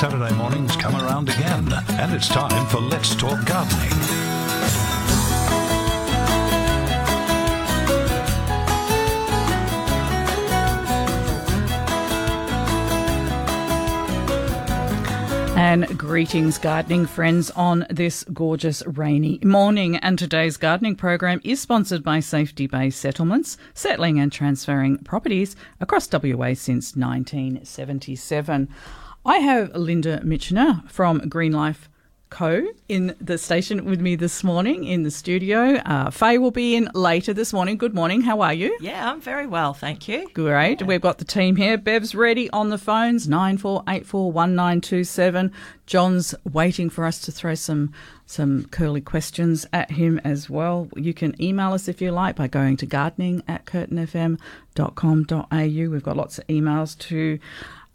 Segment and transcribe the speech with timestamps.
[0.00, 3.92] Saturday mornings come around again, and it's time for Let's Talk Gardening.
[15.54, 19.96] And greetings, gardening friends, on this gorgeous rainy morning.
[19.96, 26.10] And today's gardening program is sponsored by Safety Bay Settlements, settling and transferring properties across
[26.10, 28.68] WA since 1977.
[29.24, 31.88] I have Linda Mitchener from Green Life
[32.30, 35.74] Co in the station with me this morning in the studio.
[35.84, 37.76] Uh, Faye will be in later this morning.
[37.76, 38.22] Good morning.
[38.22, 38.78] How are you?
[38.80, 40.26] Yeah, I'm very well, thank you.
[40.32, 40.86] Great.
[40.86, 41.76] We've got the team here.
[41.76, 45.50] Bev's ready on the phones, 94841927.
[45.86, 47.92] John's waiting for us to throw some
[48.26, 50.86] some curly questions at him as well.
[50.94, 55.90] You can email us if you like by going to gardening at curtinfm.com.au.
[55.90, 57.40] We've got lots of emails to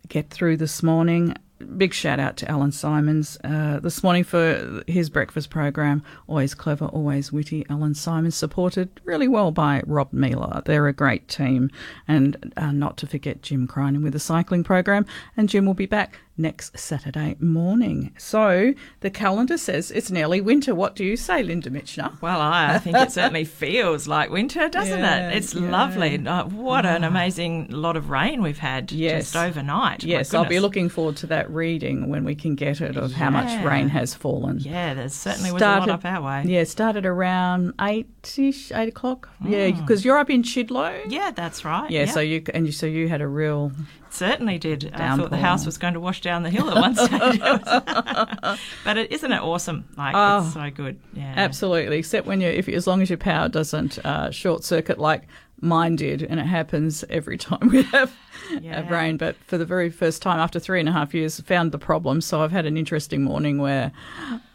[0.08, 1.36] get through this morning.
[1.78, 6.03] Big shout out to Alan Simons uh, this morning for his breakfast program.
[6.28, 7.66] Always clever, always witty.
[7.70, 10.61] Alan Simons supported really well by Rob Miller.
[10.66, 11.72] They're a great team.
[12.08, 15.06] And uh, not to forget Jim Crinan with the cycling program.
[15.38, 18.14] And Jim will be back next Saturday morning.
[18.17, 20.75] So the calendar says it's nearly winter.
[20.75, 22.19] What do you say, Linda Mitchner?
[22.22, 25.38] Well, I, I think it certainly feels like winter, doesn't Yeah, it?
[25.38, 25.69] It's yeah.
[25.69, 26.25] lovely.
[26.27, 29.31] Uh, what an amazing lot of rain we've had Yes.
[29.31, 30.03] just overnight.
[30.03, 33.30] Yes, I'll be looking forward to that reading when we can get it of how
[33.30, 34.59] much rain has fallen.
[34.59, 36.44] Yeah, there certainly was a lot up our way.
[36.45, 39.30] Yeah, started around eight-ish, eight o'clock.
[39.43, 41.04] Yeah, because you're up in Chidlow.
[41.04, 41.09] Hmm.
[41.11, 41.89] Yeah, that's right.
[41.89, 43.71] Yeah, so you and you so you had a real
[44.15, 44.92] certainly did.
[44.93, 47.39] I thought the house was going to wash down the hill at one stage.
[48.83, 49.86] but it isn't it awesome?
[49.98, 50.99] Like Oh, it's so good.
[51.14, 51.33] Yeah.
[51.36, 51.98] absolutely.
[51.99, 55.23] Except when you, if as long as your power doesn't uh, short circuit like
[55.61, 58.14] mine did, and it happens every time we have
[58.55, 58.89] a Yeah.
[58.89, 59.17] rain.
[59.17, 62.21] But for the very first time after three and a half years, found the problem.
[62.21, 63.92] So I've had an interesting morning where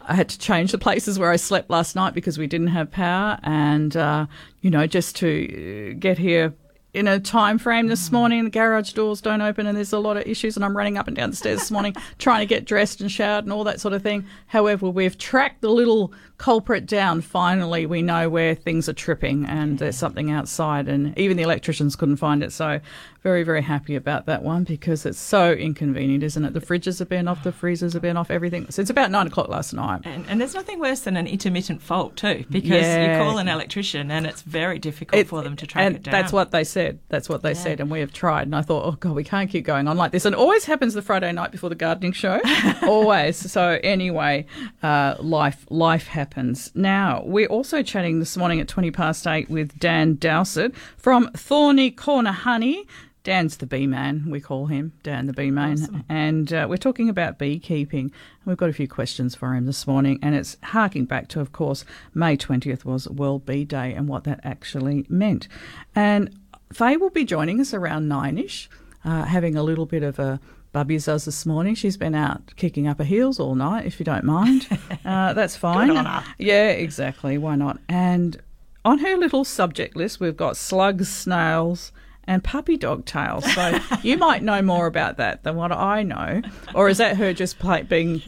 [0.07, 2.91] I had to change the places where I slept last night because we didn't have
[2.91, 4.25] power, and uh,
[4.61, 6.53] you know just to get here.
[6.93, 8.13] In a time frame this mm.
[8.13, 10.57] morning, the garage doors don't open, and there's a lot of issues.
[10.57, 13.09] And I'm running up and down the stairs this morning trying to get dressed and
[13.09, 14.25] showered and all that sort of thing.
[14.47, 17.21] However, we've tracked the little culprit down.
[17.21, 20.89] Finally, we know where things are tripping, and there's something outside.
[20.89, 22.51] And even the electricians couldn't find it.
[22.51, 22.81] So,
[23.21, 26.53] very, very happy about that one because it's so inconvenient, isn't it?
[26.53, 28.65] The fridges have been off, the freezers have been off, everything.
[28.67, 30.01] It's about nine o'clock last night.
[30.05, 33.17] And, and there's nothing worse than an intermittent fault too, because Yeah.
[33.19, 36.11] you call an electrician and it's very difficult It- for them to track it down.
[36.11, 36.97] That's what they said.
[37.09, 38.43] That's what they said, and we have tried.
[38.47, 40.25] And I thought, oh god, we can't keep going on like this.
[40.25, 42.39] And it always happens the Friday night before the gardening show,
[42.83, 43.37] always.
[43.37, 44.45] So anyway,
[44.81, 46.71] uh, life life happens.
[46.73, 51.91] Now we're also chatting this morning at twenty past eight with Dan Dowsett from Thorny
[51.91, 52.87] Corner Honey.
[53.23, 57.07] Dan's the bee man, we call him Dan the bee man, and uh, we're talking
[57.07, 58.11] about beekeeping.
[58.45, 61.51] We've got a few questions for him this morning, and it's harking back to, of
[61.51, 65.47] course, May twentieth was World Bee Day and what that actually meant.
[65.95, 66.35] And
[66.73, 68.67] Faye will be joining us around nine ish,
[69.05, 70.39] uh, having a little bit of a
[70.71, 71.75] Bubby's us this morning.
[71.75, 74.67] She's been out kicking up her heels all night, if you don't mind.
[75.03, 75.89] Uh, that's fine.
[76.37, 77.37] Yeah, exactly.
[77.39, 77.79] Why not?
[77.89, 78.39] And
[78.85, 81.91] on her little subject list, we've got slugs, snails,
[82.31, 83.43] and puppy dog tails.
[83.53, 86.41] So you might know more about that than what I know.
[86.73, 88.21] Or is that her just play, being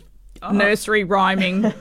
[0.52, 1.72] nursery rhyming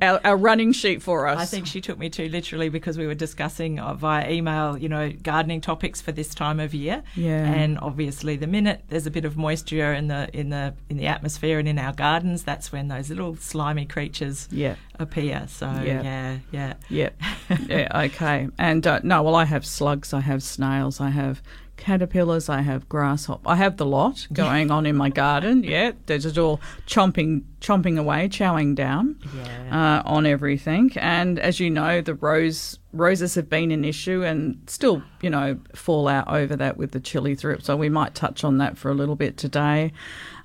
[0.00, 1.40] our, our running sheet for us?
[1.40, 4.88] I think she took me too literally because we were discussing uh, via email, you
[4.88, 7.02] know, gardening topics for this time of year.
[7.16, 7.44] Yeah.
[7.52, 11.06] And obviously, the minute there's a bit of moisture in the in the in the
[11.08, 14.76] atmosphere and in our gardens, that's when those little slimy creatures Yeah.
[15.00, 15.46] appear.
[15.48, 16.02] So Yeah.
[16.02, 16.74] yeah, yeah.
[16.90, 17.20] Yep.
[17.68, 18.48] yeah, okay.
[18.56, 21.42] And uh, no, well, I have slugs, I have snails, I have
[21.82, 23.48] caterpillars, I have grasshopper.
[23.48, 25.64] I have the lot going on in my garden.
[25.64, 29.16] Yeah, they're just all chomping, chomping away, chowing down
[29.70, 30.90] uh, on everything.
[30.96, 35.58] And as you know, the rose roses have been an issue and still, you know,
[35.74, 37.62] fall out over that with the chili thrip.
[37.62, 39.92] So we might touch on that for a little bit today.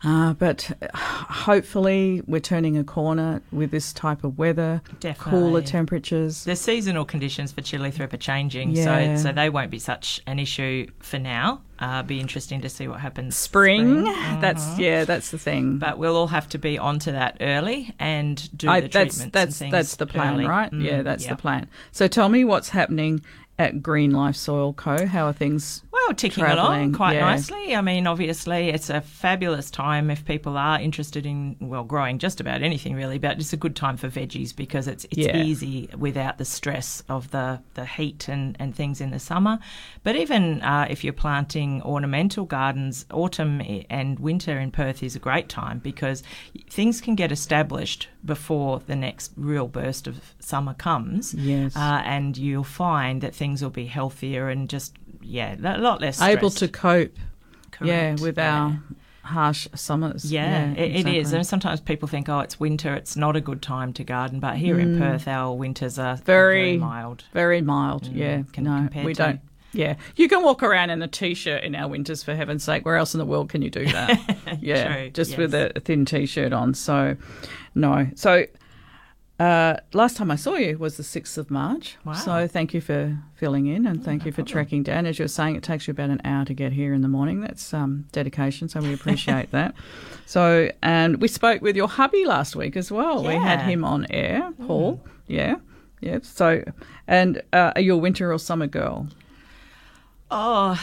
[0.03, 4.81] Uh, but hopefully, we're turning a corner with this type of weather,
[5.17, 6.43] cooler temperatures.
[6.43, 9.15] The seasonal conditions for chili thrip are changing, Yeah.
[9.17, 11.61] so so they won't be such an issue for now.
[11.79, 13.37] Uh, be interesting to see what happens.
[13.37, 14.05] Spring.
[14.05, 14.41] spring.
[14.41, 14.79] That's Mhm.
[14.79, 15.77] yeah, that's the thing.
[15.77, 19.33] But we'll all have to be onto that early and do I, the that's treatments.
[19.33, 20.45] that's and that's the plan, early.
[20.47, 20.71] right?
[20.71, 21.31] Mm, yeah, that's yeah.
[21.31, 21.67] the plan.
[21.91, 23.21] So tell me what's happening
[23.59, 25.05] at Green Life Soil Co.
[25.07, 25.81] How are things?
[25.91, 27.21] Well, ticking travelling, along quite yeah.
[27.21, 27.75] nicely.
[27.75, 32.39] I mean, obviously, it's a fabulous time if people are interested in well growing just
[32.39, 33.17] about anything really.
[33.17, 35.37] But it's a good time for veggies because it's it's Yeah.
[35.37, 39.57] easy without the stress of the the heat and and things in the summer.
[40.03, 45.19] But even uh, if you're planting ornamental gardens, autumn and winter in Perth is a
[45.19, 46.21] great time because
[46.69, 51.33] things can get established before the next real burst of summer comes.
[51.33, 51.75] Yes.
[51.75, 56.21] Uh, and you'll find that things will be healthier and just yeah, a lot less
[56.21, 57.17] Able to cope,
[57.81, 58.53] yeah, Correct, with yeah.
[58.55, 58.79] our
[59.27, 60.31] harsh summers.
[60.31, 61.33] Yeah, it, it is.
[61.33, 64.39] And sometimes people think, oh, it's winter, it's not a good time to garden.
[64.39, 64.99] But here in mm.
[64.99, 67.23] Perth, our winters are are very, Very- mild.
[67.33, 68.43] Very mild, mm, yeah.
[68.53, 69.39] can- no, we to- don't.
[69.73, 72.85] Yeah, you can walk around in a t-shirt in our winters for heaven's sake.
[72.85, 74.57] Where else in the world can you do that?
[74.61, 75.71] yeah, True, just with yes.
[75.75, 76.73] a, a thin t-shirt on.
[76.73, 77.17] So,
[77.75, 78.07] no.
[78.15, 78.45] So,
[79.39, 81.97] uh, last time I saw you was the sixth of March.
[82.03, 82.13] Wow.
[82.13, 85.05] So thank you for filling in and thank you for tracking down.
[85.05, 87.07] As you were saying, it takes you about an hour to get here in the
[87.07, 87.41] morning.
[87.41, 89.75] That's um, dedication, so we appreciate that.
[90.25, 93.23] So, and we spoke with your hubby last week as well.
[93.23, 95.01] We had him on air, Paul.
[95.27, 95.57] Yeah.
[96.01, 96.19] Yeah.
[96.23, 96.63] So,
[97.07, 99.07] and uh, are you a winter or summer girl?
[100.31, 100.81] Oh,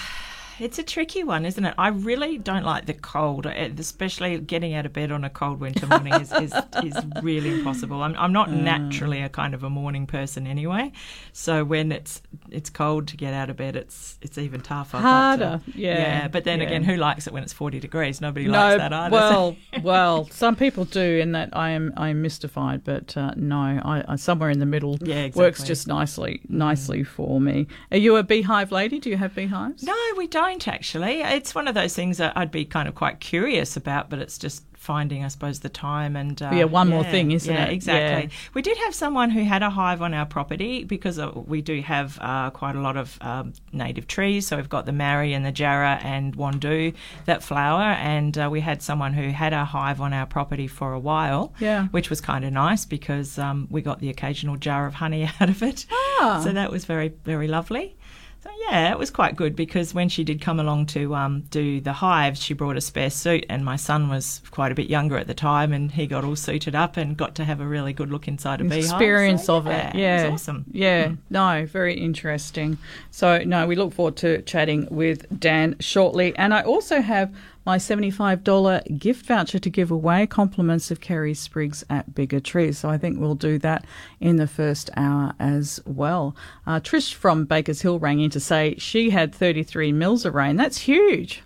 [0.60, 1.74] it's a tricky one, isn't it?
[1.78, 5.60] I really don't like the cold, eh, especially getting out of bed on a cold
[5.60, 6.52] winter morning is, is,
[6.82, 8.02] is really impossible.
[8.02, 8.62] I'm, I'm not Mm.
[8.62, 10.92] naturally a kind of a morning person anyway,
[11.32, 12.20] so when it's
[12.50, 14.98] it's cold to get out of bed, it's it's even tougher.
[14.98, 16.28] but, uh, Harder, yeah, yeah.
[16.28, 16.66] But then yeah.
[16.66, 18.20] again, who likes it when it's 40 degrees?
[18.20, 19.12] Nobody likes that either.
[19.12, 23.56] well, well, some people do, in that I am I am mystified, but uh, no,
[23.84, 25.40] I, I somewhere in the middle Yeah, exactly.
[25.42, 27.66] works just nicely, nicely for me.
[27.90, 29.00] Are you a beehive lady?
[29.00, 29.82] Do you have beehives?
[29.82, 31.22] No, we don't actually.
[31.22, 34.38] It's one of those things that I'd be kind of quite curious about, but it's
[34.38, 37.72] just finding, I suppose, the time and uh, Yeah, one more thing, isn't yeah, it?
[37.72, 38.24] Exactly.
[38.24, 38.36] Yeah.
[38.52, 41.80] We did have someone who had a hive on our property because uh, we do
[41.80, 44.46] have uh, quite a lot of um, native trees.
[44.46, 46.92] So we've got the Marri and the Jarrah and Wandoo
[47.24, 50.92] that flower, and uh, we had someone who had a hive on our property for
[50.92, 51.54] a while.
[51.58, 51.86] Yeah.
[51.86, 55.48] which was kind of nice because um, we got the occasional jar of honey out
[55.48, 55.86] of it.
[55.90, 56.42] Ah.
[56.44, 57.96] So that was very, very lovely.
[58.44, 61.80] So yeah, it was quite good because when she did come along to um, do
[61.80, 65.16] the hives, she brought a spare suit, and my son was quite a bit younger
[65.16, 67.94] at the time, and he got all suited up and got to have a really
[67.94, 68.84] good look inside a beehive.
[68.84, 69.94] experience So, of yeah, it.
[69.94, 70.66] Yeah, it was awesome.
[70.70, 72.76] Yeah, no, very interesting.
[73.10, 76.36] So, no, we look forward to chatting with Dan shortly.
[76.36, 81.84] And I also have my $75 gift voucher to give away, compliments of Kerry Spriggs
[81.88, 82.78] at Bigger Trees.
[82.78, 83.84] So I think we'll do that
[84.20, 86.36] in the first hour as well.
[86.66, 90.56] Uh, Trish from Bakers Hill rang in to say she had 33 mils of rain.
[90.56, 91.42] That's huge.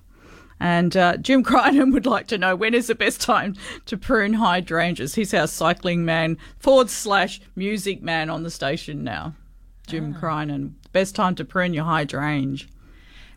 [0.61, 3.55] And uh, Jim Crinan would like to know when is the best time
[3.87, 5.15] to prune hydrangeas.
[5.15, 9.35] He's our cycling man forward slash music man on the station now.
[9.87, 10.73] Jim Crinan.
[10.93, 12.67] Best time to prune your hydrangea.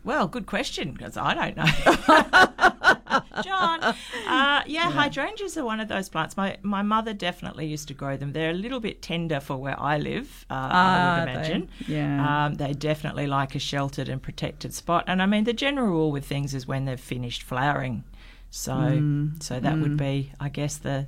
[0.04, 2.68] Well, good question because I don't know.
[3.44, 6.36] John, uh, yeah, hydrangeas are one of those plants.
[6.36, 8.32] My my mother definitely used to grow them.
[8.32, 10.46] They're a little bit tender for where I live.
[10.50, 11.70] Uh, I Ah, would they- imagine.
[11.88, 12.46] yeah.
[12.46, 15.04] um, they definitely like a sheltered and protected spot.
[15.06, 18.04] And I mean, the general rule with things is when they've finished flowering.
[18.50, 21.06] So Mm, so that would be, I guess, the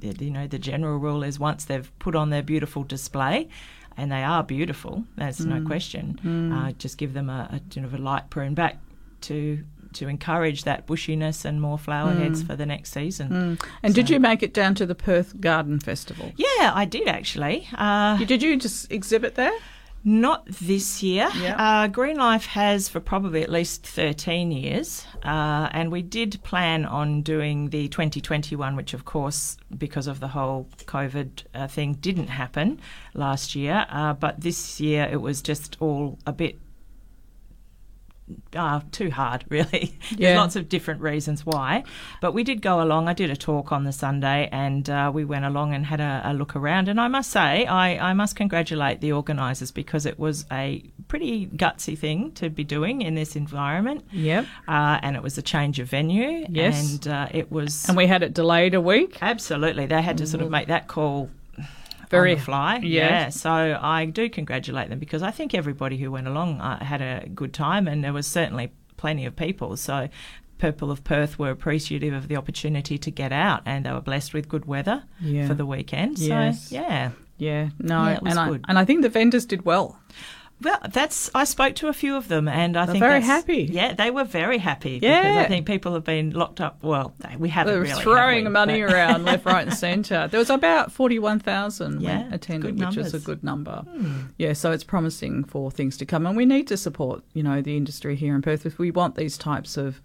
[0.00, 3.48] you know the general rule is once they've put on their beautiful display
[3.96, 5.46] and they are beautiful that's Mm.
[5.46, 8.78] no question uh, just give them a, a sort of a light prune back
[9.22, 9.64] to
[9.98, 12.18] to encourage that bushiness and more flower Mm.
[12.22, 15.78] heads for the next season And did you make it down to the Perth Garden
[15.80, 16.32] Festival?
[16.36, 19.56] yeah i did actually uh, Did you just exhibit there?
[20.04, 21.28] Not this year.
[21.42, 21.56] Yeah.
[21.58, 25.04] Uh, Green Life has for probably at least 13 years.
[25.24, 30.28] Uh, and we did plan on doing the 2021, which, of course, because of the
[30.28, 32.80] whole COVID uh, thing, didn't happen
[33.14, 33.86] last year.
[33.90, 36.58] Uh, but this year it was just all a bit.
[38.54, 39.98] Uh, too hard, really.
[40.16, 41.84] There's lots of different reasons why.
[42.20, 43.08] But we did go along.
[43.08, 46.22] I did a talk on the Sunday and uh, we went along and had a,
[46.24, 46.88] a look around.
[46.88, 51.46] And I must say, I, I must congratulate the organisers because it was a pretty
[51.46, 54.04] gutsy thing to be doing in this environment.
[54.12, 54.46] Yep.
[54.66, 56.46] Uh, and it was a change of venue.
[56.48, 56.92] Yes.
[56.92, 57.88] And uh, it was.
[57.88, 59.18] And we had it delayed a week.
[59.22, 59.86] Absolutely.
[59.86, 61.30] They had to sort of make that call
[62.10, 62.76] Very- on fly.
[62.82, 63.08] yeah.
[63.08, 63.28] Yeah.
[63.30, 67.28] So I do congratulate them because I think everybody who went along uh, had a
[67.34, 69.76] good time and there was certainly plenty of people.
[69.76, 70.08] So
[70.58, 74.34] people of Perth were appreciative of the opportunity to get out and they were blessed
[74.34, 75.46] with good weather Yeah.
[75.46, 76.18] for the weekend.
[76.18, 76.68] Yes.
[76.70, 77.10] So yeah.
[77.40, 79.96] Yeah, no, Yeah, it was and I and I think the vendors did well.
[80.60, 83.68] Well, that's I spoke to a few of them, and I They're think very happy.
[83.70, 84.98] Yeah, they were very happy.
[84.98, 85.40] because Yeah.
[85.42, 86.78] I think people have been locked up.
[86.82, 88.50] Well, they- we haven't They were really throwing we?
[88.50, 90.26] money But- around left, right, and centre.
[90.28, 93.18] There was about forty-one thousand Yeah, attended, which is a.
[93.18, 93.24] Hmm.
[93.24, 93.84] good number.
[94.36, 97.60] Yeah, so it's promising for things to come, and we need to support, you know,
[97.62, 98.66] the industry here in Perth.
[98.66, 100.00] If we want these types of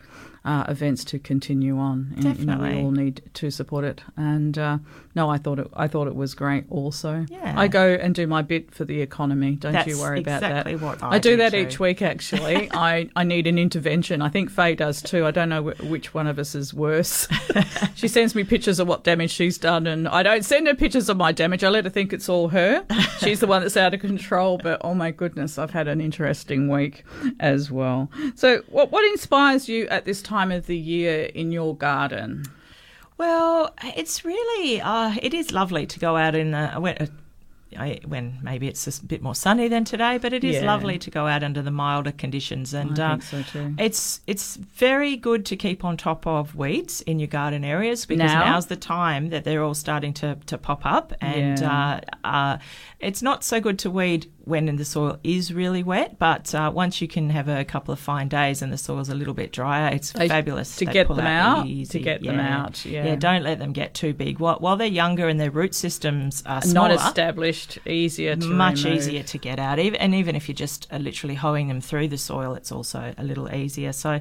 [0.45, 4.01] uh, events to continue on, and, you know, we all need to support it.
[4.17, 4.77] And uh,
[5.15, 6.65] no, I thought it, I thought it was great.
[6.69, 7.53] Also, Yeah.
[7.57, 9.55] I go and do my bit for the economy.
[9.55, 10.81] Don't That's you worry about that.
[10.81, 11.59] what I I do do that too.
[11.59, 12.01] each week.
[12.01, 14.21] Actually, I I need an intervention.
[14.21, 15.25] I think Faye does too.
[15.25, 17.25] I don't know wh- which one of us is worse.
[17.95, 21.07] she sends me pictures of what damage she's done, and I don't send her pictures
[21.07, 21.63] of my damage.
[21.63, 22.83] I let her think it's all her.
[23.19, 24.57] She's the one that's out of control.
[24.61, 27.05] But oh my goodness, I've had an interesting week
[27.39, 28.09] as well.
[28.35, 32.45] So, what what inspires you at this time of the year in your garden?
[33.17, 37.01] Well, it's really uh, it is lovely to go out in the went.
[37.01, 37.05] Uh,
[37.75, 40.67] I, when maybe it's a bit more sunny than today, but it is Yeah.
[40.67, 43.73] lovely to go out under the milder conditions, and I uh, so too.
[43.79, 48.31] It's it's very good to keep on top of weeds in your garden areas because
[48.31, 48.51] Now?
[48.51, 51.99] now's the time that they're all starting to, to pop up, and Yeah.
[52.23, 52.57] uh, uh,
[52.99, 57.01] it's not so good to weed when the soil is really wet, but uh, once
[57.01, 59.93] you can have a couple of fine days and the soil's a little bit drier,
[59.93, 63.05] it's They- fabulous to They get them out out, to get them out, yeah.
[63.05, 64.39] yeah, don't let them get too big.
[64.39, 68.83] While, while they're younger and their root systems are smaller, Not established, easier to much
[68.83, 68.97] remove.
[68.99, 69.79] easier to get out.
[69.79, 73.13] Even, and even if you're just uh, literally hoeing them through the soil, it's also
[73.17, 73.93] a little easier.
[73.93, 74.19] So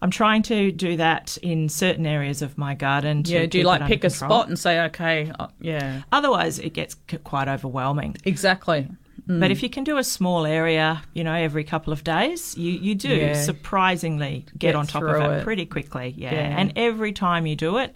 [0.00, 3.22] I'm trying to do that in certain areas of my garden.
[3.24, 6.72] To Yeah, do you like pick a spot and say, okay, uh, yeah, Otherwise, it
[6.72, 6.94] gets
[7.24, 8.16] quite overwhelming.
[8.24, 8.86] exactly.
[9.28, 9.40] Mm.
[9.40, 12.72] But if you can do a small area, you know, every couple of days, you,
[12.72, 13.34] you do Yeah.
[13.34, 15.44] surprisingly get, Get on top of it, it.
[15.44, 16.14] pretty quickly.
[16.16, 16.32] Yeah.
[16.32, 16.58] Yeah.
[16.60, 17.94] And every time you do it,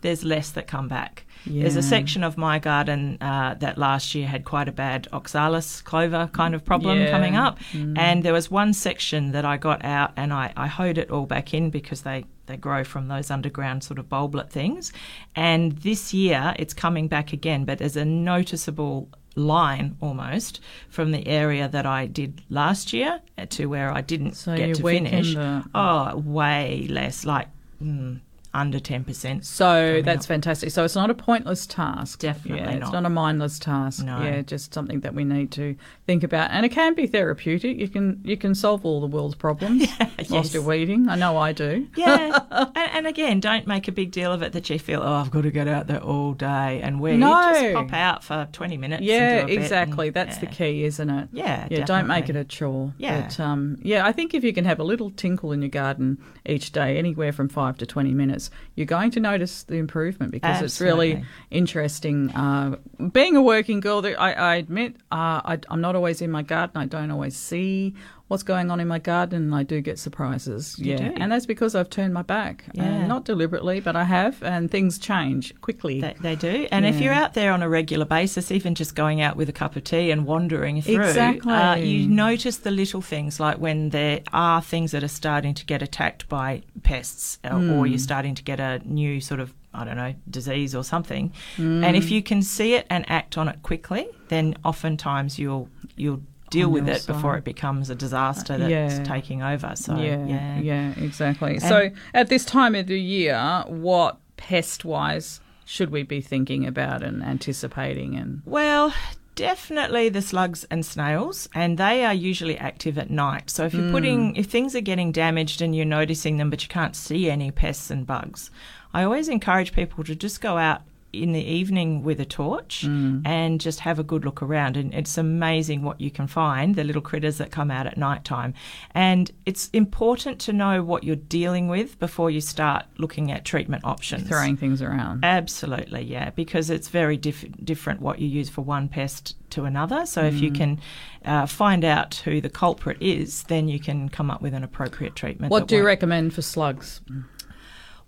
[0.00, 1.24] there's less that come back.
[1.44, 5.82] There's a section of my garden uh, that last year had quite a bad oxalis
[5.82, 7.08] clover kind of problem Yeah.
[7.08, 7.10] Mm.
[7.10, 7.58] coming up.
[7.74, 11.26] And there was one section that I got out and I, I hoed it all
[11.26, 14.92] back in because they, they grow from those underground sort of bulblet things.
[15.34, 21.26] And this year it's coming back again, but there's a noticeable line almost from the
[21.26, 23.20] area that I did last year
[23.50, 25.34] to where I didn't So get to finish.
[25.34, 27.48] the- Oh, way less, like
[27.82, 28.20] mm,
[28.54, 29.44] under 10%.
[29.44, 30.28] So that's up.
[30.28, 30.70] fantastic.
[30.70, 32.18] So it's not a pointless task.
[32.18, 32.92] Definitely yeah, It's not.
[32.92, 34.04] not a mindless task.
[34.04, 34.22] No.
[34.22, 35.74] Yeah, just something that we need to
[36.06, 37.78] think about, and it can be therapeutic.
[37.78, 40.54] You can you can solve all the world's problems whilst yes.
[40.54, 41.08] you're weeding.
[41.08, 41.86] I know I do.
[41.96, 45.12] Yeah, and, and again, don't make a big deal of it that you feel, oh,
[45.14, 47.16] I've got to get out there all day and weed.
[47.18, 47.52] No.
[47.54, 49.00] Just pop out for 20 minutes.
[49.00, 50.08] and Yeah, exactly.
[50.08, 51.28] and- That's the key, isn't it?
[51.32, 52.92] Yeah, Yeah, don't make it a chore.
[52.98, 53.22] Yeah.
[53.22, 56.18] But, um, yeah, I think if you can have a little tinkle in your garden
[56.46, 58.41] each day, anywhere from five to 20 minutes,
[58.74, 62.30] you're going to notice the improvement because it's really interesting.
[62.30, 62.76] Uh,
[63.12, 66.76] being a working girl, I, I admit uh, I, I'm not always in my garden.
[66.76, 67.94] I don't always see
[68.32, 70.78] what's going on in my garden, and I do get surprises.
[70.78, 71.14] You yeah, do.
[71.20, 72.64] and that's because I've turned my back.
[72.68, 73.06] Uh, Yeah.
[73.06, 76.00] not deliberately, but I have, and things change quickly.
[76.00, 76.66] They, they do.
[76.72, 79.52] And if you're out there on a regular basis, even just going out with a
[79.52, 81.52] cup of tea and wandering through, Exactly.
[81.52, 85.66] uh, you notice the little things like when there are things that are starting to
[85.66, 87.72] get attacked by pests uh, Hmm.
[87.72, 91.32] or you're starting to get a new sort of, I don't know, disease or something.
[91.56, 91.84] Hmm.
[91.84, 96.22] And if you can see it and act on it quickly, then oftentimes you'll you'll
[96.52, 99.04] deal with it before it becomes a disaster that's Yeah.
[99.04, 99.72] taking over.
[99.74, 100.58] So, yeah, yeah.
[100.60, 101.58] yeah, exactly.
[101.58, 107.02] so at this time of the year, what pest wise should we be thinking about
[107.02, 108.92] and anticipating and Well,
[109.34, 113.50] definitely the slugs and snails, and they are usually active at night.
[113.50, 113.92] So if you're hmm.
[113.92, 117.50] putting, if things are getting damaged and you're noticing them, but you can't see any
[117.50, 118.50] pests and bugs,
[118.92, 120.82] I always encourage people to just go out
[121.12, 124.76] in the evening with a torch and just have a good look around.
[124.76, 128.24] And it's amazing what you can find, the little critters that come out at night
[128.24, 128.54] time.
[128.92, 133.84] And it's important to know what you're dealing with before you start looking at treatment
[133.84, 134.26] options.
[134.28, 135.24] throwing things around?
[135.24, 140.06] Absolutely, yeah, because it's very diff- different what you use for one pest to another.
[140.06, 140.80] So if you can
[141.26, 145.14] uh, find out who the culprit is, then you can come up with an appropriate
[145.14, 145.50] treatment.
[145.50, 147.00] What do you won't- recommend for slugs?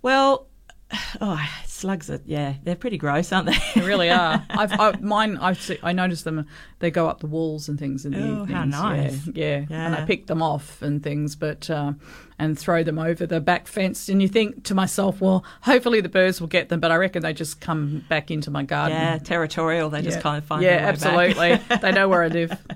[0.03, 0.47] Well,
[1.21, 3.57] oh, slugs are yeah, they're pretty gross, aren't they?
[3.75, 4.45] They really are.
[4.51, 5.37] I've I, mine.
[5.39, 6.47] I see, I noticed them.
[6.79, 9.27] They go up the walls and things in the Oh, how nice.
[9.35, 11.95] Yeah, yeah, and I pick them off and things, but uh,
[12.39, 14.09] and throw them over the back fence.
[14.09, 17.23] And you think to myself, well, hopefully the birds will get them, but I reckon
[17.23, 18.97] they just come back into my garden.
[18.97, 19.91] yeah, territorial.
[19.91, 20.23] They just Yeah.
[20.23, 21.39] kind of find yeah, their way back.
[21.57, 21.77] absolutely.
[21.83, 22.57] they know where I live.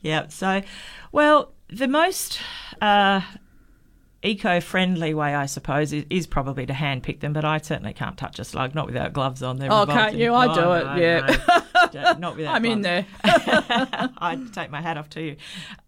[0.00, 0.28] Yeah.
[0.28, 0.62] So,
[1.10, 2.38] well, the most
[2.80, 3.20] uh,
[4.22, 7.32] eco-friendly way, I suppose, is, is probably to hand pick them.
[7.32, 9.58] But I certainly can't touch a slug, not without gloves on.
[9.58, 10.34] They're Oh, involved can't you?
[10.34, 11.90] I No, do it, no, yeah.
[11.94, 12.12] no.
[12.18, 12.54] not without.
[12.54, 13.06] I'm in there.
[13.24, 15.36] I take my hat off to you.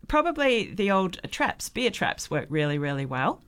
[0.09, 3.43] Probably the old traps, beer traps, work really, really well.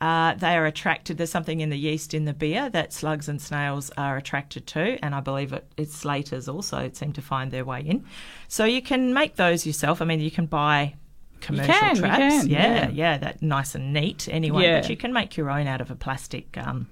[0.00, 1.18] Uh, they are attracted.
[1.18, 4.96] There's something in the yeast in the beer that slugs and snails are attracted to,
[5.04, 8.04] and I believe it, it's slaters also seem to find their way in.
[8.46, 10.00] So you can make those yourself.
[10.00, 10.94] I mean, you can buy
[11.40, 12.18] commercial can, you traps.
[12.18, 12.90] can, yeah, yeah.
[12.90, 14.64] yeah, that nice and neat anyway.
[14.64, 14.80] Yeah.
[14.80, 16.56] But you can make your own out of a plastic.
[16.56, 16.88] Um,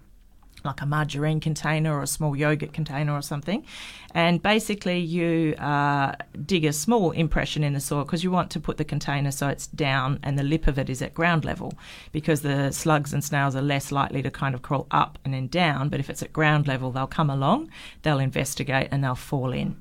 [0.66, 3.64] like a margarine container or a small yogurt container or something.
[4.12, 8.60] And basically, you uh, dig a small impression in the soil because you want to
[8.60, 11.74] put the container so it's down and the lip of it is at ground level
[12.12, 15.46] because the slugs and snails are less likely to kind of crawl up and then
[15.46, 15.88] down.
[15.88, 17.70] But if it's at ground level, they'll come along,
[18.02, 19.76] they'll investigate, and they'll fall in.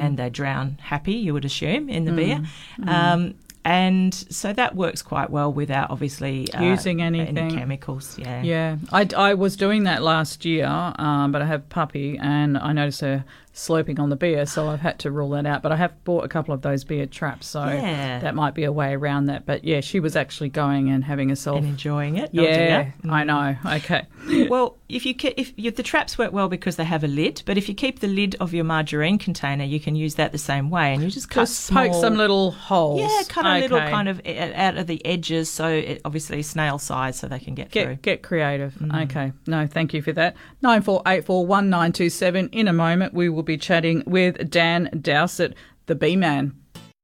[0.00, 2.44] And they drown happy, you would assume, in the beer.
[2.86, 3.34] Um,
[3.66, 7.50] and so that works quite well without obviously uh, Using any anything.
[7.58, 8.16] chemicals.
[8.16, 8.42] Yeah.
[8.42, 12.72] Yeah, I, I was doing that last year, um, but I have puppy and I
[12.72, 13.24] noticed her
[13.58, 15.62] sloping on the beer, so I've had to rule that out.
[15.62, 18.18] But I have bought a couple of those beer traps, so Yeah.
[18.20, 19.46] that might be a way around that.
[19.46, 21.58] But yeah, she was actually going and having herself.
[21.58, 22.30] And enjoying it.
[22.32, 22.94] Yeah, dear.
[23.08, 23.56] I know.
[23.64, 24.06] Okay.
[24.50, 27.42] Well, if you ke- if you, the traps work well because they have a lid,
[27.46, 30.38] but if you keep the lid of your margarine container, you can use that the
[30.38, 33.00] same way, and you just cut Just poke some little holes.
[33.00, 37.18] yeah, cut a little kind of out of the edges, so it, obviously snail size,
[37.18, 37.94] so they can get, through.
[37.96, 38.74] Get get creative.
[38.74, 39.04] Mm.
[39.04, 39.32] Okay.
[39.46, 40.34] No, thank you for that.
[40.60, 42.48] Nine four eight four one nine two seven.
[42.50, 45.54] In a moment, we will be chatting with Dan Dowsett,
[45.86, 46.52] the Bee Man.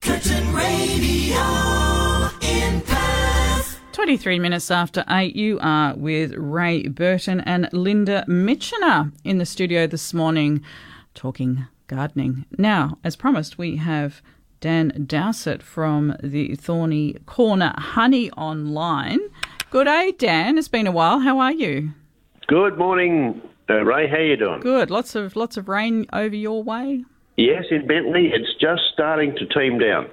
[0.03, 1.41] Curtin Radio
[2.43, 3.81] in Perth.
[3.93, 9.87] 23 minutes after 8, you are with Ray Burton and Linda Mitchener in the studio
[9.87, 10.63] this morning
[11.15, 12.45] talking gardening.
[12.59, 14.21] Now, as promised, we have
[14.61, 19.21] Dan Dowsett from the Thorny Corner Honey Online.
[19.71, 20.59] Good day, Dan.
[20.59, 21.21] It's been a while.
[21.21, 21.93] How are you?
[22.49, 24.09] Good morning, uh, Ray.
[24.09, 24.61] How you doing?
[24.61, 24.91] Good.
[24.91, 27.05] Lots of lots of rain over your way.
[27.37, 30.09] Yes, in Bentley, it's just starting to teem down.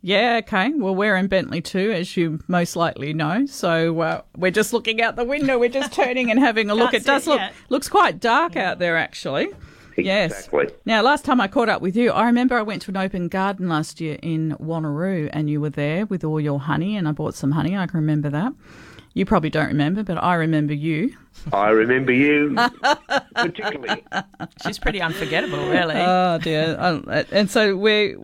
[0.00, 0.70] Yeah, okay.
[0.74, 3.46] Well, we're in Bentley too, as you most likely know.
[3.46, 5.58] So uh, we're just looking out the window.
[5.58, 6.94] We're just turning and having a look.
[6.94, 7.54] It does it look yet.
[7.68, 9.48] looks quite dark out there, actually.
[9.96, 10.48] Yes.
[10.86, 13.28] Now, last time I caught up with you, I remember I went to an open
[13.28, 17.12] garden last year in Wanneroo, and you were there with all your honey, and I
[17.12, 17.76] bought some honey.
[17.76, 18.52] I can remember that.
[19.14, 21.14] You probably don't remember, but I remember you.
[21.52, 22.54] I remember you
[23.34, 24.04] particularly.
[24.64, 25.96] She's pretty unforgettable, really.
[25.96, 26.76] Oh dear!
[26.78, 28.16] Uh, and so we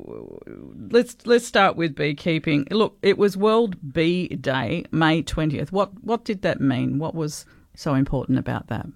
[0.90, 2.66] let's let's start with beekeeping.
[2.70, 5.72] Look, it was World Bee Day, May twentieth.
[5.72, 6.98] What what did that mean?
[6.98, 8.86] What was so important about that?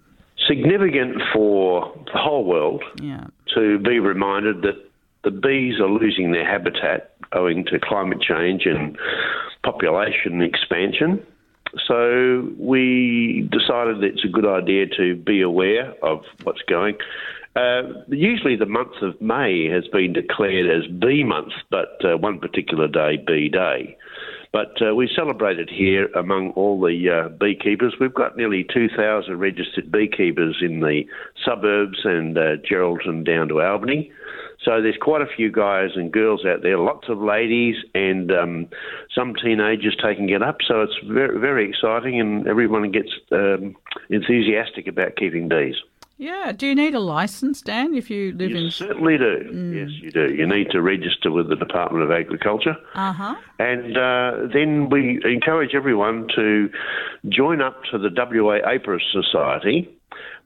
[0.47, 4.91] Significant for the whole world Yeah, to be reminded that
[5.25, 8.97] the bees are losing their habitat owing to climate change and
[9.63, 11.25] population expansion.
[11.87, 16.97] So we decided that it's a good idea to be aware of what's going.
[17.55, 22.39] Uh, usually, the month of May has been declared as Bee Month, but uh, one
[22.39, 23.97] particular day, Bee Day.
[24.53, 27.95] But uh, we celebrated here among all the uh, beekeepers.
[27.99, 31.05] We've got nearly 2,000 registered beekeepers in the
[31.43, 34.13] suburbs and uh, Geraldton down to Albany.
[34.65, 38.69] So there's quite a few guys and girls out there, lots of ladies and um,
[39.15, 40.59] some teenagers taking it up.
[40.67, 43.75] So it's very, very exciting, and everyone gets um,
[44.09, 45.75] enthusiastic about keeping bees.
[46.19, 46.53] yeah.
[46.53, 48.71] Do you need a license, Dan, if you live You in?
[48.71, 49.35] certainly do.
[49.75, 50.33] Yes, you do.
[50.33, 52.77] You need to register with the Department of Agriculture.
[52.95, 53.35] Uh huh.
[53.59, 56.71] And uh, then we encourage everyone to
[57.29, 59.89] join up to the WA Apiarist Society,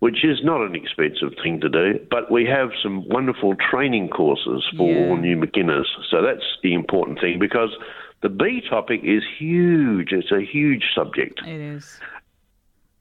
[0.01, 4.65] which is not an expensive thing to do, but we have some wonderful training courses
[4.77, 5.09] for Yeah.
[5.09, 5.89] all new beginners.
[6.11, 7.71] So that's the important thing because
[8.21, 10.13] the bee topic is huge.
[10.13, 11.41] It's a huge subject.
[11.47, 12.01] It is.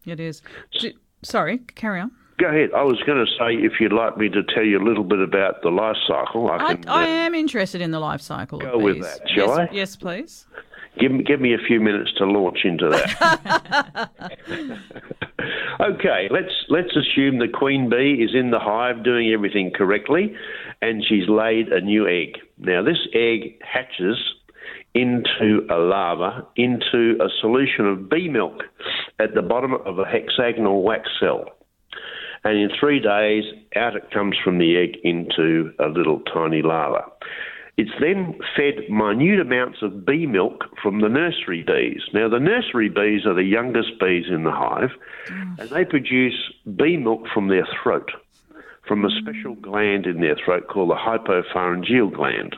[0.05, 0.41] It is.
[0.79, 0.91] Do,
[1.23, 2.11] sorry, carry on.
[2.37, 2.71] Go ahead.
[2.75, 5.19] I was going to say if you'd like me to tell you a little bit
[5.19, 6.87] about the life cycle, I I, can.
[6.89, 9.69] I uh, am interested in the life cycle Go with that, shall yes, I?
[9.71, 10.45] Yes, please.
[10.99, 14.09] Give me, give me a few minutes to launch into that.
[15.79, 20.33] okay, let's let's assume the queen bee is in the hive doing everything correctly,
[20.81, 22.37] and she's laid a new egg.
[22.57, 24.17] Now this egg hatches
[24.93, 28.63] into a larva into a solution of bee milk
[29.19, 31.45] at the bottom of a hexagonal wax cell.
[32.45, 33.43] And in three days,
[33.75, 37.05] out it comes from the egg into a little tiny larva.
[37.77, 42.01] It's then fed minute amounts of bee milk from the nursery bees.
[42.13, 44.91] Now, the nursery bees are the youngest bees in the hive,
[45.59, 48.11] and they produce bee milk from their throat,
[48.87, 49.61] from a special mm.
[49.61, 52.55] gland in their throat called the hypopharyngeal gland.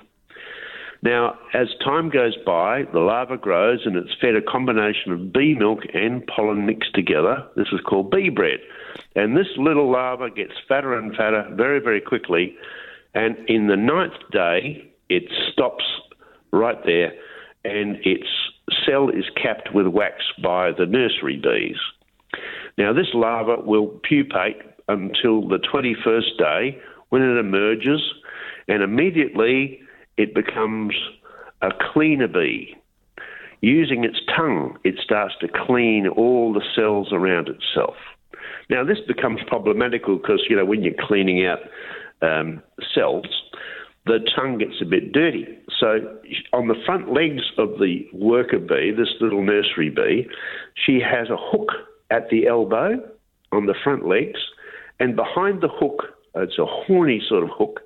[1.01, 5.55] Now, as time goes by, the larva grows and it's fed a combination of bee
[5.55, 7.45] milk and pollen mixed together.
[7.55, 8.59] This is called bee bread.
[9.15, 12.55] And this little larva gets fatter and fatter very, very quickly.
[13.13, 15.83] And in the ninth day, it stops
[16.51, 17.11] right there
[17.63, 18.27] and its
[18.85, 21.77] cell is capped with wax by the nursery bees.
[22.77, 28.01] Now, this larva will pupate until the 21st day when it emerges,
[28.67, 29.79] and immediately
[30.17, 30.93] it becomes
[31.61, 32.75] a cleaner bee.
[33.61, 37.95] Using its tongue, it starts to clean all the cells around itself.
[38.69, 41.59] Now, this becomes problematical because, you know, when you're cleaning out
[42.21, 42.61] um,
[42.93, 43.25] cells,
[44.07, 45.45] the tongue gets a bit dirty.
[45.79, 45.99] So,
[46.53, 50.27] on the front legs of the worker bee, this little nursery bee,
[50.73, 51.69] she has a hook
[52.09, 52.99] at the elbow
[53.51, 54.39] on the front legs,
[54.99, 56.03] and behind the hook,
[56.35, 57.81] it's a horny sort of hook.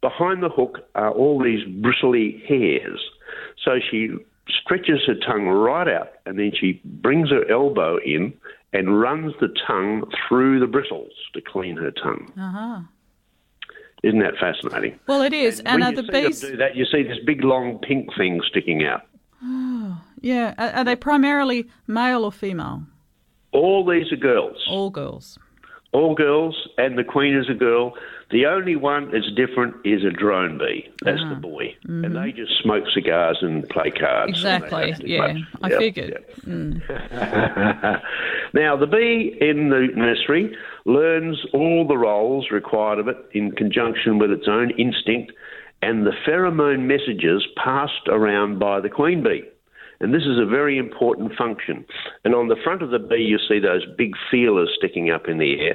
[0.00, 3.00] Behind the hook are all these bristly hairs.
[3.64, 4.10] So she
[4.48, 8.32] stretches her tongue right out, and then she brings her elbow in
[8.72, 12.30] and runs the tongue through the bristles to clean her tongue.
[12.38, 12.80] Uh-huh.
[14.06, 15.00] Isn't that fascinating?
[15.08, 15.58] Well, it is.
[15.58, 16.40] And, when are you the bees?
[16.40, 19.02] do that, you see this big long pink thing sticking out.
[19.42, 20.54] Oh, yeah.
[20.58, 22.84] Are, are they primarily male or female?
[23.50, 24.64] All these are girls.
[24.70, 25.40] All girls.
[25.92, 27.94] All girls, and the queen is a girl.
[28.30, 30.88] The only one that's different is a drone bee.
[31.02, 31.28] That's Ah.
[31.30, 31.76] the boy.
[31.86, 34.42] And they just smoke cigars and play cards.
[34.42, 34.64] Mm-hmm.
[34.64, 34.94] Exactly.
[35.14, 35.34] Yeah.
[35.62, 36.24] I Yep, figured.
[36.44, 36.82] Mm.
[38.54, 44.18] now, the bee in the nursery learns all the roles required of it in conjunction
[44.18, 45.32] with its own instinct
[45.82, 49.42] and the pheromone messages passed around by the queen bee.
[50.00, 51.84] And this is a very important function.
[52.24, 55.38] And on the front of the bee, you see those big feelers sticking up in
[55.38, 55.74] the air.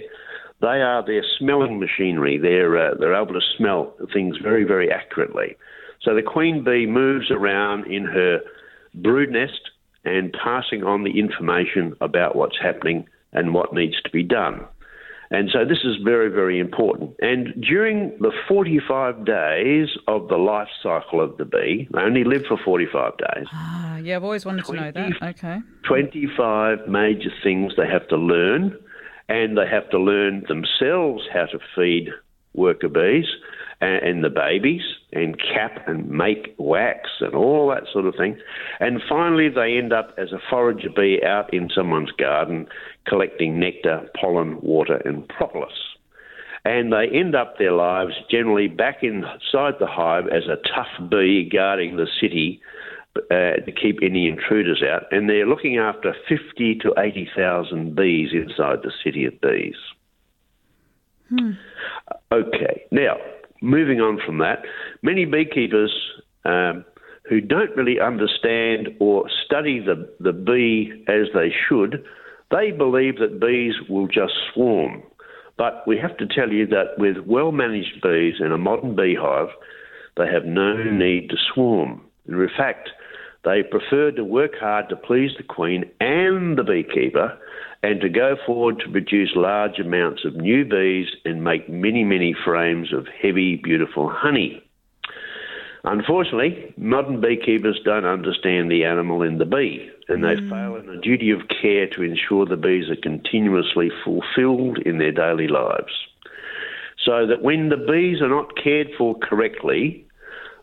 [0.62, 2.38] They are their smelling machinery.
[2.38, 5.56] They're, uh, they're able to smell things very, very accurately.
[6.02, 8.40] So the queen bee moves around in her
[8.94, 9.72] brood nest
[10.06, 14.66] and passing on the information about what's happening and what needs to be done.
[15.32, 17.16] And so this is very, very important.
[17.22, 22.44] And during the 45 days of the life cycle of the bee, they only live
[22.48, 23.48] for 45 days.
[23.54, 25.24] Ah, yeah, I've always wanted to know that.
[25.24, 25.60] Okay.
[25.88, 28.78] 25 major things they have to learn,
[29.32, 32.10] and they have to learn themselves how to feed
[32.54, 33.28] worker bees
[33.80, 34.82] and, and the babies,
[35.14, 38.38] and cap and make wax and all that sort of thing.
[38.82, 42.68] And finally, they end up as a forager bee out in someone's garden
[43.08, 45.72] collecting nectar, pollen, water, and propolis.
[46.66, 51.50] And they end up their lives generally back inside the hive as a tough bee
[51.50, 52.62] guarding the city
[53.16, 58.80] uh, to keep any intruders out, and they're looking after 50 to 80,000 bees inside
[58.84, 59.76] the city of bees.
[62.32, 63.16] Okay, now
[63.62, 64.64] moving on from that,
[65.02, 65.94] many beekeepers
[66.46, 66.84] um,
[67.30, 72.04] who don't really understand or study the, the bee as they should,
[72.50, 75.04] they believe that bees will just swarm.
[75.58, 79.50] But we have to tell you that with well managed bees in a modern beehive,
[80.18, 82.02] they have no need to swarm.
[82.28, 82.90] In fact,
[83.44, 87.38] they preferred to work hard to please the queen and the beekeeper
[87.84, 92.36] and to go forward to produce large amounts of new bees and make many, many
[92.46, 94.64] frames of heavy, beautiful honey.
[95.84, 100.50] Unfortunately, modern beekeepers don't understand the animal in the bee, and they mm.
[100.50, 105.12] fail in the duty of care to ensure the bees are continuously fulfilled in their
[105.12, 105.92] daily lives.
[107.04, 110.06] So that when the bees are not cared for correctly,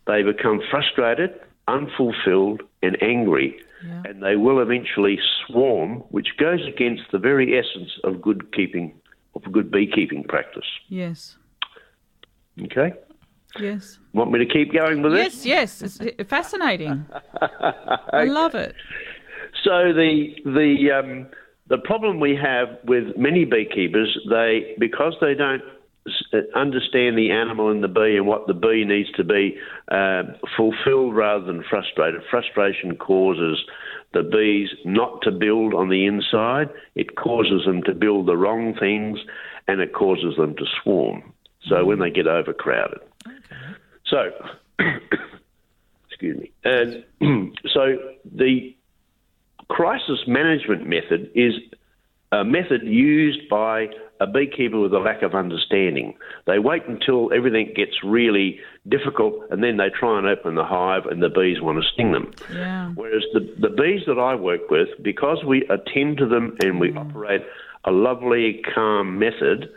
[0.07, 1.35] they become frustrated,
[1.69, 4.03] unfulfilled, and angry, Yeah.
[4.07, 8.95] and they will eventually swarm, which goes against the very essence of good keeping,
[9.37, 10.67] of good beekeeping practice.
[10.89, 11.37] Yes.
[12.65, 12.93] Okay,
[13.61, 13.99] Yes.
[14.13, 15.47] want me to keep going with this?
[15.47, 15.99] Yes, yes.
[16.01, 17.07] It's fascinating.
[18.13, 18.75] I love it.
[19.65, 21.27] So the the um,
[21.69, 25.63] the problem we have with many beekeepers, they because they don't
[26.55, 29.57] understand the animal in the bee and what the bee needs to be
[29.91, 30.23] uh,
[30.57, 32.23] fulfilled rather than frustrated.
[32.31, 33.59] Frustration causes
[34.13, 36.69] the bees not to build on the inside.
[36.95, 39.19] It causes them to build the wrong things,
[39.67, 41.33] and it causes them to swarm.
[41.69, 43.01] So when they get overcrowded.
[44.07, 44.31] So,
[46.09, 46.51] excuse me.
[46.65, 47.05] And
[47.73, 48.75] so the
[49.69, 51.55] crisis management method is
[52.33, 53.89] a method used by
[54.21, 56.15] a beekeeper with a lack of understanding.
[56.47, 61.07] They wait until everything gets really difficult and then they try and open the hive
[61.07, 62.33] and the bees want to sting them.
[62.53, 62.91] Yeah.
[62.95, 66.91] Whereas the, the bees that I work with, because we attend to them and we
[66.91, 66.99] mm.
[66.99, 67.43] operate
[67.85, 69.71] a lovely, calm method,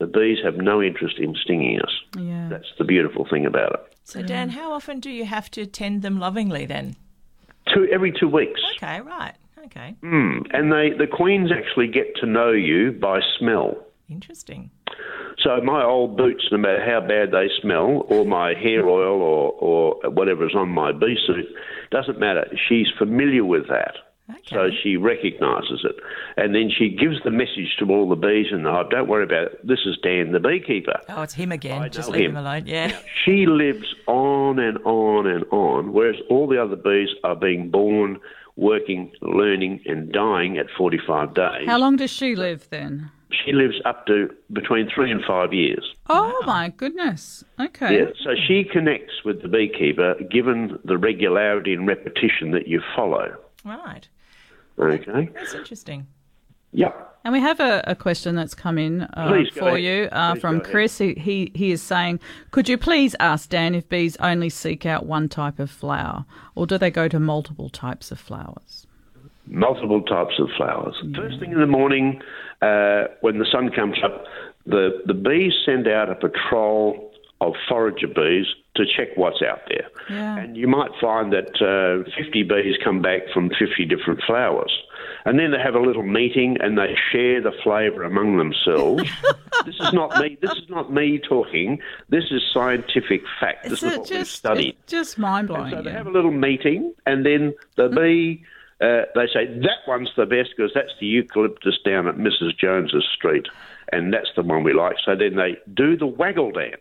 [0.00, 1.92] The bees have no interest in stinging us.
[2.18, 2.48] Yeah.
[2.50, 3.96] That's the beautiful thing about it.
[4.04, 6.96] So, Dan, how often do you have to tend them lovingly then?
[7.72, 8.60] Two every two weeks.
[8.76, 9.34] Okay, right.
[9.64, 9.94] Okay.
[10.02, 10.46] Mm.
[10.52, 13.76] And they the queens actually get to know you by smell.
[14.08, 14.70] Interesting.
[15.42, 19.52] So my old boots, no matter how bad they smell, or my hair oil, or,
[19.52, 21.46] or whatever's on my bee suit,
[21.90, 22.46] doesn't matter.
[22.68, 23.94] She's familiar with that.
[24.48, 25.96] So she recognises it.
[26.36, 29.24] And then she gives the message to all the bees in the hive, don't worry
[29.24, 30.98] about it, this is Dan the beekeeper.
[31.10, 31.90] Oh, it's him again.
[31.90, 32.30] Just leave him.
[32.30, 32.66] him alone.
[32.66, 32.98] Yeah.
[33.24, 38.18] She lives on and on and on, whereas all the other bees are being born,
[38.56, 41.66] working, learning, and dying at 45 days.
[41.66, 43.10] How long does she live then?
[43.44, 45.84] She lives up to between three and five years.
[46.08, 47.42] Oh my goodness.
[47.58, 47.98] Okay.
[47.98, 53.36] Yeah, so she connects with the beekeeper given the regularity and repetition that you follow.
[53.64, 54.08] Right.
[54.78, 55.30] Okay?
[55.34, 56.06] That's interesting.
[56.72, 57.13] Yep.
[57.24, 60.60] And we have a, a question that's come in uh, for you uh, from.
[60.60, 60.98] Chris.
[60.98, 65.06] He, he he is saying, could you please ask Dan if bees only seek out
[65.06, 68.86] one type of flower, or do they go to multiple types of flowers?
[69.46, 70.94] multiple types of flowers.
[71.14, 72.20] First thing in the morning,
[72.62, 74.24] uh, when the sun comes up,
[74.66, 79.88] the, the bees send out a patrol of forager bees to check what's out there.
[80.10, 80.38] Yeah.
[80.38, 84.72] And you might find that uh, 50 bees come back from 50 different flowers.
[85.26, 89.08] And then they have a little meeting and they share the flavour among themselves.
[89.64, 90.36] this is not me.
[90.40, 91.80] This is not me talking.
[92.08, 93.64] This is scientific fact.
[93.64, 94.76] This Is is what we've studied.
[94.82, 95.70] it's just mind blowing?
[95.70, 98.44] So they have a little meeting, and then the bee,
[98.80, 102.56] uh, they say that one's the best because that's the eucalyptus down at Mrs.
[102.58, 103.46] Jones's street,
[103.92, 104.96] and that's the one we like.
[105.04, 106.80] So then they do the waggle dance.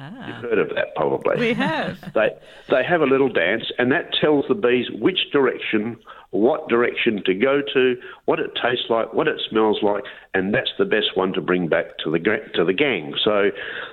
[0.00, 0.28] Ah.
[0.28, 1.36] You've heard of that probably.
[1.38, 1.98] We have.
[2.14, 2.30] They
[2.70, 5.96] they have a little dance, and that tells the bees which direction,
[6.30, 10.70] what direction to go to, what it tastes like, what it smells like, and that's
[10.78, 12.18] the best one to bring back to the
[12.54, 13.14] to the gang.
[13.24, 13.50] So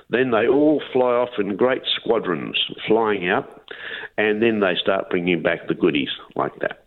[0.08, 3.68] then they all fly off in great squadrons, flying out,
[4.16, 6.85] and then they start bringing back the goodies like that.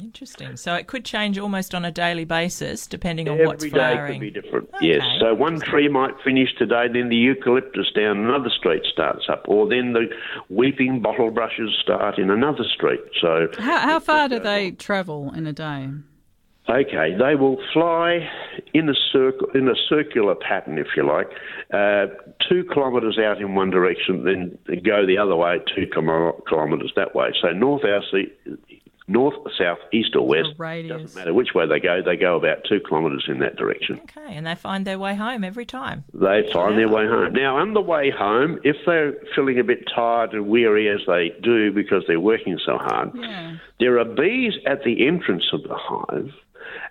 [0.00, 0.56] Interesting.
[0.56, 4.20] So it could change almost on a daily basis depending on Every what's day flowering.
[4.20, 4.68] could be different.
[4.74, 5.02] Okay, Yes.
[5.20, 9.68] So one tree might finish today, then the eucalyptus down another street starts up, or
[9.68, 10.06] then the
[10.48, 13.00] weeping bottle brushes start in another street.
[13.20, 15.88] So How, how far do they travel in a day?
[16.68, 18.28] Okay, they will fly
[18.74, 21.28] in a circle, in a circular pattern, if you like,
[21.72, 22.06] uh,
[22.48, 27.14] two kilometres out in one direction, then go the other way, two kilo- kilometres that
[27.14, 27.28] way.
[27.40, 28.04] So north, south,
[29.08, 30.48] north, south, east, or west.
[30.58, 31.02] radius.
[31.02, 32.02] Doesn't matter which way they go.
[32.04, 34.00] They go about two kilometres in that direction.
[34.04, 36.04] Okay, and they find their way home every time.
[36.12, 37.32] They find their way home.
[37.32, 41.32] Now, on the way home, if they're feeling a bit tired and weary as they
[41.42, 43.56] do because they're working so hard, Yeah.
[43.78, 46.32] there are bees at the entrance of the hive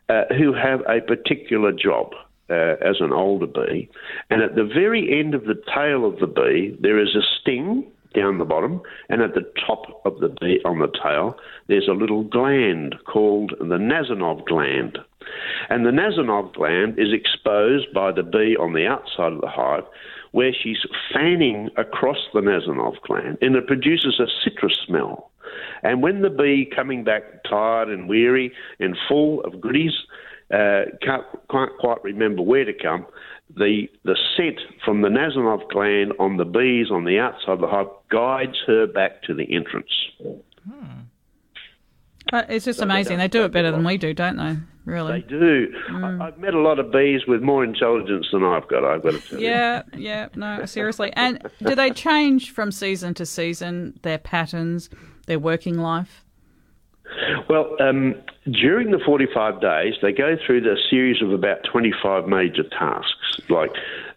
[0.07, 2.11] uh, who have a particular job.
[2.47, 3.89] Uh, as an older bee,
[4.29, 7.83] and at the very end of the tail of the bee, there is a sting
[8.15, 11.35] down the bottom, and at the top of the bee on the tail,
[11.67, 14.97] there's a little gland called the Nasonov gland.
[15.69, 19.83] And the Nasonov gland is exposed by the bee on the outside of the hive,
[20.31, 25.31] where she's fanning across the Nasonov gland, and it produces a citrus smell.
[25.83, 29.93] And when the bee coming back tired and weary and full of goodies
[30.53, 33.05] uh, can't, can't quite remember where to come,
[33.55, 37.67] the the scent from the Nasonov gland on the bees on the outside of the
[37.67, 39.91] hive guides her back to the entrance.
[42.33, 43.17] Uh, it's just they amazing.
[43.17, 44.57] don't They do it better than we do, don't they?
[44.85, 45.73] Really, They do.
[45.91, 48.83] I, I've met a lot of bees with more intelligence than I've got.
[48.83, 49.47] I've got to tell you.
[49.47, 51.11] Yeah, yeah, no, seriously.
[51.15, 54.89] And do they change from season to season, their patterns,
[55.27, 56.24] their working life?
[57.49, 58.15] Well, um,
[58.51, 63.41] during the 45 days, they go through the series of about 25 major tasks.
[63.49, 63.71] Like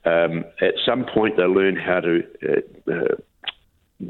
[0.04, 3.14] um, at some point, they learn how to uh, uh,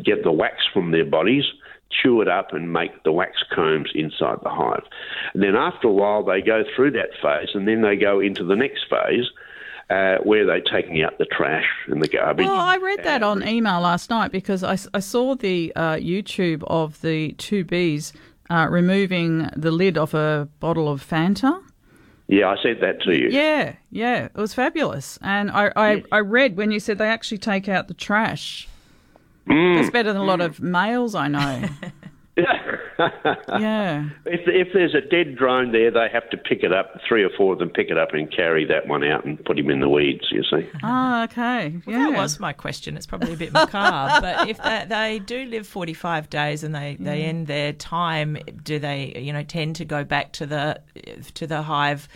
[0.03, 1.45] get the wax from their bodies,
[1.91, 4.85] chew it up, and make the wax combs inside the hive.
[5.35, 8.45] And then after a while, they go through that phase, and then they go into
[8.45, 9.27] the next phase.
[9.91, 12.45] Uh, where they're taking out the trash and the garbage.
[12.45, 16.63] Well, I read that on email last night because I, I saw the uh, YouTube
[16.67, 18.13] of the two bees
[18.51, 21.61] uh, removing the lid off a bottle of Fanta.
[22.29, 23.29] Yeah, I said that to you.
[23.31, 25.19] Yeah, yeah, it was fabulous.
[25.23, 28.69] And I, I, I read when you said they actually take out the trash.
[29.47, 29.77] Mm.
[29.77, 31.69] That's better than a lot of males I know.
[32.99, 34.09] yeah.
[34.27, 37.01] If, if there's a dead drone there, they have to pick it up.
[37.09, 39.59] Three or four of them pick it up and carry that one out and put
[39.59, 40.27] him in the weeds.
[40.31, 40.69] You see.
[40.83, 41.75] Oh, okay.
[41.87, 42.11] Yeah.
[42.11, 42.97] That was my question.
[42.97, 46.97] It's probably a bit macabre, but if they, they do live 45 days and they,
[47.01, 50.81] they end their time, do they, you know, tend to go back to the
[51.35, 52.09] to the hive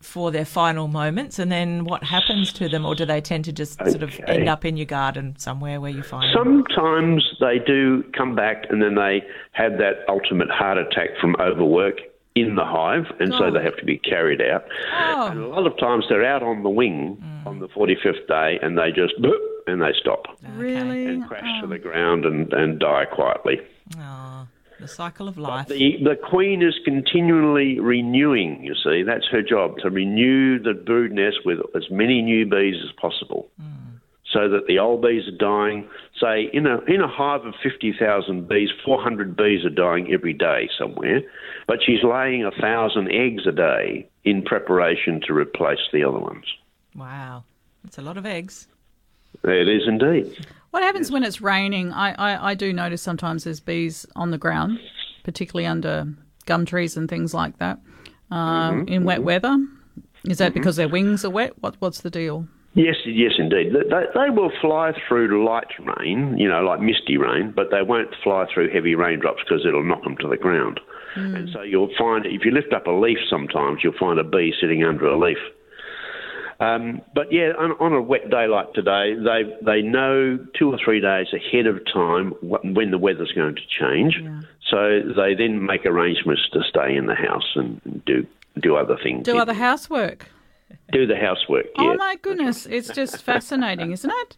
[0.00, 3.52] for their final moments, and then what happens to them, or do they tend to
[3.52, 6.64] just sort of end up in your garden somewhere where you find them?
[6.72, 11.98] Sometimes they do come back and then they have that ultimate heart attack from overwork
[12.34, 13.50] in the hive, and so Oh.
[13.50, 14.64] they have to be carried out.
[14.96, 15.28] Oh.
[15.32, 17.46] And a lot of times they're out on the wing mm.
[17.46, 21.06] on the 45th day and they just boop, and they stop Really?
[21.06, 21.68] and crash to oh.
[21.68, 23.60] the ground and, and die quietly.
[23.98, 24.39] Oh.
[24.80, 25.68] The cycle of life.
[25.68, 29.02] The, the queen is continually renewing, you see.
[29.02, 33.48] That's her job, to renew the brood nest with as many new bees as possible.
[33.60, 33.66] Hmm.
[34.32, 35.88] So that the old bees are dying.
[36.20, 40.70] Say, in a, in a hive of 50,000 bees, 400 bees are dying every day
[40.78, 41.20] somewhere,
[41.66, 46.44] but she's laying a 1,000 eggs a day in preparation to replace the other ones.
[46.94, 47.44] wow,
[47.84, 48.68] it's a lot of eggs.
[49.42, 50.46] It is indeed.
[50.70, 51.92] What happens when it's raining?
[51.92, 54.78] I, I, I do notice sometimes there's bees on the ground,
[55.24, 56.06] particularly under
[56.46, 57.78] gum trees and things like that,
[58.30, 59.26] um, mm-hmm, in wet mm-hmm.
[59.26, 59.66] weather.
[60.24, 60.60] Is that mm-hmm.
[60.60, 61.54] because their wings are wet?
[61.60, 62.46] What What's the deal?
[62.74, 63.72] Yes, yes, indeed.
[63.72, 65.66] They, they, they will fly through light
[65.98, 69.82] rain, you know, like misty rain, but they won't fly through heavy raindrops because it'll
[69.82, 70.78] knock them to the ground.
[71.14, 71.34] Hmm.
[71.34, 74.54] And so you'll find, if you lift up a leaf sometimes, you'll find a bee
[74.60, 75.38] sitting under a leaf.
[76.60, 80.78] Um, but yeah, on, on a wet day like today, they they know two or
[80.82, 84.22] three days ahead of time when the weather's going to change.
[84.68, 88.26] So they then make arrangements to stay in the house and do
[88.60, 89.24] do other things.
[89.24, 90.26] Do other housework?
[90.92, 91.66] do the housework.
[91.78, 94.36] Oh my goodness, it's just fascinating, isn't it?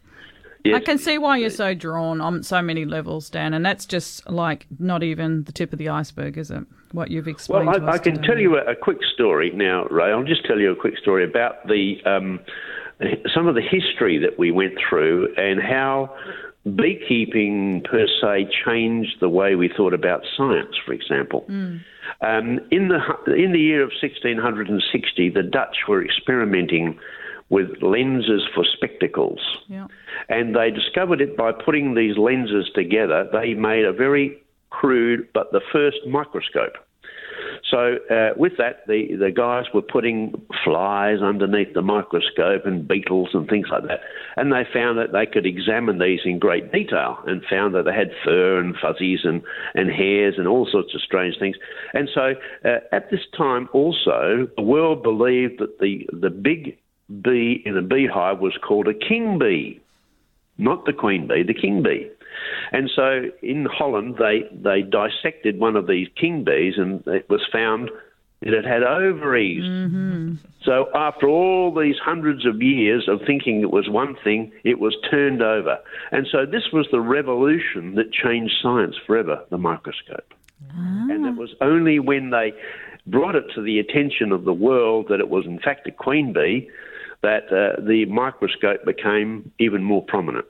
[0.63, 0.75] Yes.
[0.77, 4.29] I can see why you're so drawn on so many levels, Dan, and that's just
[4.29, 6.63] like not even the tip of the iceberg, is it?
[6.93, 8.27] What you've explained Well, I, I can today.
[8.27, 10.11] tell you a, a quick story now, Ray.
[10.11, 12.39] I'll just tell you a quick story about the um,
[13.33, 16.15] some of the history that we went through and how
[16.77, 20.75] beekeeping per se changed the way we thought about science.
[20.85, 22.99] For example, um, in the
[23.33, 26.97] in the year of 1660, the Dutch were experimenting
[27.49, 29.39] with lenses for spectacles.
[29.67, 29.87] Yeah.
[30.29, 33.27] And they discovered it by putting these lenses together.
[33.31, 34.37] They made a very
[34.69, 36.73] crude, but the first microscope.
[37.69, 43.29] So uh, with that, the, the guys were putting flies underneath the microscope and beetles
[43.33, 44.01] and things like that.
[44.37, 47.93] And they found that they could examine these in great detail and found that they
[47.93, 49.41] had fur and fuzzies and,
[49.75, 51.55] and hairs and all sorts of strange things.
[51.93, 52.33] And so
[52.65, 56.77] uh, at this time also, the world believed that the, the big
[57.21, 59.79] bee in a beehive was called a king bee
[60.57, 62.09] not the queen bee, the king bee.
[62.71, 67.41] And so in Holland, they, they dissected one of these king bees and it was
[67.51, 67.89] found
[68.41, 69.63] that it had ovaries.
[69.63, 70.33] Mm-hmm.
[70.63, 74.95] So after all these hundreds of years of thinking it was one thing, it was
[75.09, 75.77] turned over.
[76.11, 80.33] And so this was the revolution that changed science forever, the microscope.
[80.71, 81.07] Ah.
[81.09, 82.53] And it was only when they
[83.05, 86.31] brought it to the attention of the world that it was in fact a queen
[86.31, 86.69] bee
[87.23, 90.45] that uh, the microscope became even more prominent.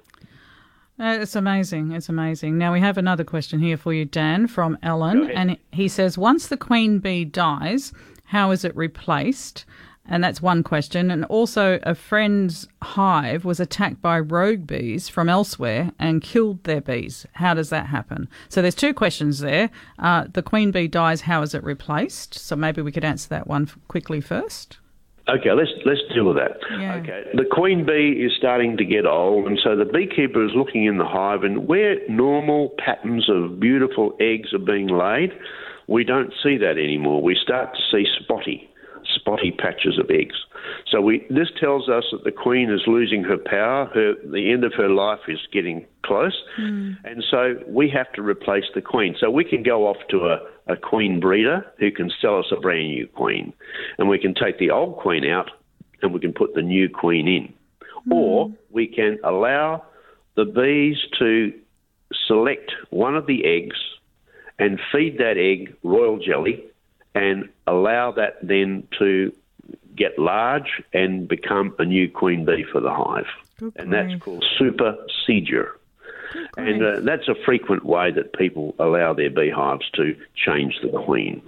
[0.99, 1.91] Uh, It's amazing.
[1.91, 2.57] It's amazing.
[2.57, 5.29] Now we have another question here for you, Dan, from Ellen.
[5.31, 7.93] and he says, "Once the queen bee dies,
[8.25, 9.65] how is it replaced?"
[10.05, 11.09] And that's one question.
[11.09, 16.81] And also, a friend's hive was attacked by rogue bees from elsewhere and killed their
[16.81, 17.25] bees.
[17.33, 18.27] How does that happen?
[18.49, 19.69] So there's two questions there.
[19.97, 21.21] Uh, the queen bee dies.
[21.21, 22.33] How is it replaced?
[22.33, 24.77] So maybe we could answer that one quickly first.
[25.29, 26.57] Okay, let's let's deal with that.
[26.77, 26.95] Yeah.
[26.95, 30.83] Okay, the queen bee is starting to get old, and so the beekeeper is looking
[30.83, 35.31] in the hive, and where normal patterns of beautiful eggs are being laid,
[35.87, 37.21] we don't see that anymore.
[37.21, 38.69] We start to see spotty,
[39.15, 40.35] spotty patches of eggs.
[40.91, 43.85] So we this tells us that the queen is losing her power.
[43.93, 46.93] Her the end of her life is getting close, hmm.
[47.05, 49.15] and so we have to replace the queen.
[49.19, 52.59] So we can go off to a, a queen breeder who can sell us a
[52.59, 53.53] brand new queen,
[53.97, 55.51] and we can take the old queen out
[56.01, 57.53] and we can put the new queen in,
[58.05, 58.13] hmm.
[58.13, 59.83] or we can allow
[60.35, 61.53] the bees to
[62.27, 63.77] select one of the eggs
[64.59, 66.63] and feed that egg royal jelly
[67.15, 69.31] and allow that then to
[69.95, 73.27] get large and become a new queen bee for the hive.
[73.57, 75.79] Good and that's called supersedure.
[76.57, 81.41] And uh, that's a frequent way that people allow their beehives to change the queen.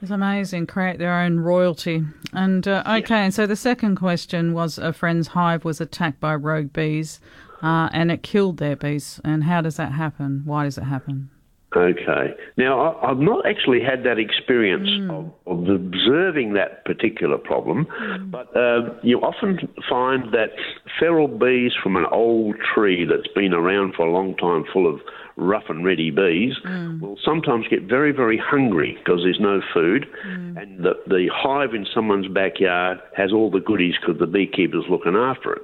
[0.00, 0.66] It's amazing.
[0.66, 2.04] Create their own royalty.
[2.32, 6.34] And uh, okay, and so the second question was a friend's hive was attacked by
[6.36, 7.20] rogue bees,
[7.62, 9.20] uh, and it killed their bees.
[9.24, 10.42] And how does that happen?
[10.44, 11.30] Why does it happen?
[11.76, 12.34] Okay.
[12.56, 15.10] Now, I, I've not actually had that experience mm.
[15.10, 18.30] of, of observing that particular problem, mm.
[18.30, 20.50] but uh, you often find that
[20.98, 25.00] feral bees from an old tree that's been around for a long time, full of
[25.36, 27.00] rough and ready bees, mm.
[27.00, 31.86] will sometimes get very, very hungry because there's no food, and the, the hive in
[31.94, 35.62] someone's backyard has all the goodies because the beekeeper's looking after it.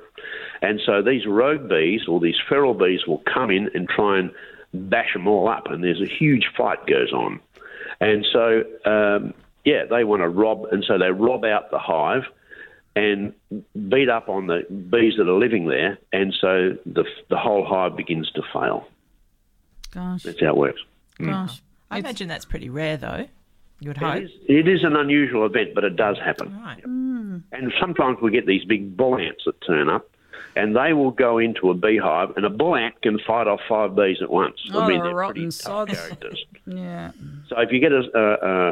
[0.60, 4.30] And so these rogue bees or these feral bees will come in and try and
[4.74, 7.40] bash them all up, and there's a huge fight goes on.
[8.00, 12.24] And so, um, yeah, they want to rob, and so they rob out the hive
[12.96, 13.32] and
[13.88, 17.96] beat up on the bees that are living there, and so the the whole hive
[17.96, 18.86] begins to fail.
[19.92, 20.80] Gosh, That's how it works.
[21.20, 21.62] gosh.
[21.90, 23.26] I It's- imagine that's pretty rare, though.
[23.80, 24.16] You would hope.
[24.16, 26.56] It is, it is an unusual event, but it does happen.
[26.60, 26.82] Right.
[26.84, 30.08] And sometimes we get these big bull ants that turn up,
[30.56, 33.94] and they will go into a beehive, and a bull ant can fight off five
[33.96, 34.56] bees at once.
[34.72, 35.92] Oh, I mean, they're pretty tough sods.
[35.94, 36.44] characters.
[36.66, 37.12] Yeah.
[37.48, 38.02] So if you get a,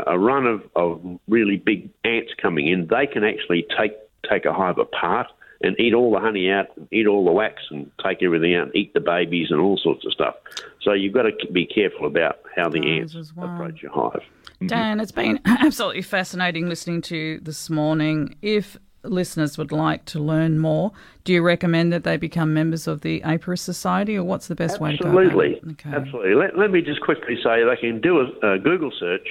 [0.09, 3.93] a, a run of, of really big ants coming in, they can actually take
[4.31, 5.27] take a hive apart
[5.63, 8.77] and eat all the honey out, eat all the wax, and take everything out, and
[8.77, 10.35] eat the babies and all sorts of stuff.
[10.81, 13.53] So you've got to be careful about how the Those ants well.
[13.55, 14.23] approach your hive.
[14.67, 18.37] Dan, it's been absolutely fascinating listening to you this morning.
[18.43, 20.93] If listeners would like to learn more,
[21.25, 24.81] do you recommend that they become members of the Apiarist Society, or what's the best
[24.81, 25.09] way to go?
[25.09, 25.61] Absolutely.
[25.73, 25.91] Okay.
[25.91, 26.35] absolutely.
[26.35, 29.29] Let, let me just quickly say they can do a, a Google search,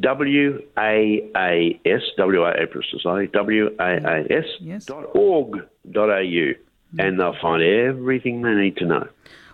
[0.00, 4.84] W A A S, W A Apiarist Society, W A A S Yes.
[4.86, 6.52] dot org dot au,
[6.98, 9.08] and they'll find everything they need to know.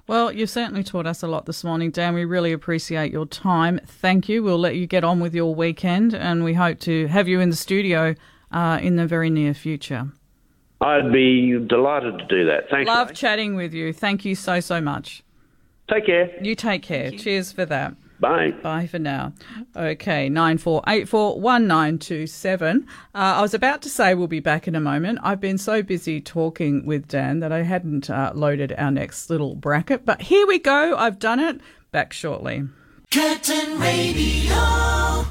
[0.07, 2.15] Well, you've certainly taught us a lot this morning, Dan.
[2.15, 3.79] We really appreciate your time.
[3.87, 4.43] Thank you.
[4.43, 7.51] We'll let you get on with your weekend, and we hope to have you in
[7.51, 8.17] the studio
[8.51, 10.11] uh, in the very near future.
[10.81, 12.71] I'd be delighted to do that.
[12.71, 12.89] Thanks.
[12.89, 13.15] Love Ray.
[13.15, 13.93] chatting with you.
[13.93, 15.23] Thank you so, so much.
[15.91, 16.31] Take care.
[16.43, 17.11] You take care.
[17.11, 17.95] Cheers for that.
[18.21, 18.51] Bye.
[18.63, 19.33] Bye for now.
[19.75, 22.87] Okay, nine four eight four one nine two seven.
[23.15, 25.19] Uh, I was about to say we'll be back in a moment.
[25.23, 29.55] I've been so busy talking with Dan that I hadn't uh, loaded our next little
[29.55, 30.97] bracket, but here we go.
[30.97, 31.61] I've done it.
[31.93, 32.65] Back shortly.
[33.11, 35.25] Curtin Radio.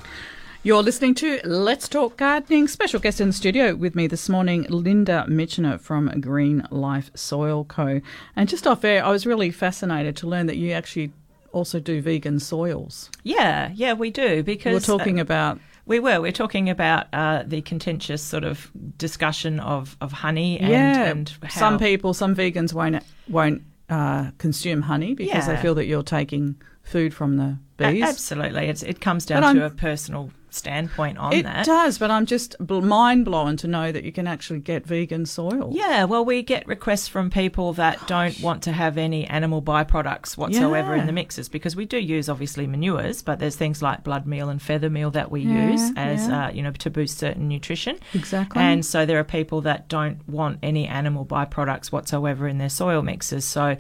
[0.62, 2.68] You're listening to Let's Talk Gardening.
[2.68, 7.64] Special guest in the studio with me this morning, Linda Mitchener from Green Life Soil
[7.64, 8.02] Co.
[8.36, 11.14] And just off air, I was really fascinated to learn that you actually
[11.54, 13.10] also do vegan soils.
[13.24, 16.20] Yeah, yeah, we do because We're talking uh, about we were.
[16.20, 21.34] We're talking about uh, the contentious sort of discussion of, of honey and, yeah, and
[21.42, 26.04] how, some people, some vegans won't won't uh, consume honey because they feel that you're
[26.04, 28.04] taking food from the A- bees.
[28.04, 31.62] absolutely, it's, it comes down But to I'm- a personal standpoint on It that.
[31.62, 35.26] It does, but I'm just mind blown to know that you can actually get vegan
[35.26, 35.72] soil.
[35.74, 40.38] Yeah, well, we get requests from people that don't want to have any animal byproducts
[40.38, 41.02] whatsoever Yeah.
[41.02, 44.50] in the mixes because we do use obviously manures, but there's things like blood meal
[44.50, 46.48] and feather meal that we Yeah, use as yeah.
[46.48, 47.98] uh, you know to boost certain nutrition.
[48.14, 48.62] Exactly.
[48.62, 53.02] And so there are people that don't want any animal byproducts whatsoever in their soil
[53.02, 53.46] mixes.
[53.46, 53.78] So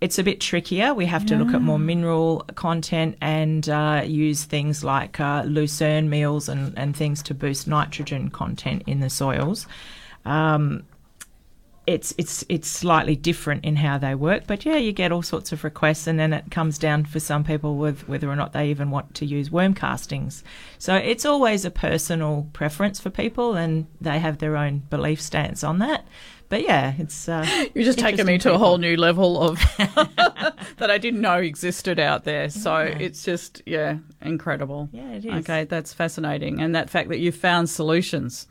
[0.00, 0.94] it's a bit trickier.
[0.94, 6.08] We have to look at more mineral content and uh, use things like uh, lucerne
[6.08, 9.66] meals and, and things to boost nitrogen content in the soils.
[10.24, 10.84] Um,
[11.86, 15.50] it's it's it's slightly different in how they work, but yeah, you get all sorts
[15.50, 18.70] of requests, and then it comes down for some people with whether or not they
[18.70, 20.44] even want to use worm castings.
[20.78, 25.64] So it's always a personal preference for people, and they have their own belief stance
[25.64, 26.06] on that.
[26.50, 30.90] But yeah, it's uh, You're just taking me to a whole new level of that
[30.90, 32.50] I didn't know existed out there.
[32.50, 34.88] So it's just yeah, incredible.
[34.92, 35.32] Yeah, it is.
[35.44, 38.48] Okay, that's fascinating, and that fact that you found solutions,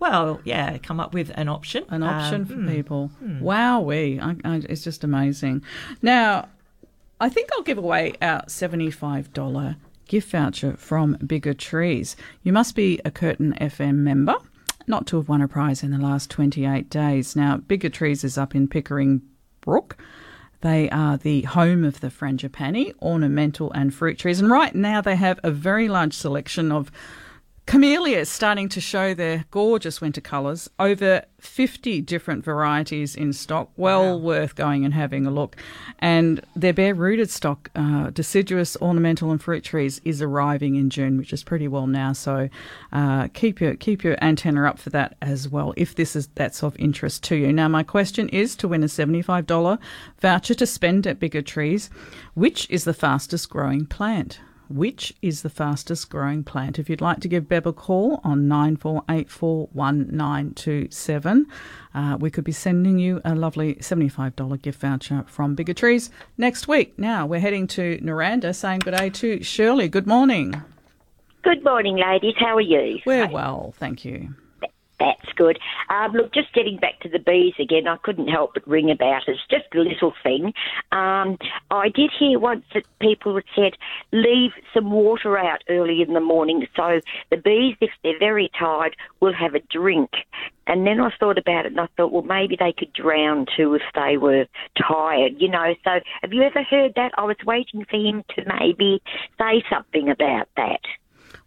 [0.00, 1.84] Well, yeah, come up with an option.
[1.90, 3.10] an option Um, for people.
[3.22, 5.62] Wowee, I, I, it's just amazing.
[6.02, 6.48] Now,
[7.20, 9.76] I think I'll give away our seventy-five dollar
[10.08, 12.16] gift voucher from Bigger Trees.
[12.42, 14.36] You must be a Curtin FM member.
[14.86, 17.34] Not to have won a prize in the last 28 days.
[17.34, 19.22] Now, Bigger Trees is up in Pickering
[19.60, 19.96] Brook.
[20.60, 24.40] They are the home of the frangipani, ornamental and fruit trees.
[24.40, 26.90] And right now they have a very large selection of
[27.66, 30.68] camellias starting to show their gorgeous winter colours.
[30.78, 33.70] Over 50 different varieties in stock.
[33.76, 35.56] Well worth going and having a look.
[35.98, 41.16] And their bare rooted stock, uh, deciduous, ornamental, and fruit trees, is arriving in June,
[41.16, 42.12] which is pretty well now.
[42.12, 42.48] So
[42.92, 46.62] uh, keep your keep your antenna up for that as well, if this is that's
[46.62, 47.52] of interest to you.
[47.52, 49.78] Now, my question is to win a $75
[50.20, 51.90] voucher to spend at Bigger Trees,
[52.34, 54.40] which is the fastest growing plant?
[54.68, 56.78] Which is the fastest growing plant.
[56.78, 61.44] If you'd like to give Beb a call on 94841927,
[61.94, 66.66] uh, we could be sending you a lovely $75 gift voucher from Bigger Trees next
[66.66, 66.98] week.
[66.98, 69.88] Now we're heading to Noranda saying good day to Shirley.
[69.88, 70.62] Good morning.
[71.42, 72.34] Good morning, ladies.
[72.38, 73.00] How are you?
[73.04, 74.34] We're well, thank you.
[75.04, 75.58] That's good.
[75.90, 79.28] Um, look, just getting back to the bees again, I couldn't help but ring about
[79.28, 79.32] it.
[79.32, 80.54] It's just a little thing.
[80.92, 81.36] Um,
[81.70, 83.72] I did hear once that people had said
[84.12, 87.00] leave some water out early in the morning so
[87.30, 90.10] the bees, if they're very tired, will have a drink.
[90.66, 93.74] And then I thought about it and I thought, well, maybe they could drown too
[93.74, 94.46] if they were
[94.78, 95.74] tired, you know.
[95.84, 97.12] So have you ever heard that?
[97.18, 99.02] I was waiting for him to maybe
[99.38, 100.80] say something about that.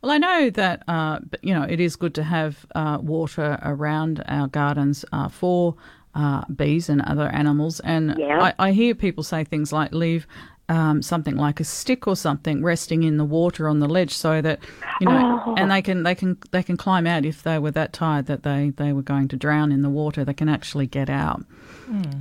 [0.08, 4.24] Well, I know that uh, you know it is good to have uh, water around
[4.30, 5.76] our gardens uh, for
[6.16, 8.42] uh, bees and other animals, and Yeah.
[8.58, 10.26] I, I hear people say things like leave.
[10.70, 14.42] Um, something like a stick or something resting in the water on the ledge, so
[14.42, 14.60] that
[15.02, 15.56] you know, Oh.
[15.58, 18.44] and they can they can they can climb out if they were that tired that
[18.44, 20.24] they they were going to drown in the water.
[20.24, 21.44] They can actually get out.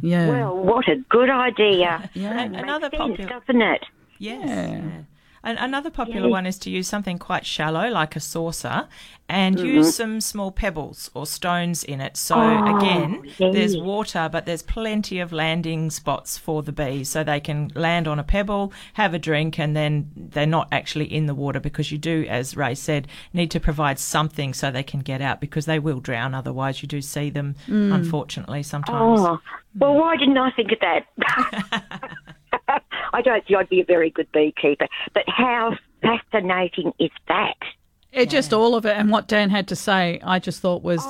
[0.03, 2.11] Yeah, Well, what a good idea.
[2.15, 2.41] Yeah.
[2.41, 3.83] An- another Makes sense, popular doesn't it?
[4.19, 4.49] Yes.
[4.49, 5.03] Yeah.
[5.47, 5.53] Yeah.
[5.53, 6.33] An- another popular Yeah.
[6.33, 8.89] one is to use something quite shallow, like a saucer,
[9.29, 9.67] and mm-hmm.
[9.67, 12.17] use some small pebbles or stones in it.
[12.17, 17.25] So Oh, again, there's water, but there's plenty of landing spots for the bees, so
[17.25, 21.27] they can land on a pebble, have a drink, and then they're not actually in
[21.27, 25.01] the water because you do, as Ray said, need to provide something so they can
[25.01, 26.35] get out because they will drown.
[26.35, 27.93] Otherwise, you do see them, mm.
[27.93, 29.21] unfortunately, sometimes.
[29.21, 29.41] Oh,
[29.75, 30.01] well, mm.
[30.01, 32.13] why didn't I think of that?
[32.69, 37.57] I don't think I'd be a very good beekeeper, but how fascinating is that?
[38.13, 41.05] It just all of it and what Dan had to say, I just thought was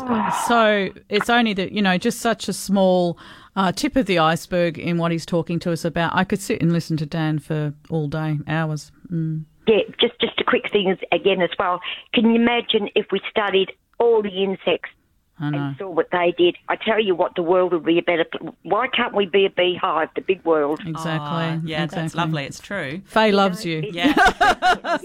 [0.48, 0.88] so.
[1.09, 3.16] It's only that you know, just such a small
[3.54, 6.14] uh, tip of the iceberg in what he's talking to us about.
[6.16, 8.90] I could sit and listen to Dan for all day, hours.
[9.11, 9.44] Mm.
[9.68, 11.80] Yeah, just just a quick thing as- again as well.
[12.12, 14.90] Can you imagine if we studied all the insects
[15.39, 15.59] I know.
[15.59, 16.57] and saw what they did?
[16.68, 18.24] I tell you what, the world would be a better.
[18.62, 20.80] Why can't we be a beehive, the big world?
[20.87, 21.07] Exactly.
[21.20, 22.03] Ah, yeah, exactly.
[22.03, 22.45] that's lovely.
[22.45, 23.03] It's true.
[23.05, 23.82] Faye loves you.
[23.93, 24.14] Yeah.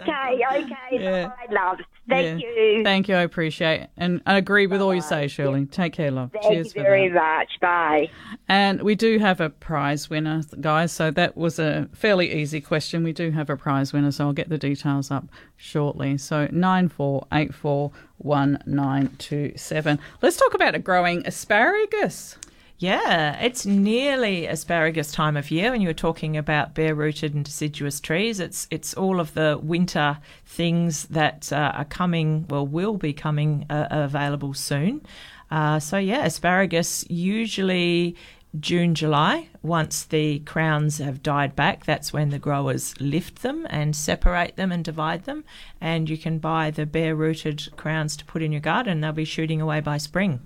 [0.00, 1.28] Okay, okay, Yeah.
[1.28, 1.78] bye, love.
[2.08, 2.48] Thank Yeah.
[2.48, 2.84] you.
[2.84, 3.14] Thank you.
[3.14, 3.90] I appreciate it.
[3.96, 5.66] And I agree with all you say, Shirley.
[5.66, 6.30] Take care, love.
[6.32, 7.38] Thank Cheers you for very that.
[7.38, 7.60] much.
[7.60, 8.10] Bye.
[8.48, 10.92] And we do have a prize winner, guys.
[10.92, 13.04] So that was a fairly easy question.
[13.04, 15.26] We do have a prize winner, so I'll get the details up
[15.56, 16.18] shortly.
[16.18, 19.98] So nine four eight four one nine two seven.
[20.22, 22.36] Let's talk about a growing asparagus.
[22.78, 27.44] Yeah, it's nearly asparagus time of year when you were talking about bare rooted and
[27.44, 28.40] deciduous trees.
[28.40, 30.16] It's it's all of the winter
[30.46, 35.02] things that uh, are coming, well, will be coming uh, available soon.
[35.50, 38.16] Uh, so, yeah, asparagus usually
[38.58, 39.48] June, July.
[39.62, 44.72] Once the crowns have died back, that's when the growers lift them and separate them
[44.72, 45.44] and divide them.
[45.80, 49.00] And you can buy the bare rooted crowns to put in your garden.
[49.00, 50.40] They'll be shooting away by spring.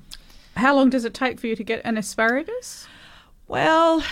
[0.56, 2.86] How long does it take for you to get an asparagus?
[3.48, 4.02] Well,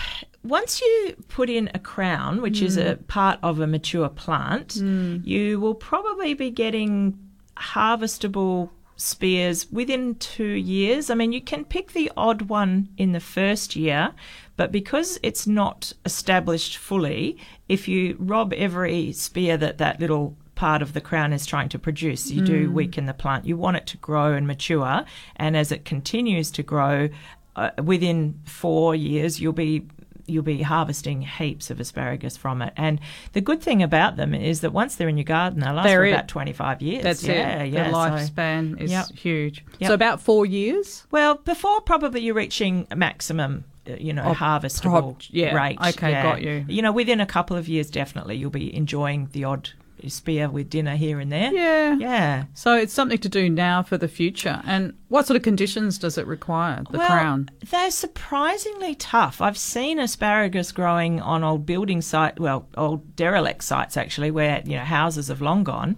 [0.42, 3.02] once you put in a crown, which is a hmm.
[3.04, 5.18] part of a mature plant, hmm.
[5.22, 7.18] you will probably be getting
[7.56, 8.70] harvestable
[9.02, 11.10] spears within two years.
[11.10, 14.12] I mean, you can pick the odd one in the first year,
[14.56, 17.36] but because it's not established fully,
[17.68, 21.78] if you rob every spear that that little part of the crown is trying to
[21.78, 23.44] produce, you do weaken the plant.
[23.44, 25.04] You want it to grow and mature,
[25.36, 27.08] and as it continues to grow,
[27.56, 29.86] uh, within four years, you'll be
[30.26, 32.72] you'll be harvesting heaps of asparagus from it.
[32.76, 33.00] And
[33.32, 36.00] the good thing about them is that once they're in your garden, they last They're
[36.00, 36.12] for it.
[36.12, 37.02] about 25 years.
[37.02, 37.72] That's yeah, it.
[37.72, 37.92] Yeah, the
[38.26, 39.06] so- lifespan is Yep.
[39.12, 39.64] huge.
[39.78, 39.88] Yep.
[39.88, 41.06] So about four years.
[41.10, 45.78] well, before probably you're reaching a maximum, uh, you know, Oh, harvestable prob- yeah, rate.
[45.80, 46.64] okay, got you.
[46.68, 49.70] You know, within a couple of years, definitely you'll be enjoying the odd
[50.10, 51.52] spear with dinner here and there.
[51.52, 51.96] Yeah.
[51.98, 52.44] Yeah.
[52.54, 54.62] So it's something to do now for the future.
[54.64, 56.82] And what sort of conditions does it require?
[56.90, 57.50] The well, crown.
[57.70, 59.40] They're surprisingly tough.
[59.40, 64.76] I've seen asparagus growing on old building site, well, old derelict sites actually, where you
[64.76, 65.96] know houses have long gone.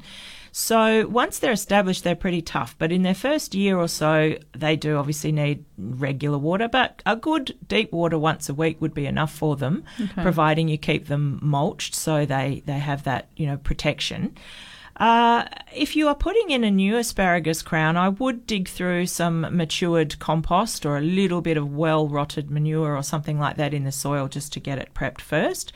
[0.56, 2.76] So once they're established, they're pretty tough.
[2.78, 6.68] But in their first year or so, they do obviously need regular water.
[6.68, 9.82] But a good deep water once a week would be enough for them,
[10.22, 14.36] providing you keep them mulched so they they have that you know protection.
[14.96, 19.40] Uh, if you are putting in a new asparagus crown, I would dig through some
[19.50, 23.82] matured compost or a little bit of well rotted manure or something like that in
[23.84, 25.72] the soil just to get it prepped first.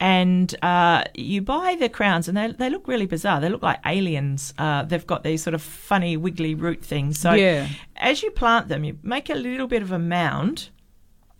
[0.00, 3.40] And uh, you buy the crowns, and they, they look really bizarre.
[3.40, 4.54] They look like aliens.
[4.56, 7.18] Uh, they've got these sort of funny, wiggly root things.
[7.18, 7.68] So Yeah.
[7.96, 10.70] as you plant them, you make a little bit of a mound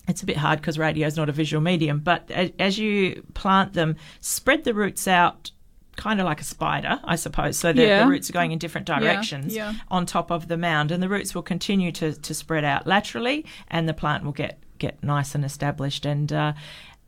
[0.08, 2.28] it's a bit hard because radio is not a visual medium, but
[2.58, 5.52] as you plant them, spread the roots out
[5.96, 7.56] kind of like a spider, I suppose.
[7.56, 8.04] So the, Yeah.
[8.04, 9.74] the roots are going in different directions yeah.
[9.90, 13.44] on top of the mound, and the roots will continue to, to spread out laterally,
[13.68, 16.04] and the plant will get get nice and established.
[16.04, 16.52] And uh,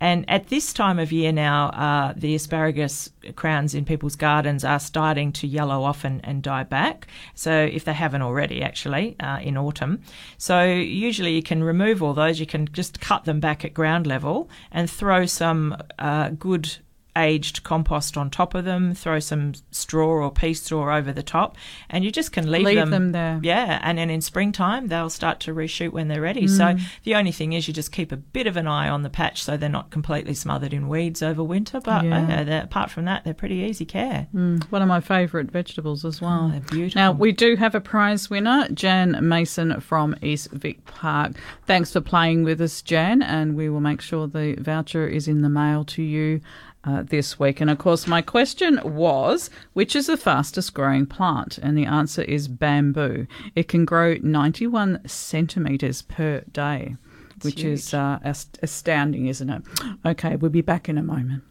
[0.01, 4.81] and at this time of year now, uh, the asparagus crowns in people's gardens are
[4.81, 7.07] starting to yellow off and, and die back.
[7.35, 10.03] So if they haven't already, actually, uh, in autumn.
[10.37, 12.39] So usually you can remove all those.
[12.39, 16.77] You can just cut them back at ground level and throw some uh, good
[17.17, 21.57] aged compost on top of them, throw some straw or pea straw over the top,
[21.89, 23.39] and you just can leave, Leave them there.
[23.43, 26.49] Yeah, and then in springtime they'll start to reshoot when they're ready.
[26.49, 26.81] So Mm.
[27.05, 29.43] the only thing is you just keep a bit of an eye on the patch
[29.43, 31.81] so they're not completely smothered in weeds over winter.
[31.81, 32.61] But Yeah.
[32.61, 34.27] uh, apart from that, they're pretty easy care.
[34.33, 36.47] One of my favourite vegetables as well.
[36.47, 37.01] Oh, they're beautiful.
[37.01, 41.33] Now, we do have a prize winner, Jan Mason from East Vic Park.
[41.67, 45.43] Thanks for playing with us, Jan, and we will make sure the voucher is in
[45.43, 46.41] the mail to you
[46.87, 47.61] uh, this week.
[47.61, 51.59] And of course, my question was which is the fastest growing plant?
[51.59, 53.27] And the answer is bamboo.
[53.55, 56.97] It can grow 91 centimetres per day,
[57.43, 59.63] which is uh, ast- astounding, isn't it?
[60.05, 61.43] Okay, we'll be back in a moment.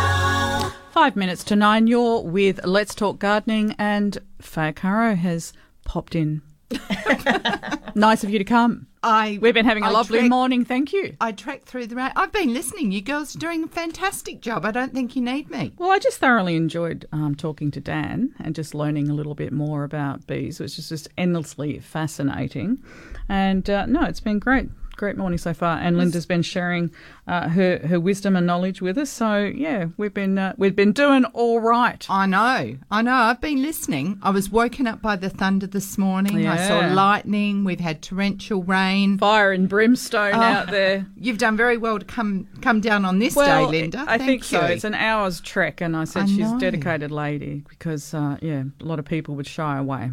[0.91, 5.53] Five minutes to nine, you're with Let's Talk Gardening, and Faye Caro has
[5.85, 6.41] popped in.
[7.95, 8.87] nice of you to come.
[9.03, 11.15] I We've been having a I lovely trek- morning, thank you.
[11.21, 12.11] I trekked through the rain.
[12.15, 12.91] I've been listening.
[12.91, 14.65] You girls are doing a fantastic job.
[14.65, 15.73] I don't think you need me.
[15.77, 19.53] Well, I just thoroughly enjoyed um, talking to Dan and just learning a little bit
[19.53, 22.83] more about bees, which is just endlessly fascinating.
[23.29, 24.69] And uh, no, it's been great.
[24.97, 26.89] Great morning so far, and Linda's been sharing
[27.27, 29.11] uh, her her wisdom and knowledge with us.
[29.11, 32.03] So yeah, we've been uh, we've been doing all right.
[32.09, 32.77] I know.
[32.89, 33.13] I know.
[33.13, 34.17] I've been listening.
[34.23, 36.47] I was woken up by the thunder this morning.
[36.47, 37.63] I saw lightning.
[37.63, 39.19] We've had torrential rain.
[39.19, 41.05] Fire and brimstone Oh, out there.
[41.15, 43.99] You've done very well to come come down on this Well, day, Linda.
[44.07, 44.61] I Thank think so.
[44.65, 44.73] you.
[44.73, 46.57] It's an hour's trek, and I said I she's know.
[46.57, 50.09] a dedicated lady because, uh, yeah, a lot of people would shy away.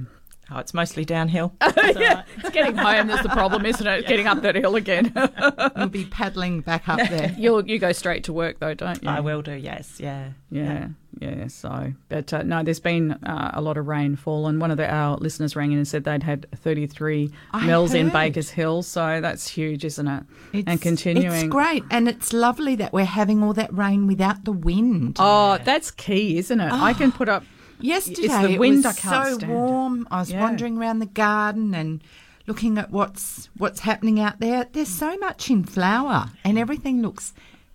[0.50, 1.52] Oh, it's mostly downhill.
[2.36, 4.06] It's getting home that's the problem, isn't it?
[4.14, 5.12] Getting up that hill again.
[5.76, 7.34] You'll be paddling back up there.
[7.38, 9.08] you you go straight to work though, don't you?
[9.08, 10.30] I will do, yes, yeah.
[10.50, 10.88] Yeah,
[11.18, 11.48] yeah.
[11.48, 14.88] So, but uh, no, there's been uh, a lot of rainfall, and one of the,
[14.88, 18.10] our listeners rang in and said they'd had 33 I mils in.
[18.10, 18.82] Bakers Hill.
[18.82, 20.22] So that's huge, isn't it?
[20.52, 21.32] It's, and continuing.
[21.32, 25.16] It's great, and it's lovely that we're having all that rain without the wind.
[25.18, 26.72] Oh, that's key, isn't it?
[26.72, 27.44] I can put up.
[27.84, 29.48] Yesterday it was so stand.
[29.52, 30.08] warm.
[30.10, 30.40] I was Yeah.
[30.40, 32.02] wandering around the garden and
[32.46, 34.66] looking at what's what's happening out there.
[34.72, 37.32] There's so much in flower, and everything looks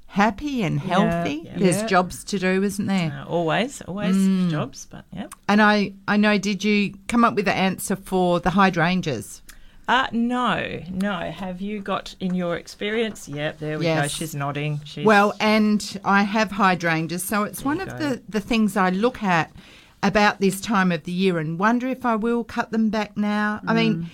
[0.07, 1.43] happy and healthy.
[1.45, 1.57] yeah.
[1.57, 1.86] There's Yeah.
[1.88, 3.12] jobs to do, isn't there?
[3.26, 4.49] Uh, always, always Mm.
[4.49, 5.28] jobs, but yeah.
[5.47, 6.38] And I I know.
[6.39, 9.41] Did you come up with the answer for the hydrangeas?
[9.88, 11.32] Uh, no, no.
[11.32, 13.28] Have you got in your experience?
[13.28, 13.89] Yep, there we go.
[13.95, 14.12] Yes.
[14.12, 14.82] She's nodding.
[14.86, 17.97] She's, Well, and I have hydrangeas, so it's one of go.
[17.97, 19.51] the, the things I look at
[20.02, 23.60] about this time of the year and wonder if I will cut them back now.
[23.68, 23.76] I Mm.
[23.76, 24.10] mean,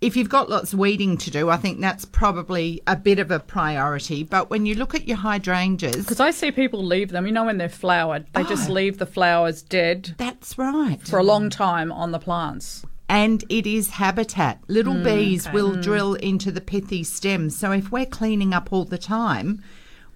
[0.00, 3.30] if you've got lots of weeding to do, I think that's probably a bit of
[3.30, 4.22] a priority.
[4.22, 7.44] But when you look at your hydrangeas, Because I see people leave them, you know,
[7.44, 8.72] when they're flowered, they just Oh.
[8.72, 11.00] leave the flowers dead that's right.
[11.06, 12.84] for a long time on the plants.
[13.12, 14.60] and it is habitat.
[14.68, 17.56] Little Mm, bees will drill into the pithy stems.
[17.56, 19.60] So if we're cleaning up all the time,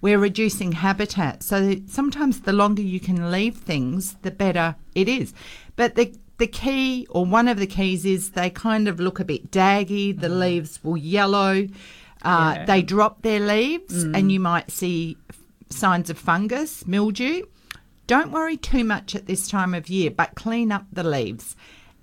[0.01, 1.43] we're reducing habitat.
[1.43, 5.33] So sometimes the longer you can leave things, the better it is.
[5.75, 9.25] But the the key or one of the keys is they kind of look a
[9.25, 10.19] bit daggy.
[10.19, 11.67] The leaves will yellow.
[12.23, 15.17] Uh, They drop their leaves, and you might see
[15.69, 17.43] signs of fungus, mildew.
[18.07, 21.55] Don't worry too much at this time of year, but clean up the leaves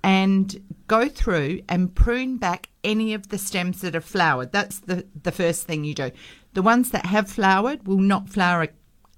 [0.03, 4.51] and go through and prune back any of the stems that are flowered.
[4.51, 6.11] That's the, the first thing you do.
[6.53, 8.67] The ones that have flowered will not flower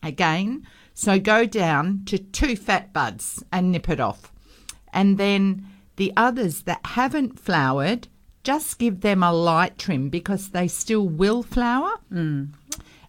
[0.04, 0.66] again.
[0.94, 4.32] So go down to two fat buds and nip it off.
[4.94, 5.66] And then
[5.98, 8.08] the others that haven't flowered,
[8.44, 12.00] just give them a light trim because they still will flower.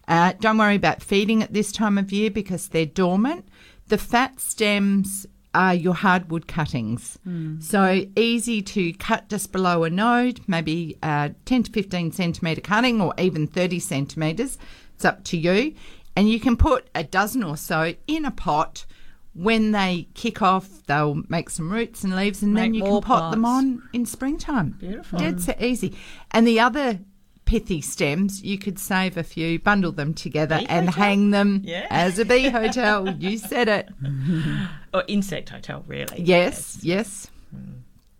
[0.07, 3.47] Uh, don't worry about feeding at this time of year because they're dormant.
[3.87, 5.25] The fat stems
[5.57, 7.17] are your hardwood cuttings.
[7.59, 13.01] So easy to cut just below a node, maybe uh, 10 to 15 centimetre cutting
[13.01, 14.59] or even 30 centimetres.
[14.95, 15.73] It's up to you.
[16.15, 18.85] And you can put a dozen or so in a pot.
[19.33, 23.31] When they kick off, they'll make some roots and leaves, and then you can pot
[23.31, 24.71] them on in springtime.
[24.79, 25.19] Beautiful.
[25.19, 25.95] Dead so easy.
[26.31, 26.99] And the other
[27.47, 31.03] pithy stems, you could save a few, bundle them together, Bee and hotel?
[31.03, 31.87] hang them Yeah.
[31.89, 33.09] as a bee hotel.
[33.17, 33.89] You said it.
[34.93, 36.21] Or insect hotel, really.
[36.21, 37.29] Yes, yes.
[37.51, 37.71] Hmm.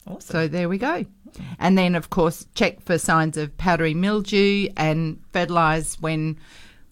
[0.07, 0.21] Awesome.
[0.21, 1.05] So there we go.
[1.59, 6.37] And then, of course, check for signs of powdery mildew and fertilise when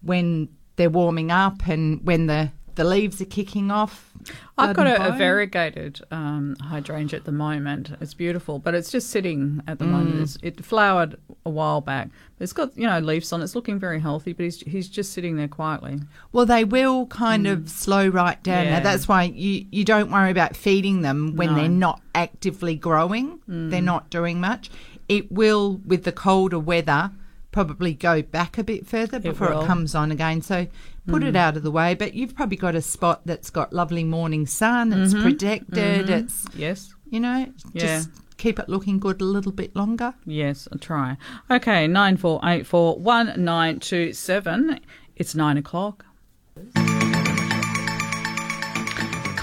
[0.02, 4.12] when they're warming up and when the, the leaves are kicking off.
[4.58, 7.92] I've got a, a variegated um, hydrangea at the moment.
[8.02, 9.90] It's beautiful, but it's just sitting at the Mm.
[9.92, 10.22] moment.
[10.22, 11.16] It's, it flowered
[11.46, 12.10] a while back.
[12.40, 13.42] It's got you know leaves on.
[13.42, 16.00] It's looking very healthy, but he's he's just sitting there quietly.
[16.32, 18.64] Well, they will kind of slow right down.
[18.64, 18.68] Mm.
[18.68, 18.78] Yeah.
[18.78, 21.54] Now, that's why you, you don't worry about feeding them when No.
[21.54, 21.58] Mm.
[21.58, 23.40] they're not actively growing.
[23.48, 24.70] They're not doing much.
[25.08, 27.12] It will, with the colder weather,
[27.52, 29.56] probably go back a bit further before it.
[29.56, 29.66] Mm.
[29.68, 30.42] comes on again.
[30.42, 30.68] So
[31.08, 31.94] put it out of the way.
[31.96, 34.92] But you've probably got a spot that's got lovely morning sun.
[34.94, 36.10] It's protected.
[36.10, 37.78] It's Yes, you know Mm-hmm.
[37.78, 37.82] Yeah.
[37.98, 40.14] just keep it looking good a little bit longer.
[40.26, 41.18] yes, I'll try.
[41.50, 44.80] Okay, nine four eight four one nine two seven.
[45.16, 46.06] It's nine o'clock.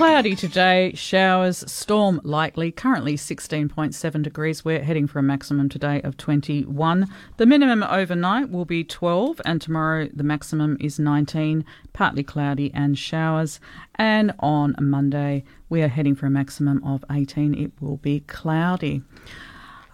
[0.02, 2.72] Cloudy today, showers, storm likely.
[2.72, 4.64] Currently 16.7 degrees.
[4.64, 7.06] We're heading for a maximum today of 21.
[7.36, 11.64] The minimum overnight will be 12, and tomorrow the maximum is 19.
[11.92, 13.60] Partly cloudy and showers.
[13.94, 17.54] And on Monday, we are heading for a maximum of 18.
[17.54, 19.02] It will be cloudy.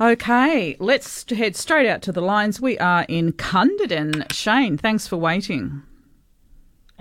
[0.00, 2.62] Okay, let's head straight out to the lines.
[2.62, 4.32] We are in Cunderdin.
[4.32, 5.82] Shane, thanks for waiting.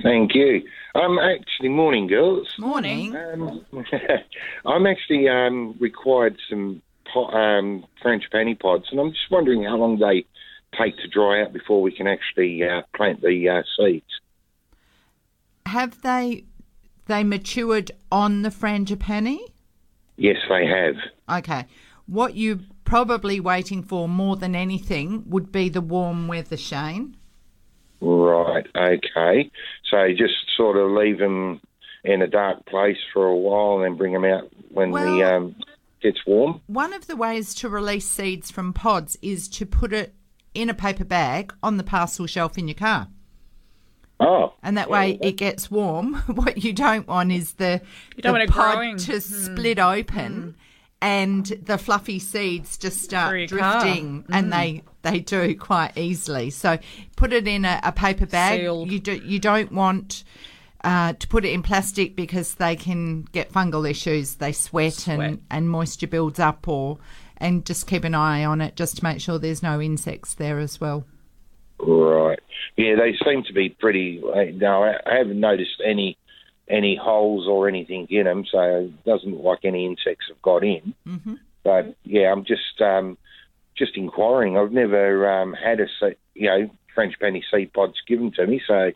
[0.04, 0.62] Thank you.
[0.96, 2.54] Um, actually, morning, girls.
[2.58, 3.16] Morning.
[3.16, 3.66] Um,
[4.66, 6.82] I'm actually um, required some
[7.12, 10.26] po- um, frangipani pods, and I'm just wondering how long they
[10.78, 14.06] take to dry out before we can actually uh, plant the uh, seeds.
[15.66, 16.44] Have they
[17.08, 19.40] they matured on the frangipani?
[20.18, 20.96] Yes, they have.
[21.40, 21.66] Okay.
[22.06, 27.17] What you're probably waiting for more than anything would be the warm weather, Shane.
[28.00, 28.66] Right.
[28.76, 29.52] Okay.
[29.90, 31.62] So just sort of leave them
[32.04, 35.56] in a dark place for a while, and then bring them out when the um,
[36.02, 36.62] gets warm.
[36.68, 40.14] One of the ways to release seeds from pods is to put it
[40.54, 43.08] in a paper bag on the parcel shelf in your car.
[44.20, 44.54] Oh.
[44.64, 46.16] And that way it gets warm.
[46.28, 47.82] What you don't want is the,
[48.16, 48.98] You don't the want it pod growing.
[48.98, 50.56] to split open
[51.02, 53.82] and the fluffy seeds just start Through your car.
[53.82, 56.50] drifting and they, they do quite easily.
[56.50, 56.78] So
[57.16, 58.62] put it in a, a paper bag.
[58.62, 58.92] Sealed.
[58.92, 60.24] You do, you don't want
[60.84, 64.36] uh, to put it in plastic because they can get fungal issues.
[64.36, 65.20] They sweat, Sweat.
[65.20, 66.98] and and moisture builds up or
[67.38, 70.60] and just keep an eye on it just to make sure there's no insects there
[70.60, 71.06] as well.
[71.80, 72.40] Right.
[72.76, 74.22] Yeah, they seem to be pretty.
[74.56, 76.18] No, I I haven't noticed any
[76.70, 80.64] any holes or anything in them, so it doesn't look like any insects have got
[80.64, 80.94] in.
[81.08, 81.36] Mm-hmm.
[81.64, 83.18] But yeah, I'm just um,
[83.78, 84.58] just inquiring.
[84.58, 85.88] I've never um, had a
[86.34, 88.92] you know frangipani seed pods given to me, so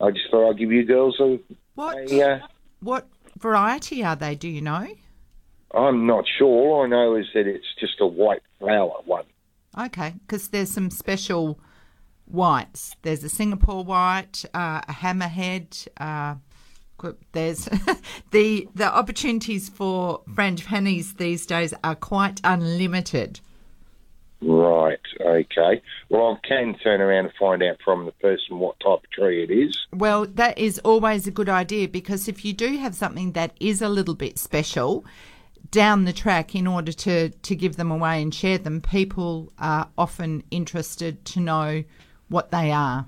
[0.00, 1.38] I just thought I'd give you girls a.
[1.74, 2.38] What a uh,
[2.80, 3.06] what
[3.38, 4.34] variety are they?
[4.34, 4.86] Do you know?
[5.74, 6.46] I'm not sure.
[6.46, 9.24] All I know is that it's just a white flower one.
[9.78, 11.58] Okay, because there's some special
[12.24, 12.96] whites.
[13.02, 15.86] There's a Singapore white, uh, a hammerhead.
[15.98, 16.36] Uh,
[17.32, 17.68] there's
[18.30, 23.40] the the opportunities for frangipanis these days are quite unlimited.
[24.42, 25.00] Right.
[25.20, 25.82] Okay.
[26.10, 29.42] Well, I can turn around and find out from the person what type of tree
[29.42, 29.76] it is.
[29.92, 33.80] Well, that is always a good idea because if you do have something that is
[33.80, 35.04] a little bit special
[35.70, 39.88] down the track in order to, to give them away and share them, people are
[39.96, 41.82] often interested to know
[42.28, 43.06] what they are.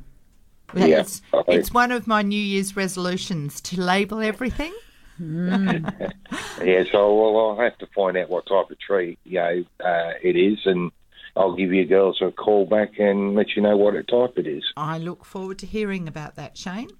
[0.75, 4.73] Yeah, It's, it's one of my New Year's resolutions to label everything.
[5.21, 10.12] Yeah, so well, I'll have to find out what type of tree you know uh,
[10.23, 10.91] it is, and
[11.37, 14.64] I'll give you girls a call back and let you know what type it is.
[14.77, 16.91] I look forward to hearing about that, Shane.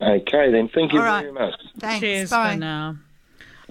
[0.00, 0.68] Okay, then.
[0.74, 1.20] Thank you All right.
[1.22, 1.54] very much.
[1.78, 2.00] Thanks.
[2.00, 2.52] Cheers Bye.
[2.52, 2.96] for now.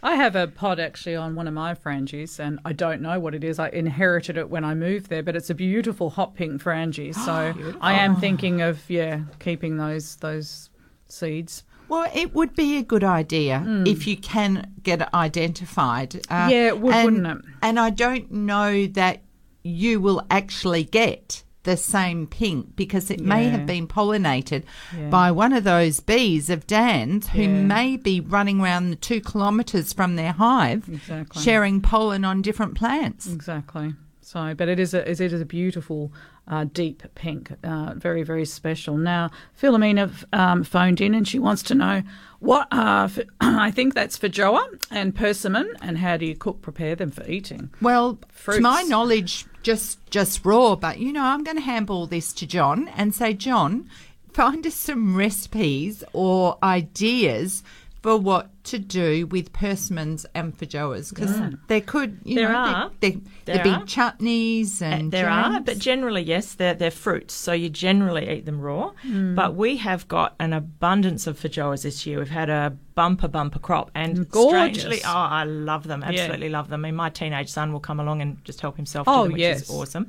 [0.04, 3.34] I have a pod actually on one of my frangies, and I don't know what
[3.34, 3.58] it is.
[3.58, 7.14] I inherited it when I moved there, but it's a beautiful hot pink frangie.
[7.24, 10.70] So I am thinking of yeah keeping those those
[11.08, 11.64] seeds.
[11.88, 16.16] Well, it would be a good idea if you can get it identified.
[16.30, 16.49] Uh.
[16.51, 17.51] Yeah, it would, and, wouldn't it?
[17.62, 19.22] And I don't know that
[19.64, 24.64] you will actually get the same pink because it may have been pollinated
[24.97, 25.09] Yeah.
[25.09, 27.47] by one of those bees of Dan's who Yeah.
[27.64, 31.41] may be running around the two kilometres from their hive, Exactly.
[31.41, 33.28] sharing pollen on different plants.
[33.32, 33.95] Exactly.
[34.22, 36.11] So, but it is a it is a beautiful
[36.47, 38.97] uh, deep pink, uh, very very special.
[38.97, 42.03] Now, Philomena um, phoned in and she wants to know
[42.39, 46.95] what uh, f- I think that's feijoa and persimmon, and how do you cook prepare
[46.95, 47.69] them for eating?
[47.81, 48.57] Well, Fruits.
[48.57, 50.75] to my knowledge, just just raw.
[50.75, 53.89] But you know, I'm going to hand all this to John and say, John,
[54.33, 57.63] find us some recipes or ideas
[58.04, 62.91] for what to do with persimmons and feijoas because they could, you There know, are.
[62.99, 63.86] there, there, There would be are.
[63.86, 68.45] chutneys Uh, and there are, but generally, yes, they're, they're fruits, so you generally eat
[68.45, 68.91] them raw.
[69.08, 69.36] Mm.
[69.36, 72.20] But we have got an abundance of feijoas this year.
[72.20, 74.82] We've had a bumper, bumper crop, and Gorgeous.
[74.82, 76.84] strangely, oh, I love them, absolutely love them.
[76.86, 79.34] I mean, my teenage son will come along and just help himself Oh, to them,
[79.34, 79.62] which yes.
[79.64, 80.08] is awesome.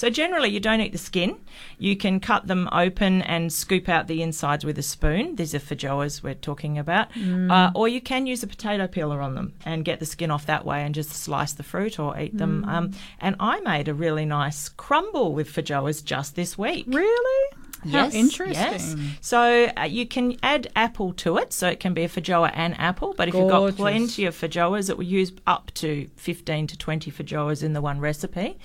[0.00, 1.36] So generally, you don't eat the skin.
[1.76, 5.36] You can cut them open and scoop out the insides with a spoon.
[5.36, 7.12] These are feijoas we're talking about.
[7.12, 7.50] Mm.
[7.50, 10.46] Uh, or you can use a potato peeler on them and get the skin off
[10.46, 12.64] that way and just slice the fruit or eat them.
[12.66, 12.72] Mm.
[12.72, 12.90] Um,
[13.20, 16.86] and I made a really nice crumble with feijoas just this week.
[16.88, 17.56] Really?
[17.84, 18.54] How Yes, interesting.
[18.54, 18.96] Yes.
[19.20, 22.78] So uh, you can add apple to it, so it can be a feijoa and
[22.78, 23.14] apple.
[23.16, 27.10] But if you've got plenty of feijoas, it will use up to 15 to 20
[27.10, 28.58] feijoas in the one recipe.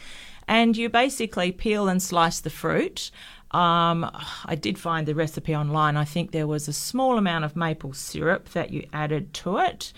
[0.48, 3.12] And you basically peel and slice the fruit.
[3.52, 4.10] Um,
[4.46, 5.98] I did find the recipe online.
[5.98, 9.94] I think there was a small amount of maple syrup that you added to it.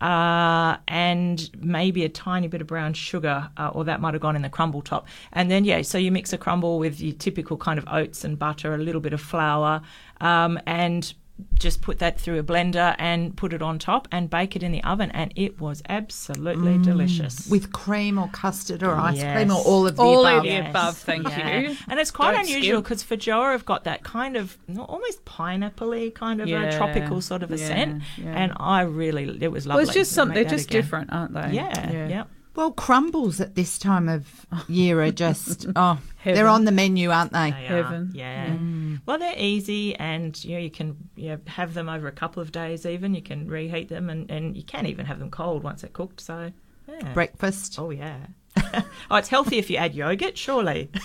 [0.00, 4.34] Uh, and maybe a tiny bit of brown sugar, uh, or that might have gone
[4.34, 5.06] in the crumble top.
[5.32, 8.38] And then, yeah, so you mix a crumble with your typical kind of oats and
[8.38, 9.82] butter, a little bit of flour,
[10.22, 11.12] um, and
[11.54, 14.72] just put that through a blender and put it on top and bake it in
[14.72, 15.10] the oven.
[15.12, 16.84] And it was absolutely mm.
[16.84, 17.46] delicious.
[17.48, 19.36] with cream or custard or ice Yes.
[19.36, 20.38] cream or all of the All above.
[20.38, 21.60] of the above, thank Yeah.
[21.60, 21.76] you.
[21.88, 22.84] And it's quite Don't unusual skip.
[22.84, 27.42] because feijoa have got that kind of almost pineapple-y kind of Yeah, a tropical sort
[27.42, 28.02] of a yeah, scent.
[28.16, 28.32] yeah.
[28.34, 29.80] And I really, it was lovely.
[29.82, 30.00] Well, lovely.
[30.00, 30.34] it's just something.
[30.34, 30.80] They're just again.
[30.82, 31.52] different, aren't they?
[31.52, 32.24] Yeah, yeah.
[32.56, 36.34] Well, crumbles at this time of year are just oh, Heaven.
[36.34, 37.50] they're on the menu, aren't they?
[37.52, 38.10] They are, Heaven.
[38.12, 38.46] Yeah.
[38.48, 39.00] Mm.
[39.06, 42.42] Well, they're easy, and you know you can you know, have them over a couple
[42.42, 42.84] of days.
[42.84, 45.90] Even you can reheat them, and, and you can even have them cold once they're
[45.90, 46.20] cooked.
[46.20, 46.52] So,
[46.88, 47.12] yeah.
[47.12, 47.78] Breakfast.
[47.78, 48.26] Oh yeah.
[49.10, 50.90] Oh, it's healthy if you add yogurt, surely.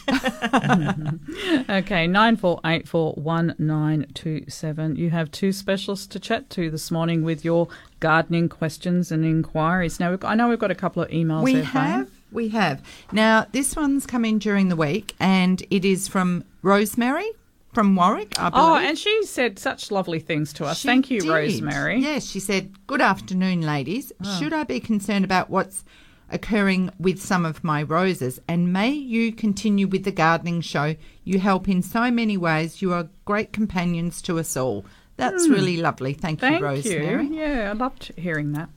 [1.70, 4.96] Okay, nine four eight four one nine two seven.
[4.96, 7.68] You have two specialists to chat to this morning with your
[8.00, 10.00] gardening questions and inquiries.
[10.00, 11.44] Now, we've I know we've got a couple of emails.
[11.44, 11.92] We there, Fran.
[11.92, 12.82] have, we have.
[13.12, 17.30] Now, this one's come in during the week, and it is from Rosemary
[17.74, 18.40] from Warwick.
[18.40, 18.66] I oh, believe.
[18.66, 20.80] Oh, and she said such lovely things to us.
[20.80, 21.30] She Thank you, did.
[21.30, 22.00] Rosemary.
[22.00, 24.12] Yes, she said, Good afternoon, ladies.
[24.24, 24.40] Oh.
[24.40, 25.84] Should I be concerned about what's
[26.30, 28.40] occurring with some of my roses?
[28.48, 30.96] And may you continue with the gardening show.
[31.24, 32.82] You help in so many ways.
[32.82, 34.86] You are great companions to us all.
[35.18, 35.54] That's hmm.
[35.54, 36.14] really lovely.
[36.14, 36.40] Thank.
[36.40, 37.28] Thank you, Rosemary.
[37.28, 37.36] you.
[37.36, 38.70] Yeah, I loved hearing that.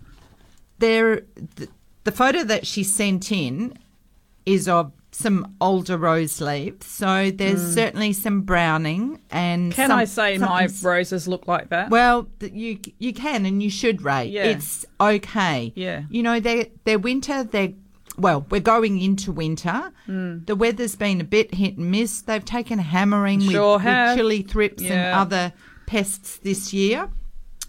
[0.78, 1.22] There,
[1.56, 1.68] the,
[2.04, 3.76] the photo that she sent in
[4.46, 6.86] is of some older rose leaves.
[6.86, 9.72] So there's certainly some browning and.
[9.72, 11.90] Can some- I say my roses look like that?
[11.90, 14.26] Well, you you can and you should, Ray.
[14.26, 14.44] Yeah.
[14.44, 15.72] It's okay.
[15.74, 16.02] Yeah.
[16.10, 17.72] You know, they're, they're winter, they're,
[18.16, 19.92] well, we're going into winter.
[20.06, 20.38] Hmm.
[20.44, 22.20] The weather's been a bit hit and miss.
[22.22, 24.16] They've taken a hammering with, Sure with have.
[24.16, 25.52] chili thrips and other
[25.86, 27.08] pests this year.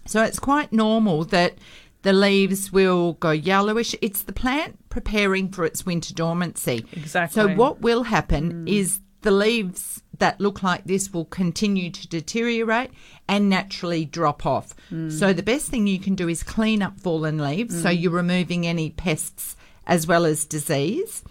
[0.06, 1.54] So it's quite normal that
[2.02, 3.94] the leaves will go yellowish.
[4.00, 6.86] It's the plant preparing for its winter dormancy.
[6.92, 7.34] Exactly.
[7.34, 8.68] So what will happen mm.
[8.68, 12.90] is the leaves that look like this will continue to deteriorate
[13.28, 14.74] and naturally drop off.
[14.90, 15.10] Mm.
[15.12, 18.00] So the best thing you can do is clean up fallen leaves so mm.
[18.00, 21.22] you're removing any pests as well as disease.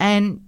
[0.00, 0.44] And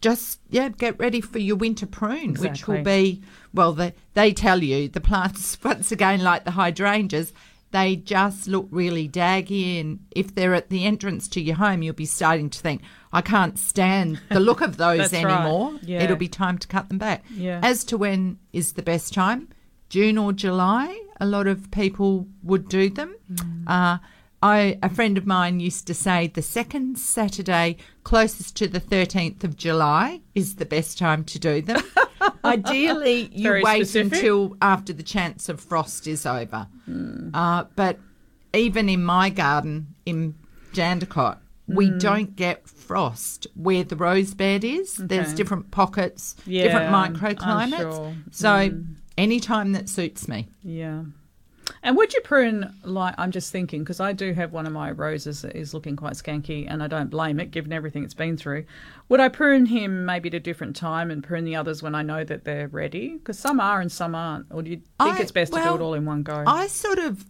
[0.00, 3.22] just yeah, get ready for your winter prune, which will be
[3.52, 3.72] well.
[3.72, 7.32] They they tell you the plants once again like the hydrangeas,
[7.72, 11.94] they just look really daggy, and if they're at the entrance to your home, you'll
[11.94, 15.40] be starting to think, I can't stand the look of those That's right.
[15.40, 15.78] anymore.
[15.82, 16.02] Yeah.
[16.02, 17.24] It'll be time to cut them back.
[17.32, 17.60] Yeah.
[17.62, 19.48] As to when is the best time,
[19.88, 23.16] June or July, a lot of people would do them.
[23.32, 23.64] Mm.
[23.68, 23.98] Uh,
[24.42, 29.44] I, a friend of mine used to say the second Saturday closest to the 13th
[29.44, 31.82] of July is the best time to do them.
[32.50, 34.12] Ideally, you Very wait specific.
[34.14, 36.66] until after the chance of frost is over.
[36.86, 37.30] Hmm.
[37.34, 37.98] Uh, but
[38.54, 40.34] even in my garden in
[40.72, 41.98] Jandakot, we Hmm.
[41.98, 44.96] don't get frost where the rose bed is.
[44.96, 47.78] There's different pockets, Yeah, different microclimates.
[47.78, 48.14] sure.
[48.32, 48.72] So
[49.16, 50.48] any time that suits me.
[50.64, 51.04] Yeah.
[51.82, 54.90] And would you prune like I'm just thinking because I do have one of my
[54.90, 58.36] roses that is looking quite skanky, and I don't blame it given everything it's been
[58.36, 58.66] through.
[59.08, 62.02] Would I prune him maybe at a different time and prune the others when I
[62.02, 63.14] know that they're ready?
[63.14, 64.46] Because some are and some aren't.
[64.50, 66.44] Or do you think I- it's best to do it all in one go?
[66.46, 67.24] I sort of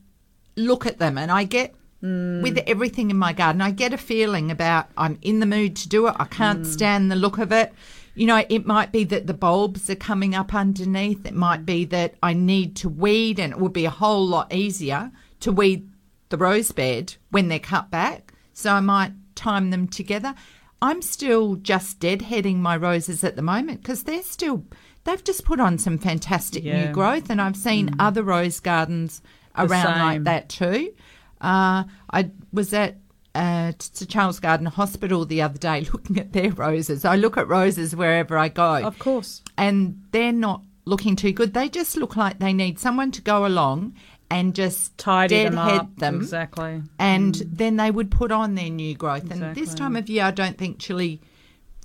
[0.57, 2.43] look at them and I get hmm.
[2.43, 5.89] with everything in my garden, I get a feeling about I'm in the mood to
[5.89, 6.15] do it.
[6.19, 6.73] I can't hmm.
[6.73, 7.73] stand the look of it.
[8.21, 11.25] You know, it might be that the bulbs are coming up underneath.
[11.25, 14.53] It might be that I need to weed, and it would be a whole lot
[14.53, 15.11] easier
[15.41, 15.89] to weed
[16.29, 18.35] the rose bed when they're cut back.
[18.53, 20.35] So I might time them together.
[20.83, 24.67] I'm still just deadheading my roses at the moment because they're still,
[25.05, 26.89] they've just put on some fantastic Yeah.
[26.89, 27.31] new growth.
[27.31, 29.23] And I've seen other rose gardens
[29.57, 30.93] around like that too.
[31.41, 32.99] Uh, I was at
[33.35, 37.05] uh, Sir Charles Gairdner Hospital the other day looking at their roses.
[37.05, 39.43] I look at roses wherever I go Of course.
[39.57, 41.55] and they're not looking too good.
[41.55, 43.95] They just look like they need someone to go along
[44.33, 45.97] and just Tidy them up.
[45.97, 46.83] them, Exactly.
[47.01, 49.31] and then they would put on their new growth.
[49.31, 51.21] And this time of year, I don't think chili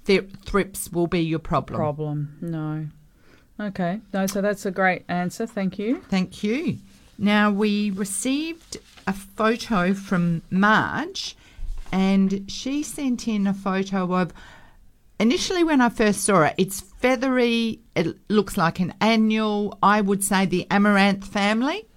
[0.05, 1.77] th- thrips will be your problem.
[1.77, 2.37] Problem.
[2.41, 2.87] No.
[3.67, 3.99] Okay.
[4.13, 5.47] No, so that's a great answer.
[5.47, 6.01] Thank you.
[6.09, 6.77] Thank you.
[7.17, 8.77] Now we received
[9.07, 11.35] a photo from Marge,
[11.91, 14.33] and she sent in a photo of.
[15.17, 17.79] Initially, when I first saw it, it's feathery.
[17.95, 19.77] It looks like an annual.
[19.81, 21.87] I would say the amaranth family.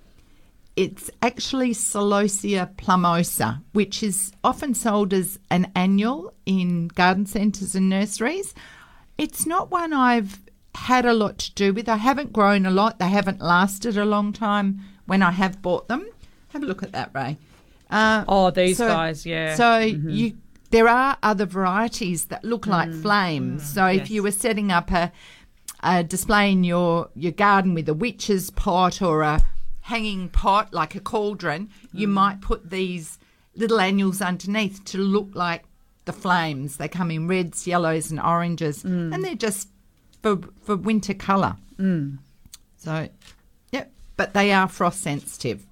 [0.77, 7.89] It's actually Celosia plumosa, which is often sold as an annual in garden centres and
[7.89, 8.55] nurseries.
[9.17, 10.39] It's not one I've
[10.77, 11.89] had a lot to do with.
[11.89, 13.01] I haven't grown a lot.
[13.01, 16.07] They haven't lasted a long time when I have bought them.
[16.49, 17.39] Have a look at that, Ray.
[17.91, 19.55] Uh, Oh, these guys, yeah.
[19.55, 20.11] So mm-hmm.
[20.11, 20.37] you,
[20.71, 22.71] there are other varieties that look mm.
[22.71, 23.63] like flames.
[23.63, 23.75] Mm.
[23.75, 24.11] so if yes.
[24.11, 25.13] you were setting up a,
[25.83, 29.43] a display in your your garden with a witch's pot or a
[29.83, 32.13] hanging pot like a cauldron, you mm.
[32.13, 33.19] might put these
[33.57, 35.65] little annuals underneath to look like
[36.05, 36.77] the flames.
[36.77, 39.69] They come in reds, yellows, and oranges, and they're just
[40.23, 41.57] for for winter colour.
[42.77, 43.09] So,
[43.73, 45.65] yep, but they are frost sensitive.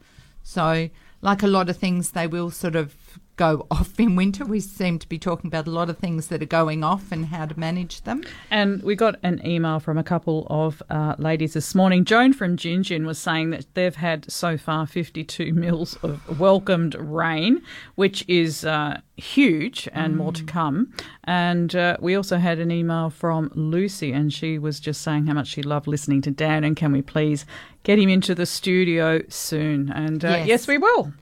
[0.48, 0.90] So,
[1.22, 2.94] like a lot of things, they will sort of
[3.36, 4.44] go off in winter.
[4.44, 7.26] We seem to be talking about a lot of things that are going off and
[7.26, 8.22] how to manage them.
[8.50, 12.04] And we got an email from a couple of uh, ladies this morning.
[12.04, 17.60] Joan from Gingin was saying that they've had so far 52 mils of welcomed rain,
[17.94, 20.92] which is uh, huge and more to come.
[21.24, 25.34] And uh, we also had an email from Lucy, and she was just saying how
[25.34, 26.64] much she loved listening to Dan.
[26.64, 27.44] And can we please
[27.82, 29.90] get him into the studio soon?
[29.90, 30.46] And uh, Yes.
[30.46, 31.12] yes, we will.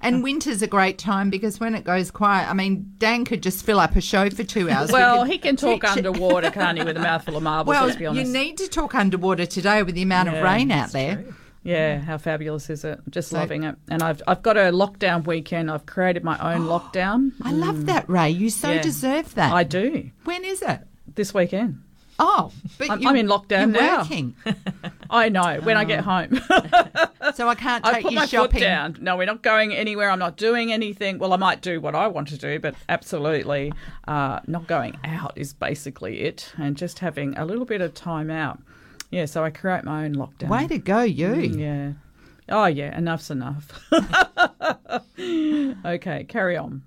[0.00, 3.64] And winter's a great time because when it goes quiet, I mean, Dan could just
[3.64, 4.92] fill up a show for two hours.
[4.92, 8.04] Well, he can talk underwater, can't he, with a mouthful of marbles, Well, let's be
[8.04, 11.24] you need to talk underwater today with the amount of rain out there.
[11.62, 13.00] Yeah, how fabulous is it?
[13.10, 13.74] Just So- loving it.
[13.90, 15.68] And I've I've got a lockdown weekend.
[15.68, 17.32] I've created my own lockdown.
[17.42, 17.86] I love mm.
[17.86, 18.30] that, Ray.
[18.30, 18.82] You so Yeah.
[18.82, 19.52] deserve that.
[19.52, 20.80] I do when is it?
[21.16, 21.82] this weekend.
[22.18, 23.98] Oh, but I'm- you, I'm in lockdown you're now.
[23.98, 24.34] working,
[25.10, 26.40] I know when I get home.
[27.34, 28.52] so I can't take I put you my shopping.
[28.60, 28.96] foot down.
[29.00, 30.08] No, we're not going anywhere.
[30.10, 31.18] I'm not doing anything.
[31.18, 33.72] Well, I might do what I want to do, but absolutely
[34.08, 36.52] uh, not going out is basically it.
[36.56, 38.60] And just having a little bit of time out.
[39.10, 40.48] Yeah, so I create my own lockdown.
[40.48, 41.26] Way to go, you.
[41.28, 41.92] Mm, Yeah.
[42.48, 43.72] Oh yeah, enough's enough.
[45.18, 46.82] okay, carry on.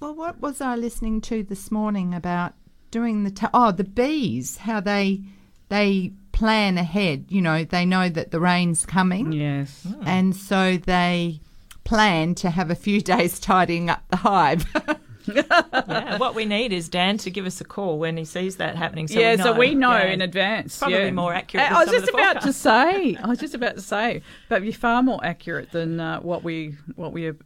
[0.00, 2.54] Well, what was I listening to this morning about
[2.94, 4.58] doing the ta- oh the bees?
[4.58, 5.20] How they
[5.68, 7.24] they plan ahead.
[7.28, 9.86] You know, they know that the rain's coming, Yes.
[10.04, 11.40] and so they
[11.82, 14.64] plan to have a few days tidying up the hive.
[15.26, 18.76] yeah, what we need is Dan to give us a call when he sees that
[18.76, 19.08] happening.
[19.08, 19.44] So yeah, we know.
[19.44, 20.12] so we know Yeah.
[20.12, 20.78] in advance.
[20.78, 21.10] Probably yeah.
[21.10, 23.16] more accurate I, than I was some of just the about to say.
[23.16, 26.76] I was just about to say, but you're far more accurate than uh, what we
[26.94, 27.36] what we are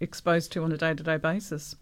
[0.00, 1.76] exposed to on a day to day basis.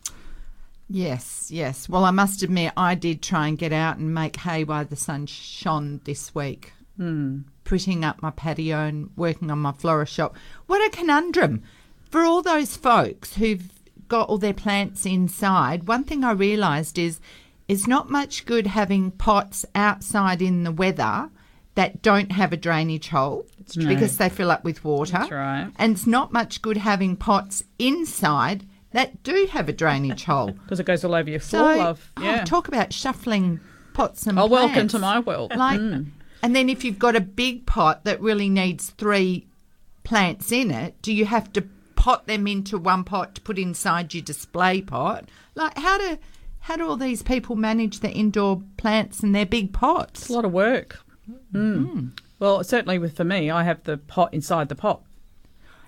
[0.89, 1.89] Yes, yes.
[1.89, 4.97] Well, I must admit, I did try and get out and make hay while the
[4.97, 6.73] sun shone this week.
[6.97, 7.41] Hmm.
[7.65, 10.37] Putting up my patio and working on my florist shop.
[10.67, 11.63] What a conundrum
[12.11, 13.71] for all those folks who've
[14.09, 15.89] got all their plants inside.
[15.89, 17.21] One thing I realised is
[17.67, 21.31] it's not much good having pots outside in the weather
[21.75, 25.13] that don't have a drainage hole because they fill up with water.
[25.13, 25.71] That's right.
[25.77, 30.51] And it's not much good having pots inside that do have a drainage hole.
[30.53, 32.13] Because it goes all over your So, floor, love.
[32.17, 32.45] oh, Yeah.
[32.45, 33.61] talk about shuffling
[33.93, 34.51] pots and plants.
[34.51, 35.55] oh, welcome to my world.
[35.55, 36.07] Like, Mm.
[36.43, 39.47] and then if you've got a big pot that really needs three
[40.03, 41.63] plants in it, do you have to
[41.97, 45.29] pot them into one pot to put inside your display pot?
[45.55, 46.19] Like, how do
[46.61, 50.23] how do all these people manage their indoor plants and their big pots?
[50.23, 50.99] It's a lot of work.
[51.53, 52.13] Mm.
[52.39, 55.03] Well, certainly with for me, I have the pot inside the pot.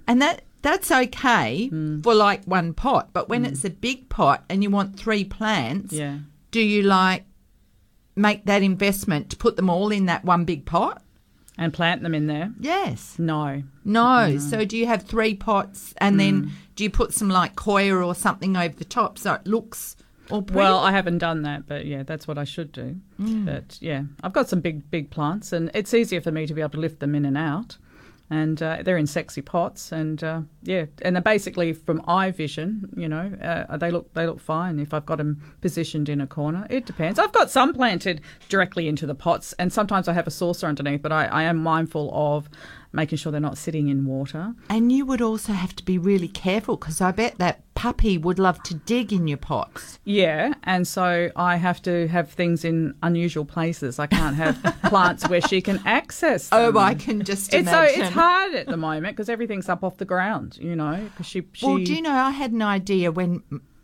[0.06, 2.00] And that that's okay Hmm.
[2.00, 5.92] for like one pot, but when it's a big pot and you want three plants,
[5.92, 6.18] Yeah.
[6.50, 7.24] do you like
[8.16, 11.02] make that investment to put them all in that one big pot?
[11.58, 12.52] And plant them in there.
[12.60, 13.18] Yes.
[13.18, 13.62] No.
[13.82, 14.36] No.
[14.38, 16.18] So do you have three pots and Mm.
[16.18, 19.96] then do you put some like coir or something over the top so it looks
[20.28, 20.58] all pretty?
[20.58, 22.96] Well, I haven't done that, but yeah, that's what I should do.
[23.18, 23.46] Mm.
[23.46, 26.60] But yeah, I've got some big, big plants, and it's easier for me to be
[26.60, 27.78] able to lift them in and out.
[28.28, 32.92] And uh, they're in sexy pots, and uh, yeah, and they're basically from eye vision.
[32.96, 36.26] You know, uh, they look they look fine if I've got them positioned in a
[36.26, 36.66] corner.
[36.68, 37.20] It depends.
[37.20, 41.02] I've got some planted directly into the pots, and sometimes I have a saucer underneath.
[41.02, 42.48] But I, I am mindful of
[42.96, 44.54] making sure they're not sitting in water.
[44.68, 48.38] And you would also have to be really careful because I bet that puppy would
[48.38, 50.00] love to dig in your pots.
[50.04, 53.98] Yeah, and so I have to have things in unusual places.
[53.98, 56.48] I can't have plants where she can access.
[56.50, 56.76] Oh.
[56.76, 60.04] I can just It's so it's hard at the moment because everything's up off the
[60.04, 60.96] ground, you know.
[61.04, 63.42] Because she, she Well, do you know, I had an idea when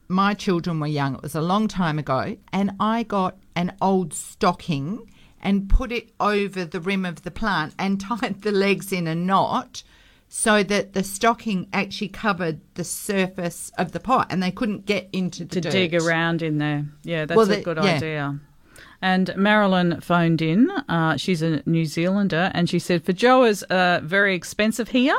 [0.09, 1.15] my children were young.
[1.15, 5.11] It was a long time ago, and I got an old stocking
[5.43, 9.15] and put it over the rim of the plant and tied the legs in a
[9.15, 9.83] knot
[10.29, 15.09] so that the stocking actually covered the surface of the pot and they couldn't get
[15.13, 15.73] into the to dirt.
[15.73, 16.87] dig around in there.
[17.03, 17.83] Yeah, that's Well, a good yeah.
[17.97, 18.41] idea.
[19.03, 20.71] And Marilyn phoned in.
[20.89, 25.19] Uh, she's a New Zealander, and she said "For Feijoa's uh, very expensive here.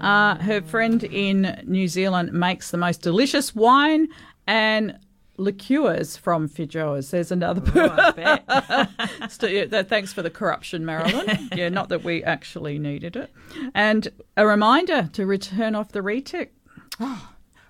[0.00, 4.08] Uh, her friend in New Zealand makes the most delicious wine
[4.48, 4.98] and
[5.36, 7.10] liqueurs from Feijoa's.
[7.10, 7.62] There's another.
[9.28, 11.48] St- yeah, thanks for the corruption, Marilyn.
[11.54, 13.30] yeah, not that we actually needed it.
[13.74, 16.48] And a reminder to return off the retic.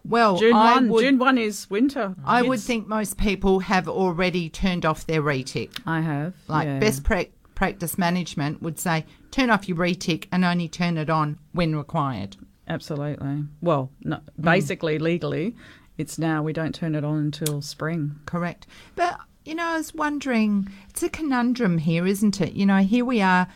[0.05, 0.89] Well, June I one.
[0.89, 2.17] would, June one is winter.
[2.25, 5.79] I would think most people have already turned off their retic.
[5.87, 6.35] I have.
[6.49, 6.81] Like yeah.
[6.81, 11.39] best prac practice management would say, turn off your retic and only turn it on
[11.53, 12.37] when required.
[12.67, 13.45] Absolutely.
[13.61, 14.43] Well, no, Mm.
[14.43, 15.55] basically, legally,
[15.99, 18.16] it's now we don't turn it on until spring.
[18.26, 18.66] Correct.
[18.97, 22.55] But, you know, I was wondering, it's a conundrum here, isn't it?
[22.55, 23.47] You know, here we are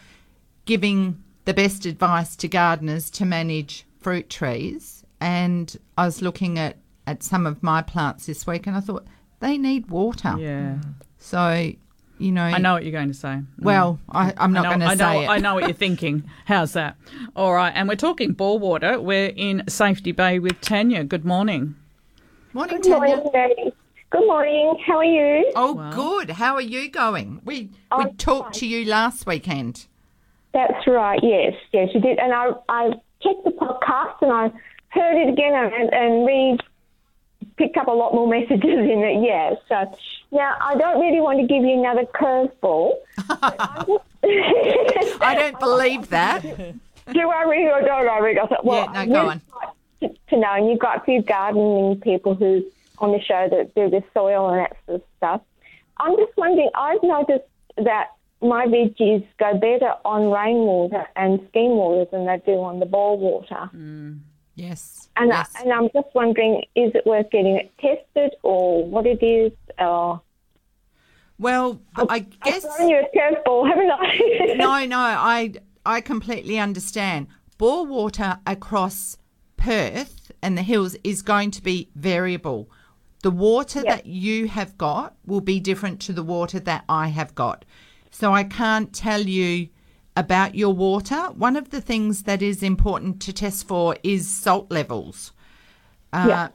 [0.64, 5.04] giving the best advice to gardeners to manage fruit trees.
[5.20, 6.76] And I was looking at,
[7.06, 9.06] at some of my plants this week and I thought,
[9.40, 10.34] they need water.
[10.38, 10.78] Yeah.
[11.18, 11.72] So,
[12.18, 12.44] you know.
[12.44, 13.28] I know what you're going to say.
[13.28, 13.46] Mm.
[13.58, 15.28] Well, I, I'm not going to say know, it.
[15.28, 16.24] I know what you're thinking.
[16.46, 16.96] How's that?
[17.34, 17.72] All right.
[17.74, 19.00] And we're talking bore water.
[19.00, 21.04] We're in Safety Bay with Tanya.
[21.04, 21.76] Good morning.
[22.52, 23.16] Morning, Good Tanya.
[23.16, 23.72] morning, ladies.
[24.10, 24.78] Good morning.
[24.86, 25.52] How are you?
[25.56, 26.30] Oh, good.
[26.30, 27.40] How are you going?
[27.44, 28.60] We we I'm talked fine.
[28.60, 29.86] to you last weekend.
[30.52, 31.20] That's right.
[31.22, 32.18] Yes, yes, you did.
[32.18, 32.90] And I, I
[33.22, 34.50] checked the podcast and I
[34.88, 36.58] heard it again and, and re
[37.58, 39.22] picked up a lot more messages in it.
[39.26, 39.54] Yeah.
[39.68, 39.98] So
[40.32, 42.92] now I don't really want to give you another curveball.
[43.28, 44.00] but
[45.20, 46.42] I don't believe that.
[46.42, 48.38] Do I read or don't I read?
[48.38, 49.42] I thought, well, Yeah, no, go on.
[49.60, 49.68] like
[50.00, 52.64] To, to know, and you've got a few gardening people who
[52.98, 55.40] on the show that do the soil and that sort of stuff.
[55.98, 56.70] I'm just wondering.
[56.74, 57.44] I've noticed
[57.78, 62.86] that my veggies go better on rainwater and scheme water than they do on the
[62.86, 63.70] bore water.
[63.74, 64.20] Mm.
[64.54, 65.08] Yes.
[65.16, 65.52] And, yes.
[65.56, 69.52] I, and I'm just wondering, is it worth getting it tested or what it is?
[69.78, 70.22] Or
[71.38, 74.54] well, I guess I've thrown you a curveball, haven't I?
[74.56, 74.98] no, no.
[74.98, 77.28] I I completely understand.
[77.58, 79.18] Bore water across
[79.56, 82.70] Perth and the hills is going to be variable.
[83.22, 87.34] The water that you have got will be different to the water that I have
[87.34, 87.64] got.
[88.10, 89.68] So I can't tell you
[90.16, 91.16] about your water.
[91.32, 95.32] One of the things that is important to test for is salt levels.
[96.12, 96.48] Uh, Yeah.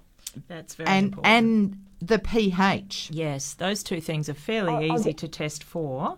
[0.47, 1.28] That's very and important.
[1.28, 3.10] and the pH.
[3.12, 6.18] yes, those two things are fairly Oh, easy to test for.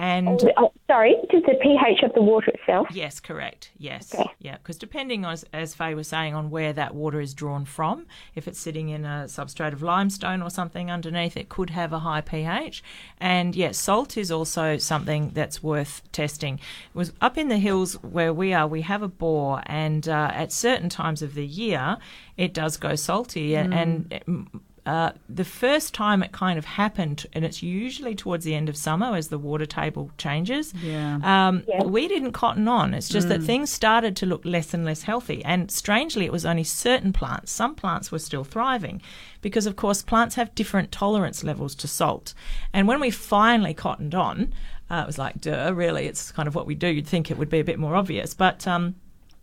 [0.00, 2.88] And Oh, sorry, just the pH of the water itself.
[2.90, 3.70] Yes, correct.
[3.76, 4.14] Yes.
[4.14, 4.24] Okay.
[4.38, 8.06] Yeah, because depending on, as Faye was saying, on where that water is drawn from,
[8.34, 11.98] if it's sitting in a substrate of limestone or something underneath, it could have a
[11.98, 12.82] high pH.
[13.18, 16.54] And yes, salt is also something that's worth testing.
[16.54, 20.30] It was up in the hills where we are, we have a bore, and uh,
[20.32, 21.98] at certain times of the year,
[22.38, 23.54] it does go salty.
[23.54, 28.54] And, and uh, the first time it kind of happened, and it's usually towards the
[28.54, 30.72] end of summer as the water table changes.
[30.82, 31.18] Yeah.
[31.22, 32.94] Um, We didn't cotton on.
[32.94, 35.44] It's just that things started to look less and less healthy.
[35.44, 37.52] And strangely, it was only certain plants.
[37.52, 39.02] Some plants were still thriving
[39.40, 42.34] because, of course, plants have different tolerance levels to salt.
[42.72, 44.52] And when we finally cottoned on,
[44.90, 46.88] uh, it was like, duh, really, it's kind of what we do.
[46.88, 48.34] You'd think it would be a bit more obvious.
[48.34, 48.66] But.
[48.66, 48.96] Um,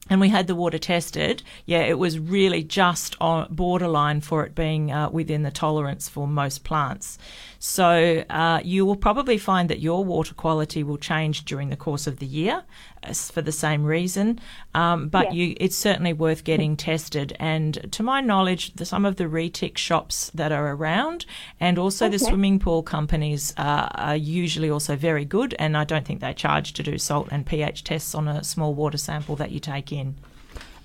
[0.09, 1.43] and we had the water tested.
[1.65, 6.27] Yeah, it was really just on borderline for it being uh, within the tolerance for
[6.27, 7.17] most plants.
[7.59, 12.07] So uh, you will probably find that your water quality will change during the course
[12.07, 12.63] of the year
[13.03, 14.39] as for the same reason.
[14.73, 17.35] Um, but you, it's certainly worth getting tested.
[17.39, 21.25] And to my knowledge, the, some of the retic shops that are around
[21.59, 25.55] and also the swimming pool companies uh, are usually also very good.
[25.57, 28.73] And I don't think they charge to do salt and pH tests on a small
[28.73, 30.15] water sample that you take in.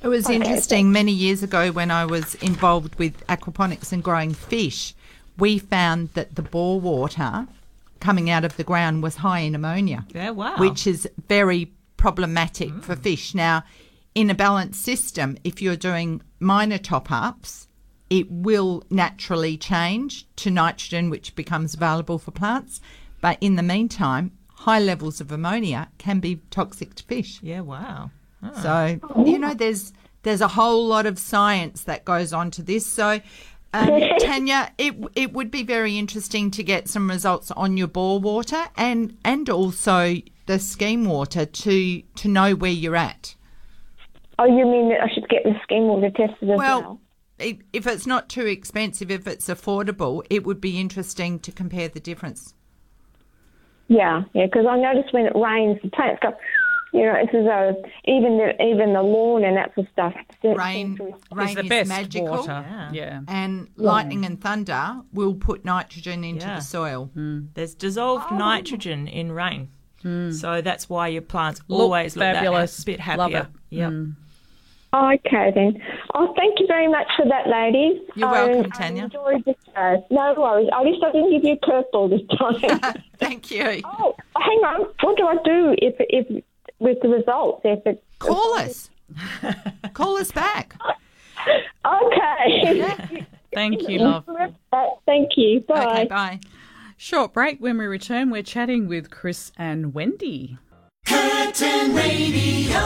[0.02, 4.94] It was interesting many years ago when I was involved with aquaponics and growing fish.
[5.42, 7.48] We found that the bore water
[7.98, 10.06] coming out of the ground was high in ammonia.
[10.14, 10.56] Yeah, wow.
[10.56, 12.80] Which is very problematic mm.
[12.84, 13.34] for fish.
[13.34, 13.64] Now,
[14.14, 17.66] in a balanced system, if you're doing minor top ups,
[18.08, 22.80] it will naturally change to nitrogen, which becomes available for plants.
[23.20, 24.30] But in the meantime,
[24.66, 27.40] high levels of ammonia can be toxic to fish.
[27.42, 28.12] Yeah, wow.
[28.44, 28.52] Ah.
[28.62, 29.92] So you know, there's
[30.22, 32.86] there's a whole lot of science that goes on to this.
[32.86, 33.20] So.
[33.72, 38.20] Um, Tanya, it it would be very interesting to get some results on your bore
[38.20, 40.16] water and and also
[40.46, 43.34] the scheme water to to know where you're at.
[44.38, 46.80] Oh, you mean that I should get the scheme water tested as well?
[46.80, 47.00] Well,
[47.38, 52.00] if it's not too expensive, if it's affordable, it would be interesting to compare the
[52.00, 52.54] difference.
[53.88, 56.32] Yeah, yeah, because I noticed when it rains, the plants go,
[56.92, 60.14] you know, it's as though even the even the lawn and that sort of stuff.
[60.42, 60.96] Rain,
[61.32, 62.64] rain It's the is best magical, water.
[62.68, 62.90] Yeah.
[62.92, 63.20] Yeah.
[63.28, 66.56] and lightning and thunder will put nitrogen into Yeah.
[66.56, 67.10] the soil.
[67.16, 67.48] Mm.
[67.54, 68.36] There's dissolved oh.
[68.36, 69.68] nitrogen in rain.
[70.04, 70.32] Mm.
[70.34, 72.76] So that's why your plants Look always look fabulous.
[72.84, 73.48] that ha- bit Love happier.
[73.70, 73.76] it.
[73.76, 73.90] Yep.
[73.90, 74.14] Mm.
[74.94, 75.82] Oh, okay then.
[76.14, 78.02] Oh, thank you very much for that, ladies.
[78.14, 79.04] You're I- welcome, um, I Tanya.
[79.04, 80.06] enjoyed the show.
[80.10, 80.68] No worries.
[80.76, 82.94] At least I didn't give you a curveball this time.
[83.18, 83.80] Thank you.
[83.86, 84.86] oh, hang on.
[85.00, 86.44] What do I do if if
[86.82, 87.62] with the results?
[87.64, 88.90] If it Call us.
[89.94, 90.76] Call us back.
[91.84, 93.26] Okay.
[93.54, 94.24] Thank you, love.
[95.04, 95.60] Thank you.
[95.62, 95.86] Bye.
[95.92, 96.40] Okay, bye.
[96.96, 97.58] Short break.
[97.58, 100.58] When we return, we're chatting with Chris and Wendy.
[101.04, 102.78] Curtin Radio.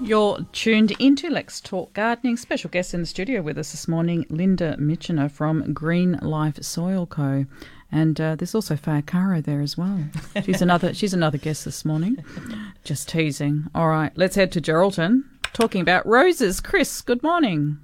[0.00, 2.36] You're tuned into Let's Talk Gardening.
[2.36, 7.06] Special guest in the studio with us this morning, Linda Mitchener from Green Life Soil
[7.06, 7.44] Co.
[7.92, 10.04] And uh, there's also Faye Caro there as well.
[10.44, 10.94] She's another.
[11.00, 12.24] She's another guest this morning.
[12.84, 13.64] Just teasing.
[13.74, 15.24] All right, let's head to Geraldton.
[15.52, 16.60] Talking about roses.
[16.60, 17.78] Chris, good morning.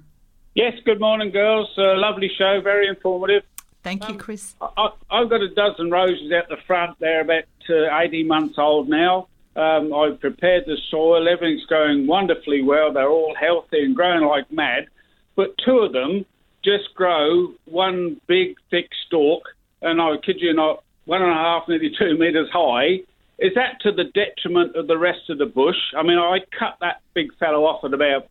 [0.55, 1.69] Yes, good morning, girls.
[1.77, 3.43] Uh, lovely show, very informative.
[3.83, 4.55] Thank you, Chris.
[4.59, 6.97] I, I've got a dozen roses out the front.
[6.99, 9.27] They're about uh, 18 months old now.
[9.55, 11.27] Um, I've prepared the soil.
[11.27, 12.91] Everything's going wonderfully well.
[12.91, 14.87] They're all healthy and growing like mad.
[15.35, 16.25] But two of them
[16.63, 19.43] just grow one big, thick stalk,
[19.81, 23.01] and I kid you not, one and a half, nearly two metres high.
[23.39, 25.77] Is that to the detriment of the rest of the bush?
[25.95, 28.27] I mean, I cut that big fellow off at about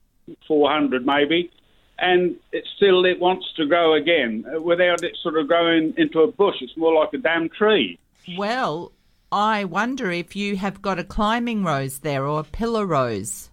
[0.49, 1.51] 400 maybe,
[1.99, 6.21] and it still it wants to grow again uh, without it sort of growing into
[6.21, 6.57] a bush.
[6.61, 7.99] It's more like a damn tree.
[8.37, 8.93] Well,
[9.31, 13.51] I wonder if you have got a climbing rose there or a pillar rose.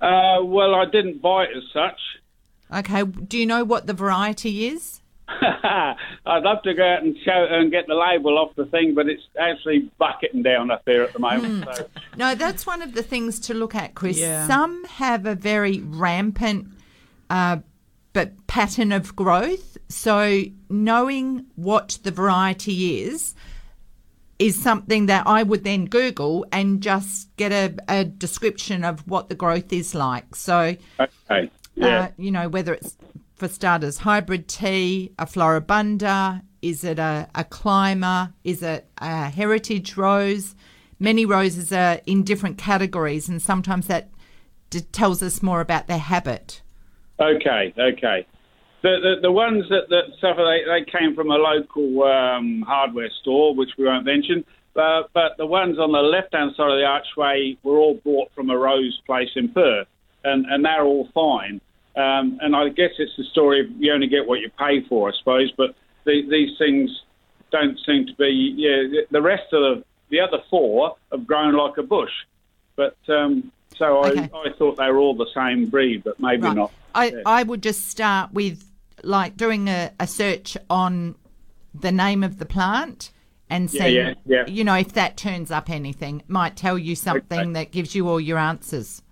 [0.00, 2.00] Uh, well, I didn't buy it as such.
[2.74, 5.01] Okay, do you know what the variety is?
[5.40, 9.08] I'd love to go out and show and get the label off the thing, but
[9.08, 11.66] it's actually bucketing down up there at the moment.
[11.76, 11.86] So.
[12.16, 14.18] No, that's one of the things to look at, Chris.
[14.18, 14.46] Yeah.
[14.46, 16.68] Some have a very rampant
[17.30, 17.58] uh,
[18.12, 19.78] but pattern of growth.
[19.88, 23.34] So knowing what the variety is
[24.38, 29.28] is something that I would then Google and just get a, a description of what
[29.28, 30.34] the growth is like.
[30.34, 31.50] So Okay.
[31.74, 32.00] Yeah.
[32.00, 32.96] uh, you know, whether it's
[33.42, 39.96] for starters, hybrid tea, a floribunda, is it a, a climber, is it a heritage
[39.96, 40.54] rose?
[41.00, 44.10] Many roses are in different categories, and sometimes that
[44.70, 46.62] d- tells us more about their habit.
[47.18, 48.24] Okay, okay.
[48.82, 53.10] The, the the ones that that suffer they, they came from a local um, hardware
[53.22, 54.44] store, which we won't mention.
[54.76, 58.30] Uh, but the ones on the left hand side of the archway were all bought
[58.36, 59.88] from a rose place in Perth,
[60.22, 61.60] and and they're all fine.
[61.94, 65.10] Um, and I guess it's the story of you only get what you pay for,
[65.10, 65.52] I suppose.
[65.56, 65.74] But
[66.04, 66.90] the, these things
[67.50, 68.54] don't seem to be.
[68.56, 72.12] Yeah, the rest of the the other four have grown like a bush.
[72.76, 74.28] But um, so Okay.
[74.34, 76.56] I, I thought they were all the same breed, but maybe Right.
[76.56, 76.72] not.
[76.94, 77.22] I, Yeah.
[77.24, 78.64] I would just start with
[79.02, 81.14] like doing a, a search on
[81.74, 83.10] the name of the plant
[83.48, 84.46] and see, yeah, yeah.
[84.46, 87.52] you know, if that turns up anything, it might tell you something Okay.
[87.52, 89.02] that gives you all your answers.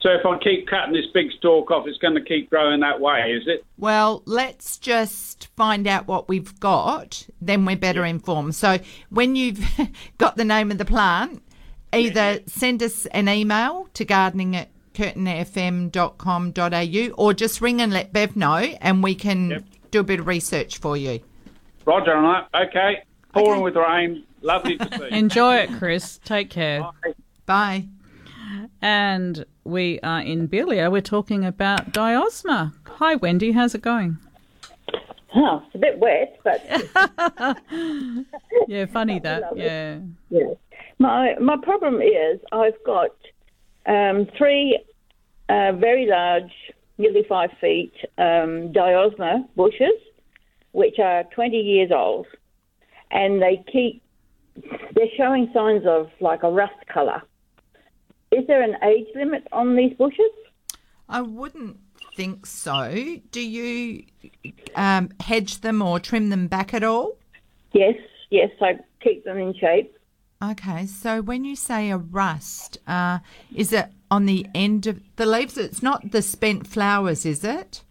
[0.00, 3.00] So if I keep cutting this big stalk off, it's going to keep growing that
[3.00, 3.64] way, is it?
[3.78, 8.54] Well, let's just find out what we've got, then we're better informed.
[8.54, 8.78] So
[9.10, 9.60] when you've
[10.18, 11.42] got the name of the plant,
[11.94, 18.36] either send us an email to gardening at curtinfm.com.au or just ring and let Bev
[18.36, 19.64] know and we can Yep.
[19.90, 21.20] do a bit of research for you.
[21.84, 22.68] Roger on that.
[22.68, 23.02] Okay.
[23.32, 23.62] Pouring Okay.
[23.62, 24.24] with rain.
[24.42, 25.08] Lovely to see.
[25.16, 26.18] Enjoy it, Chris.
[26.24, 26.80] Take care.
[26.82, 27.14] Bye.
[27.46, 27.86] Bye.
[28.80, 30.90] And we are in Beeliar.
[30.90, 32.72] We're talking about diosma.
[32.86, 33.52] Hi, Wendy.
[33.52, 34.18] How's it going?
[35.34, 36.64] Oh, it's a bit wet, but
[38.68, 39.42] Yeah, funny that.
[39.56, 39.98] Yeah.
[40.30, 40.54] yeah.
[40.98, 43.10] My my problem is I've got
[43.86, 44.78] um, three
[45.48, 46.52] uh, very large,
[46.98, 50.00] nearly five feet um, diosma bushes,
[50.72, 52.26] which are 20 years old,
[53.10, 54.02] and they keep
[54.94, 57.22] they're showing signs of like a rust colour.
[58.36, 60.30] Is there an age limit on these bushes?
[61.08, 61.78] I wouldn't
[62.16, 63.16] think so.
[63.30, 64.04] Do you
[64.74, 67.16] um, hedge them or trim them back at all?
[67.72, 67.94] Yes,
[68.28, 69.96] yes, I keep them in shape.
[70.44, 73.20] Okay, so when you say a rust, uh,
[73.54, 75.56] is it on the end of the leaves?
[75.56, 77.82] It's not the spent flowers, is it?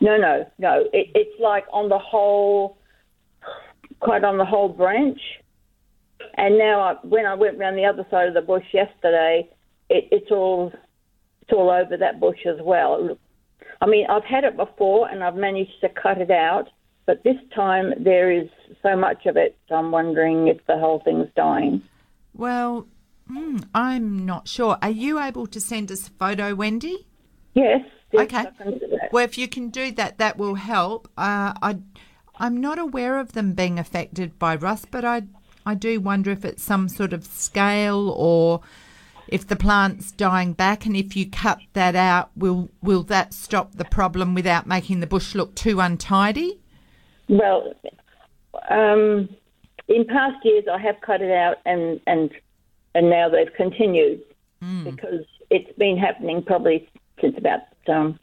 [0.00, 0.84] No, no, no.
[0.94, 2.78] It, it's like on the whole,
[4.00, 5.20] quite on the whole branch.
[6.38, 9.46] And now, I, when I went round the other side of the bush yesterday,
[9.90, 10.72] it, it's all
[11.42, 13.18] it's all over that bush as well.
[13.82, 16.68] I mean, I've had it before, and I've managed to cut it out,
[17.06, 18.48] but this time there is
[18.82, 19.56] so much of it.
[19.70, 21.82] I'm wondering if the whole thing's dying.
[22.34, 22.86] Well,
[23.30, 24.78] mm, I'm not sure.
[24.80, 27.06] Are you able to send us a photo, Wendy?
[27.54, 27.80] Yes.
[28.12, 28.36] yes, Okay.
[28.36, 29.12] I can do that.
[29.12, 31.08] Well, if you can do that, that will help.
[31.16, 31.78] Uh, I,
[32.36, 35.22] I'm not aware of them being affected by rust, but I,
[35.66, 38.60] I do wonder if it's some sort of scale or
[39.30, 40.86] if the plant's dying back.
[40.86, 45.06] And if you cut that out, will will that stop the problem without making the
[45.06, 46.60] bush look too untidy?
[47.28, 47.74] Well,
[48.68, 49.28] um,
[49.88, 52.30] in past years I have cut it out, and and
[52.94, 54.20] and now they've continued
[54.84, 56.88] because it's been happening probably
[57.20, 58.18] since about um,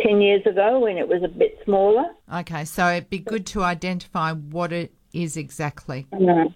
[0.00, 2.04] ten years ago when it was a bit smaller.
[2.32, 6.06] Okay, so it'd be good to identify what it is exactly.
[6.12, 6.52] No.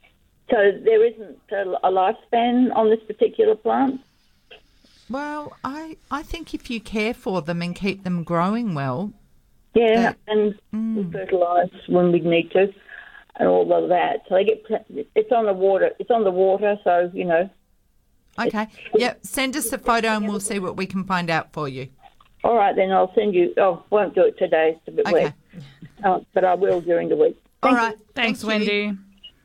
[0.51, 4.01] So there isn't a, a lifespan on this particular plant.
[5.11, 9.13] Well, I I think if you care for them and keep them growing well,
[9.75, 10.55] Yeah, That- and
[10.97, 12.73] we fertilise when we need to,
[13.37, 14.23] and all of that.
[14.29, 14.65] So they get
[15.15, 15.91] it's on the water.
[15.99, 17.49] It's on the water, so you know.
[18.39, 18.69] okay.
[18.95, 21.89] Yep, send us a photo and we'll see what we can find out for you.
[22.45, 23.53] All right, then I'll send you.
[23.57, 24.77] Oh, won't do it today.
[24.79, 25.25] It's a bit Okay.
[25.25, 25.35] wet,
[26.05, 27.37] uh, but I will during the week.
[27.63, 27.97] All right.
[28.15, 28.99] Thanks, Thank you.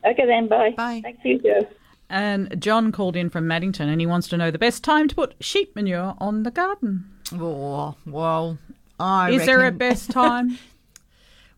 [0.04, 0.20] Wendy.
[0.20, 0.48] Okay, then.
[0.48, 0.74] Bye.
[0.76, 1.00] Bye.
[1.02, 1.66] Thank you, Joe.
[2.08, 5.14] And John called in from Maddington and he wants to know the best time to
[5.14, 7.10] put sheep manure on the garden.
[7.32, 8.58] Oh, well,
[9.00, 10.58] I Is there a best time?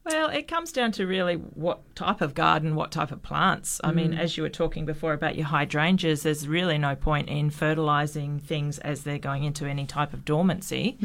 [0.06, 3.80] Well, it comes down to really what type of garden, what type of plants.
[3.82, 7.48] I mean, as you were talking before about your hydrangeas, there's really no point in
[7.48, 10.98] fertilising things as they're going into any type of dormancy.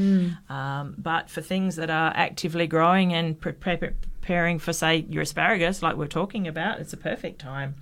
[0.50, 3.92] Um, but for things that are actively growing and pre- pre-
[4.30, 7.74] preparing for, say, your asparagus, like we're talking about, it's a perfect time.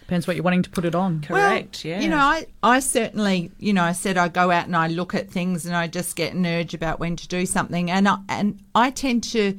[0.00, 1.22] Depends what you're wanting to put it on.
[1.22, 1.98] Correct, yeah.
[1.98, 5.14] You know, I, I certainly, you know, I said I go out and I look
[5.14, 7.90] at things and I just get an urge about when to do something.
[7.90, 9.58] And I, and I tend to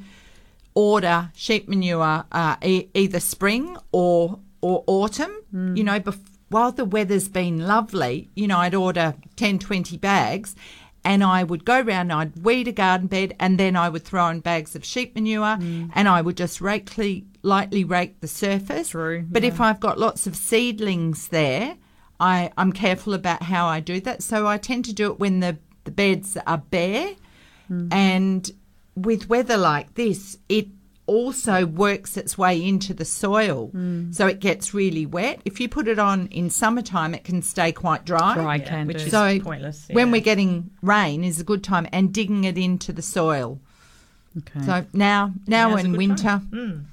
[0.76, 5.32] order sheep manure uh, e- either spring or or autumn.
[5.76, 6.20] You know, bef-
[6.50, 10.54] while the weather's been lovely, you know, I'd order 10, 20 bags
[11.06, 14.26] and I would go round, I'd weed a garden bed and then I would throw
[14.28, 15.88] in bags of sheep manure mm.
[15.94, 18.88] and I would just rakely, lightly rake the surface.
[18.88, 21.76] True, But if I've got lots of seedlings there,
[22.18, 24.24] I, I'm careful about how I do that.
[24.24, 27.14] So I tend to do it when the, the beds are bare.
[27.70, 27.88] Mm.
[27.92, 28.50] And
[28.96, 30.66] with weather like this, it
[31.06, 33.70] also works its way into the soil.
[34.10, 35.40] So it gets really wet.
[35.44, 38.34] If you put it on in summertime, it can stay quite dry.
[38.34, 39.04] Dry Yeah, can which do.
[39.04, 39.86] is So pointless.
[39.92, 43.60] when we're getting rain is a good time and digging it into the soil.
[44.38, 44.66] Okay.
[44.66, 46.22] So now now Now's in winter.
[46.52, 46.88] time.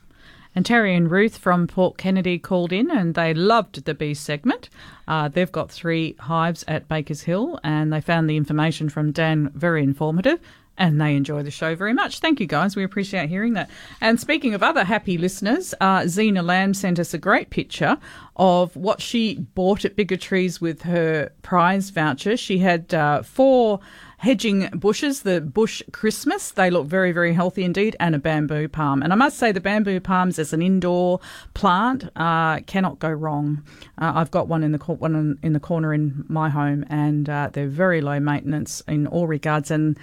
[0.55, 4.69] And Terry and Ruth from Port Kennedy called in and they loved the bee segment.
[5.07, 9.49] Uh, they've got three hives at Baker's Hill and they found the information from Dan
[9.55, 10.39] very informative
[10.77, 12.19] and they enjoy the show very much.
[12.19, 12.75] Thank you guys.
[12.75, 13.69] We appreciate hearing that.
[14.01, 17.97] And speaking of other happy listeners, uh, Zena Lamb sent us a great picture
[18.35, 22.35] of what she bought at Bigger Trees with her prize voucher.
[22.37, 23.79] She had uh, four
[24.17, 26.51] hedging bushes, the bush Christmas.
[26.51, 29.03] They look very, very healthy indeed, and a bamboo palm.
[29.03, 31.19] And I must say, the bamboo palms as an indoor
[31.53, 33.63] plant uh, cannot go wrong.
[33.97, 37.29] Uh, I've got one in the cor- one in the corner in my home, and
[37.29, 39.97] uh, they're very low maintenance in all regards, and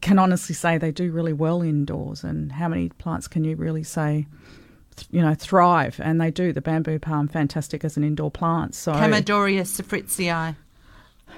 [0.00, 2.22] can honestly say they do really well indoors.
[2.24, 4.26] And how many plants can you really say?
[5.10, 6.52] You know, thrive, and they do.
[6.52, 8.74] The bamboo palm, fantastic as an indoor plant.
[8.74, 10.56] So Chamaedorea seifrizii.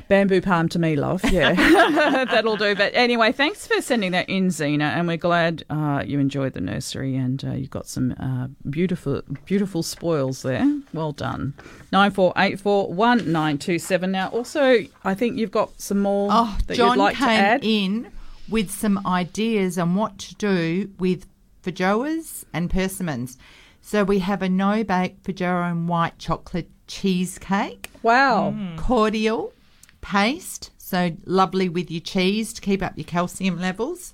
[0.08, 1.22] Bamboo palm to me, love.
[1.30, 1.52] Yeah,
[2.24, 2.74] that'll do.
[2.74, 6.60] But anyway, thanks for sending that in, Zena, and we're glad uh, you enjoyed the
[6.60, 10.64] nursery and uh, you've got some uh, beautiful, beautiful spoils there.
[10.94, 11.54] Well done.
[11.92, 14.10] Nine four eight four one nine two seven.
[14.12, 17.32] Now, also, I think you've got some more Oh, that John you'd like came to
[17.34, 17.64] add.
[17.64, 18.10] in
[18.50, 21.26] with some ideas on what to do with
[21.62, 23.36] feijoas and persimmons.
[23.80, 28.54] So we have a no bake feijoa and white chocolate cheesecake, Wow.
[28.76, 29.52] cordial
[30.00, 30.70] paste.
[30.78, 34.12] So lovely with your cheese to keep up your calcium levels.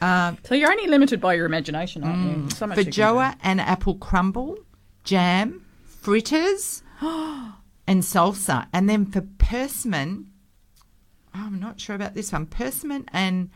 [0.00, 2.50] Uh, So you're only limited by your imagination, aren't you?
[2.54, 3.00] So much you can do.
[3.00, 4.58] feijoa and apple crumble,
[5.04, 8.66] jam, fritters, and salsa.
[8.72, 10.26] And then for persimmon,
[11.34, 12.46] oh, I'm not sure about this one.
[12.46, 13.50] Persimmon and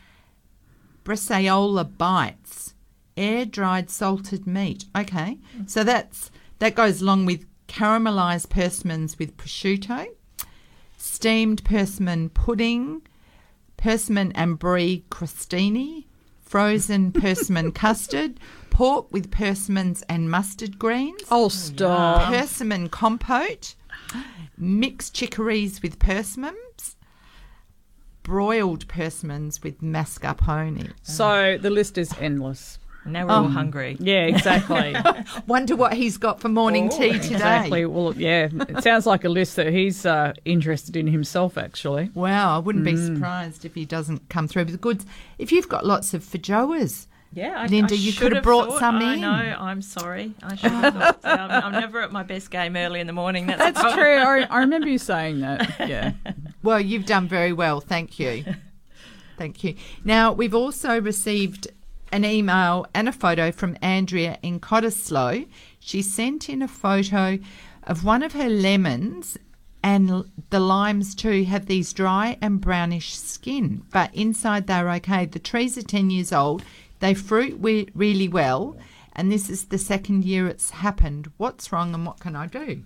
[1.03, 2.73] bresaola bites,
[3.17, 4.85] air dried salted meat.
[4.97, 10.07] Okay, so that's that goes along with caramelised persimmons with prosciutto,
[10.97, 13.01] steamed persimmon pudding,
[13.77, 16.05] persimmon and brie crostini,
[16.41, 18.39] frozen persimmon custard,
[18.69, 21.21] pork with persimmons and mustard greens.
[21.29, 22.31] Oh, stop.
[22.31, 23.75] Persimmon compote,
[24.57, 26.57] mixed chicories with persimmons,
[28.23, 30.91] broiled persimmons with mascarpone.
[31.01, 32.79] So the list is endless.
[33.05, 33.97] Now we're all hungry.
[33.99, 34.95] Yeah, exactly.
[35.47, 37.33] Wonder what he's got for morning tea today.
[37.35, 37.85] exactly.
[37.85, 42.11] Well, yeah, it sounds like a list that he's uh, interested in himself, actually.
[42.13, 45.05] Wow, I wouldn't be surprised if he doesn't come through with the goods.
[45.37, 48.79] If you've got lots of feijoas, Yeah, I, Linda, I you could have brought thought-
[48.79, 49.21] some I in.
[49.21, 49.29] know.
[49.29, 50.33] I'm sorry.
[50.43, 51.21] I should have thought.
[51.23, 51.29] so.
[51.29, 53.47] I'm, I'm never at my best game early in the morning.
[53.47, 54.17] That's, That's true.
[54.17, 55.75] I, I remember you saying that.
[55.89, 56.13] Yeah.
[56.61, 57.79] Well, you've done very well.
[57.81, 58.45] Thank you.
[59.37, 59.75] Thank you.
[60.05, 61.67] Now, we've also received
[62.11, 65.47] an email and a photo from Andrea in Cottesloe.
[65.79, 67.39] She sent in a photo
[67.83, 69.37] of one of her lemons,
[69.83, 75.25] and the limes too have these dry and brownish skin, but inside they're okay.
[75.25, 76.63] The trees are 10 years old,
[77.03, 78.77] they fruit we- really well,
[79.13, 81.29] and this is the second year it's happened.
[81.35, 82.83] What's wrong and what can I do?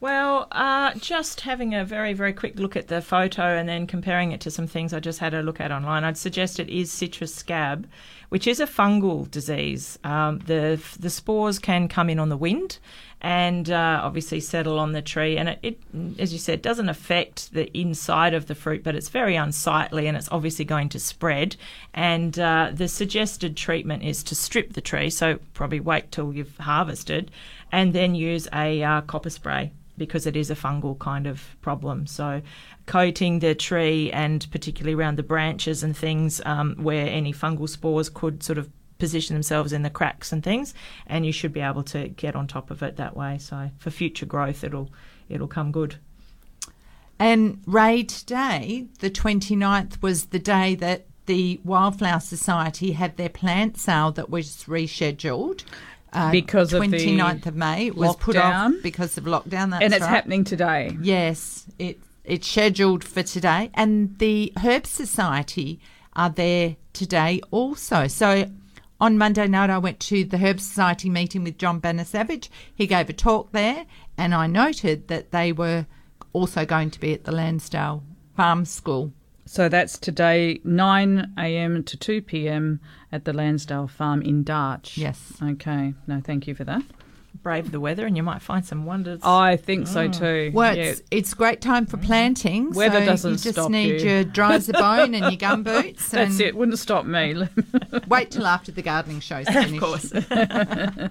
[0.00, 4.32] Well, uh, just having a very, very quick look at the photo and then comparing
[4.32, 6.90] it to some things I just had a look at online, I'd suggest it is
[6.90, 7.86] citrus scab,
[8.30, 9.98] which is a fungal disease.
[10.04, 12.78] Um, the the spores can come in on the wind
[13.24, 15.78] and uh, obviously settle on the tree, and it, it,
[16.18, 20.14] as you said, doesn't affect the inside of the fruit, but it's very unsightly and
[20.14, 21.56] it's obviously going to spread.
[21.94, 26.58] And uh, the suggested treatment is to strip the tree, so probably wait till you've
[26.58, 27.30] harvested,
[27.72, 32.06] and then use a uh, copper spray because it is a fungal kind of problem.
[32.06, 32.42] So,
[32.84, 38.10] coating the tree and particularly around the branches and things um, where any fungal spores
[38.10, 38.68] could sort of
[39.04, 40.72] position themselves in the cracks and things,
[41.06, 43.36] and you should be able to get on top of it that way.
[43.38, 44.88] So, for future growth, it'll
[45.28, 45.96] it'll come good.
[47.18, 53.76] And Ray, today, the 29th, was the day that the Wildflower Society had their plant
[53.76, 55.64] sale that was rescheduled.
[56.12, 57.88] Uh, Because of the 29th of May.
[57.88, 59.70] It was put off because of lockdown.
[59.70, 60.08] That's and it's right.
[60.08, 60.96] happening today.
[61.00, 65.78] Yes, it it's scheduled for today, and the Herb Society
[66.14, 68.06] are there today also.
[68.06, 68.48] So
[69.00, 72.50] on Monday night, I went to the Herb Society meeting with John Banner Savage.
[72.74, 75.86] He gave a talk there, and I noted that they were
[76.32, 78.02] also going to be at the Landsdale
[78.36, 79.12] Farm School.
[79.46, 81.82] So that's today, 9 a.m.
[81.84, 82.80] to 2 p.m.
[83.12, 84.96] at the Landsdale Farm in Darch.
[84.96, 85.34] Yes.
[85.42, 85.94] Okay.
[86.06, 86.82] No, thank you for that.
[87.44, 89.20] Brave the weather, and you might find some wonders.
[89.22, 90.50] I think so too.
[90.52, 90.82] Well, Yeah.
[90.84, 92.72] it's, it's great time for planting.
[92.72, 94.08] Weather so doesn't you just stop need you.
[94.08, 96.08] your dry as a bone and your gum boots.
[96.08, 96.56] That's and it.
[96.56, 97.46] Wouldn't stop me.
[98.08, 99.74] Wait till after the gardening show's finished.
[99.74, 100.12] of course.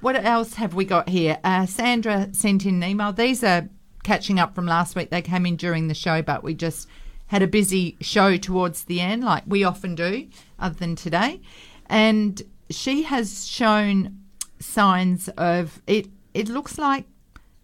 [0.00, 1.38] What else have we got here?
[1.44, 3.12] Uh, Sandra sent in an email.
[3.12, 3.68] These are
[4.02, 5.10] catching up from last week.
[5.10, 6.88] They came in during the show, but we just
[7.28, 10.26] had a busy show towards the end, like we often do,
[10.58, 11.40] other than today.
[11.86, 14.18] And she has shown
[14.62, 16.08] signs of it.
[16.34, 17.04] It looks like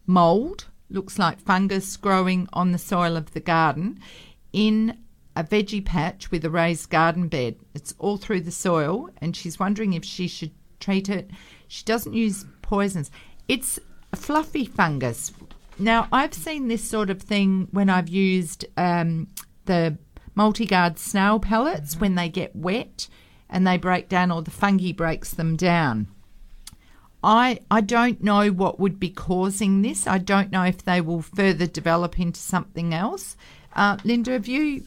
[0.07, 4.01] mold, looks like fungus growing on the soil of the garden
[4.53, 4.99] in
[5.37, 7.57] a veggie patch with a raised garden bed.
[7.75, 10.51] It's all through the soil, and she's wondering if she should
[10.81, 11.31] treat it.
[11.69, 13.11] She doesn't use poisons.
[13.47, 13.79] It's
[14.13, 15.33] a fluffy fungus.
[15.79, 19.29] Now, I've seen this sort of thing when I've used um,
[19.67, 19.97] the
[20.35, 23.07] multi-guard snail pellets when they get wet
[23.49, 26.09] and they break down, or the fungi breaks them down.
[27.23, 30.07] I I don't know what would be causing this.
[30.07, 33.37] I don't know if they will further develop into something else.
[33.75, 34.85] Uh, Linda, have you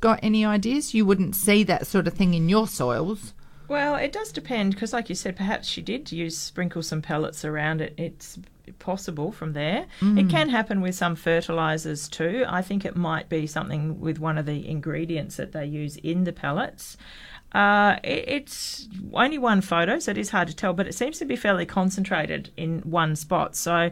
[0.00, 0.94] got any ideas?
[0.94, 3.32] You wouldn't see that sort of thing in your soils.
[3.68, 7.44] Well, it does depend because, like you said, perhaps she did use sprinkle some pellets
[7.44, 7.94] around it.
[7.96, 8.38] It's
[8.78, 9.86] possible from there.
[10.00, 12.44] It can happen with some fertilizers too.
[12.48, 16.24] I think it might be something with one of the ingredients that they use in
[16.24, 16.96] the pellets.
[17.56, 21.18] Uh, it, it's only one photo, so it is hard to tell, but it seems
[21.18, 23.56] to be fairly concentrated in one spot.
[23.56, 23.90] So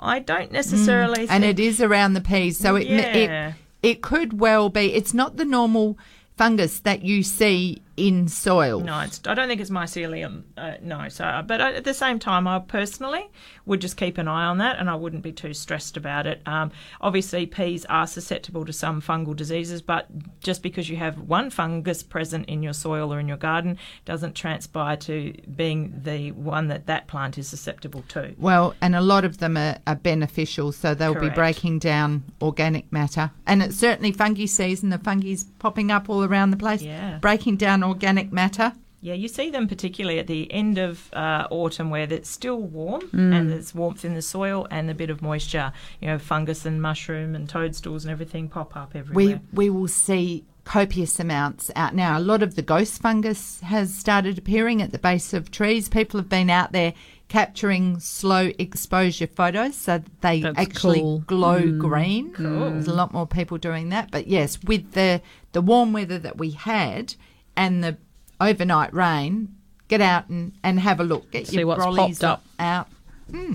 [0.00, 1.20] I don't necessarily.
[1.28, 3.16] and think- it is around the peas, so it Yeah.
[3.52, 4.92] it it could well be.
[4.94, 5.96] It's not the normal
[6.36, 8.80] fungus that you see in soil.
[8.80, 10.42] No, it's, I don't think it's mycelium.
[10.56, 13.28] Uh, no, so but I, at the same time, I personally
[13.66, 16.42] would just keep an eye on that, and I wouldn't be too stressed about it.
[16.46, 20.08] Um, obviously, peas are susceptible to some fungal diseases, but
[20.40, 24.34] just because you have one fungus present in your soil or in your garden doesn't
[24.34, 28.34] transpire to being the one that that plant is susceptible to.
[28.38, 31.34] Well, and a lot of them are, are beneficial, so they'll Correct.
[31.34, 33.30] be breaking down organic matter.
[33.46, 34.90] And it's certainly fungi season.
[34.90, 37.18] The fungi's popping up all around the place, Yeah.
[37.18, 38.72] breaking down organic matter.
[39.00, 43.02] Yeah, you see them particularly at the end of uh, autumn where it's still warm
[43.02, 43.34] Mm.
[43.34, 45.72] and there's warmth in the soil and a bit of moisture.
[46.00, 49.40] You know, fungus and mushroom and toadstools and everything pop up everywhere.
[49.52, 52.18] we we will see copious amounts out now.
[52.18, 55.90] A lot of the ghost fungus has started appearing at the base of trees.
[55.90, 56.94] People have been out there
[57.28, 61.18] capturing slow exposure photos so that they That's actually cool.
[61.26, 61.78] glow Mm.
[61.78, 62.32] green.
[62.38, 64.10] There's a lot more people doing that.
[64.10, 65.20] But yes, with the
[65.52, 67.14] the warm weather that we had
[67.56, 67.96] and the
[68.40, 69.54] overnight rain,
[69.88, 71.30] get out and, and have a look.
[71.30, 72.44] Get See your what's brollies popped up.
[72.58, 72.88] out.
[73.30, 73.54] Hmm.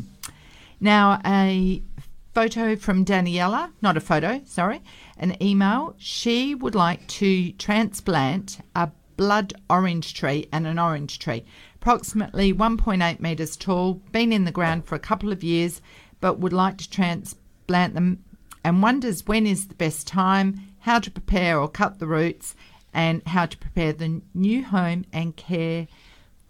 [0.79, 1.81] Now, a
[2.33, 4.81] photo from Daniela, not a photo, sorry,
[5.17, 5.95] an email.
[5.97, 11.43] She would like to transplant a blood orange tree and an orange tree,
[11.75, 15.81] approximately 1.8 metres tall, been in the ground for a couple of years,
[16.21, 18.23] but would like to transplant them
[18.63, 22.55] and wonders when is the best time, how to prepare or cut the roots,
[22.93, 25.87] and how to prepare the new home and care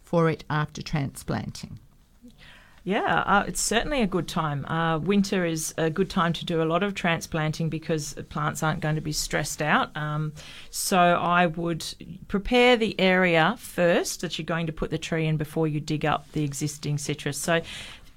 [0.03, 1.79] for it after transplanting.
[2.83, 4.65] Yeah, uh, it's certainly a good time.
[4.65, 8.79] Uh, winter is a good time to do a lot of transplanting because plants aren't
[8.79, 9.95] going to be stressed out.
[9.95, 10.33] Um,
[10.71, 11.85] so I would
[12.27, 16.05] prepare the area first that you're going to put the tree in before you dig
[16.05, 17.37] up the existing citrus.
[17.37, 17.61] So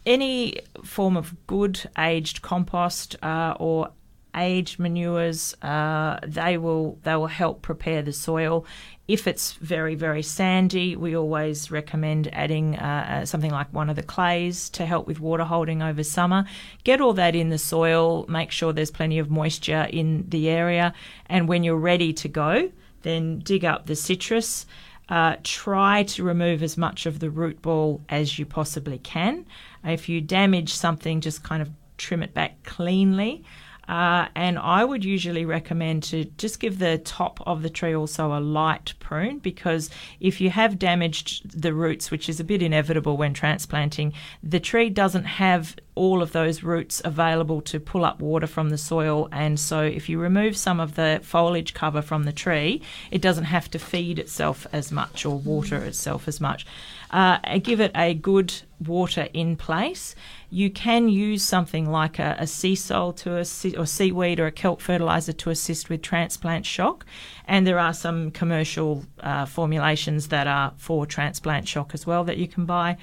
[0.06, 3.90] any form of good aged compost uh, or
[4.34, 8.64] aged manures, uh, they will they will help prepare the soil.
[9.08, 13.96] If it's very very sandy, we always recommend adding uh, uh, something like one of
[13.96, 16.44] the clays to help with water holding over summer.
[16.84, 18.24] Get all that in the soil.
[18.28, 20.94] Make sure there's plenty of moisture in the area,
[21.26, 22.70] and when you're ready to go,
[23.02, 24.66] then dig up the citrus.
[25.08, 29.44] Uh, try to remove as much of the root ball as you possibly can.
[29.84, 31.68] If you damage something, just kind of
[31.98, 33.44] trim it back cleanly.
[33.88, 38.32] Uh, and I would usually recommend to just give the top of the tree also
[38.32, 39.90] a light prune because
[40.20, 44.88] if you have damaged the roots, which is a bit inevitable when transplanting, the tree
[44.88, 49.28] doesn't have all of those roots available to pull up water from the soil.
[49.30, 53.44] And so if you remove some of the foliage cover from the tree, it doesn't
[53.44, 56.66] have to feed itself as much or water itself as much.
[57.10, 60.14] Uh, give it a good water in place.
[60.52, 64.52] You can use something like a, a sea salt to assist, or seaweed or a
[64.52, 67.06] kelp fertilizer to assist with transplant shock.
[67.46, 72.36] And there are some commercial uh, formulations that are for transplant shock as well that
[72.36, 72.98] you can buy.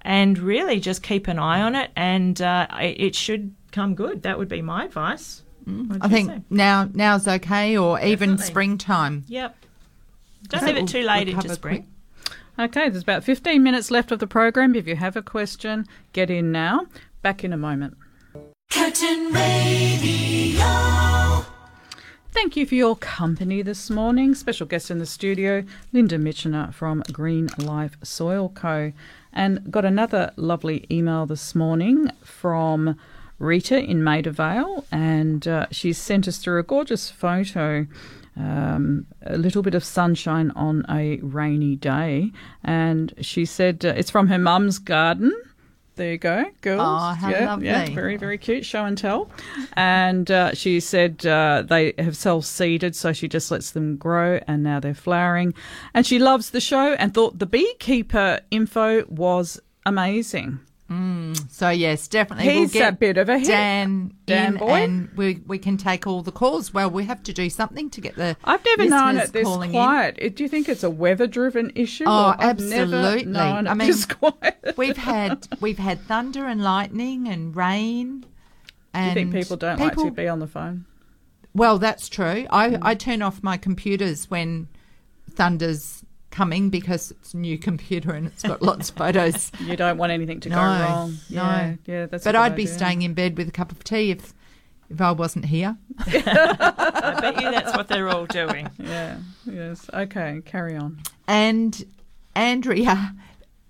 [0.00, 4.22] And really just keep an eye on it, and uh, it, should come good.
[4.22, 5.42] That would be my advice.
[5.66, 6.42] What'd I think say?
[6.48, 9.24] now now's okay, or even springtime.
[9.28, 9.56] Yep.
[10.48, 11.86] Don't leave it too late into spring.
[12.56, 14.76] Okay, there's about 15 minutes left of the program.
[14.76, 16.86] If you have a question, get in now.
[17.20, 17.96] Back in a moment.
[18.70, 20.64] Curtin Radio.
[22.30, 24.36] Thank you for your company this morning.
[24.36, 28.92] Special guest in the studio, Linda Mitchener from Green Life Soil Co.
[29.32, 32.96] And got another lovely email this morning from
[33.40, 37.88] Rita in Maida Vale, and uh, she's sent us through a gorgeous photo.
[38.36, 42.32] Um, a little bit of sunshine on a rainy day,
[42.64, 45.32] and she said uh, it's from her mum's garden.
[45.96, 46.80] There you go, girls.
[46.82, 47.66] Oh, how yeah, lovely.
[47.66, 48.66] Yeah, very, very cute.
[48.66, 49.30] Show and tell.
[49.74, 54.40] And uh, she said uh, they have self seeded, so she just lets them grow,
[54.48, 55.54] and now they're flowering.
[55.92, 60.58] And she loves the show and thought the beekeeper info was amazing.
[60.94, 62.44] Mm, so yes, definitely.
[62.44, 63.48] He's we'll get a bit of a hit.
[63.48, 64.70] Dan, Dan boy.
[64.70, 66.72] and we we can take all the calls.
[66.72, 68.36] Well, we have to do something to get the.
[68.44, 69.74] I've never known it this calling in.
[69.74, 70.36] quiet.
[70.36, 72.04] Do you think it's a weather driven issue?
[72.06, 73.36] Oh, or I've never absolutely.
[73.36, 74.74] I mean, quiet.
[74.76, 78.26] We've had we've had thunder and lightning and rain.
[78.94, 80.84] Do you think people don't like to be on the phone?
[81.52, 82.46] Well, that's true.
[82.50, 82.76] I, hmm.
[82.82, 84.68] I turn off my computers when
[85.30, 86.03] thunder's
[86.34, 89.50] coming because it's a new computer and it's got lots of photos.
[89.60, 91.16] You don't want anything to no, go wrong.
[91.30, 92.24] No, Yeah, yeah that's.
[92.24, 92.74] But I'd be idea.
[92.74, 94.34] staying in bed with a cup of tea if
[94.90, 95.76] if I wasn't here.
[96.00, 98.68] I bet you that's what they're all doing.
[98.78, 99.18] Yeah.
[99.46, 99.88] Yes.
[99.92, 100.42] Okay.
[100.44, 101.00] Carry on.
[101.26, 101.84] And
[102.34, 103.14] Andrea,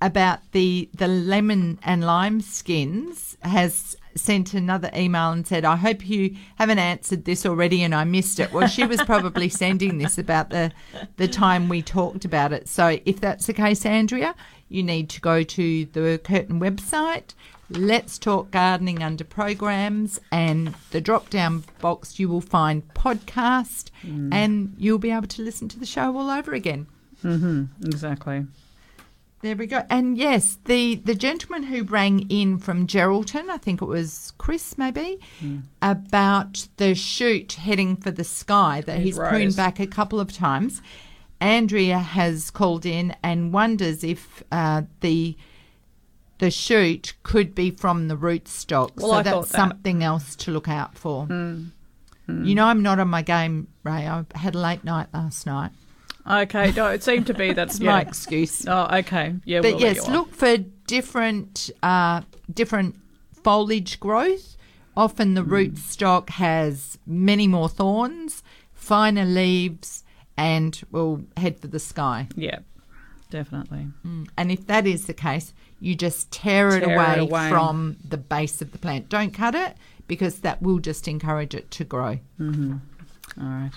[0.01, 6.07] about the the lemon and lime skins, has sent another email and said, "I hope
[6.09, 10.19] you haven't answered this already and I missed it." Well, she was probably sending this
[10.19, 10.73] about the
[11.17, 12.69] the time we talked about it.
[12.69, 14.35] So if that's the case, Andrea,
[14.69, 17.35] you need to go to the Curtin website.
[17.71, 23.91] Let's Talk Gardening under programs, and the drop down box you will find podcast,
[24.33, 26.87] and you'll be able to listen to the show all over again.
[27.25, 27.87] Mm-hmm.
[27.87, 28.47] Exactly.
[29.45, 29.83] There we go.
[29.91, 34.79] And yes, the the gentleman who rang in from Geraldton, I think it was Chris
[34.79, 35.59] maybe, hmm.
[35.83, 40.81] about the shoot heading for the sky that he's pruned back a couple of times.
[41.43, 45.37] Andrea has called in and wonders if uh, the
[46.39, 48.97] the shoot could be from the rootstock.
[48.97, 49.57] Well, so I that's that.
[49.59, 51.27] something else to look out for.
[51.27, 51.65] Hmm.
[52.25, 52.47] Hmm.
[52.47, 54.09] You know, I'm not on my game, Ray.
[54.09, 55.73] I had a late night last night.
[56.27, 58.67] Okay, no, it seemed to be that's That's my excuse.
[58.67, 59.35] Oh, okay.
[59.45, 60.57] Yeah, but we'll yes, look for
[60.87, 62.23] different uh,
[62.53, 62.97] different
[63.43, 64.57] foliage growth.
[64.97, 65.53] Often the Hmm.
[65.53, 68.43] rootstock has many more thorns,
[68.73, 70.05] finer leaves,
[70.37, 72.29] and will head for the sky.
[72.37, 72.61] Yeah,
[73.31, 73.89] definitely.
[74.39, 77.49] And if that is the case, you just tear, it, away it away.
[77.51, 79.09] from the base of the plant.
[79.11, 79.77] Don't cut it
[80.07, 82.19] because that will just encourage it to grow.
[82.41, 82.81] All
[83.37, 83.73] right.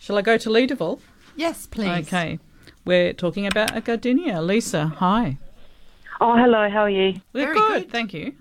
[0.00, 0.98] Shall I go to Leederville?
[1.36, 2.06] Yes, please.
[2.06, 2.38] Okay.
[2.84, 4.42] We're talking about a gardenia.
[4.42, 5.38] Lisa, hi.
[6.20, 6.68] Oh, hello.
[6.70, 7.20] How are you?
[7.32, 7.90] We're Very good, good.
[7.90, 8.34] thank you.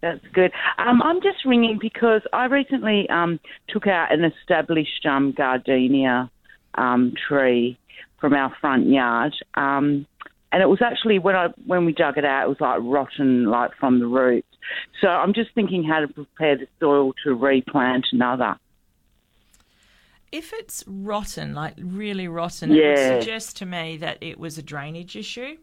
[0.00, 0.52] That's good.
[0.78, 6.30] Um, I'm just ringing because I recently um, took out an established um, gardenia
[6.76, 7.78] um, tree
[8.20, 10.06] from our front yard, um,
[10.52, 13.46] and it was actually when I when we dug it out, it was like rotten,
[13.46, 14.46] like from the roots.
[15.00, 18.56] So I'm just thinking how to prepare the soil to replant another.
[20.30, 22.88] If it's rotten, like really rotten, it Yeah.
[23.14, 25.56] would suggest to me that it was a drainage issue.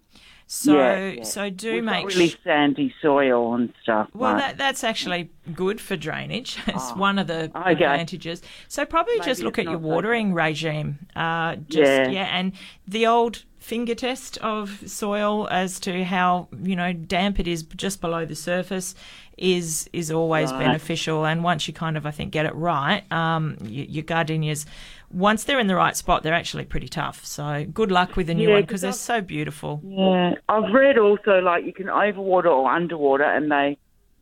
[0.47, 1.23] So, Yeah, yeah.
[1.23, 4.09] so do We've make really sh- sandy soil and stuff.
[4.13, 6.57] Well, like- that, that's actually good for drainage.
[6.67, 7.71] It's one of the Oh, Okay.
[7.71, 8.43] advantages.
[8.67, 10.99] So probably just look at your watering regime.
[11.15, 12.29] Uh, just Yeah.
[12.31, 12.53] and
[12.87, 17.99] the old finger test of soil as to how you know damp it is just
[18.01, 18.93] below the surface
[19.37, 20.59] is is always Right.
[20.59, 21.25] beneficial.
[21.25, 24.65] And once you kind of I think get it right, um, y- your gardenias.
[25.11, 27.25] Once they're in the right spot, they're actually pretty tough.
[27.25, 29.81] So good luck with the new Yeah, one because they're so beautiful.
[29.83, 33.77] Yeah, I've read also like you can overwater or underwater, and they,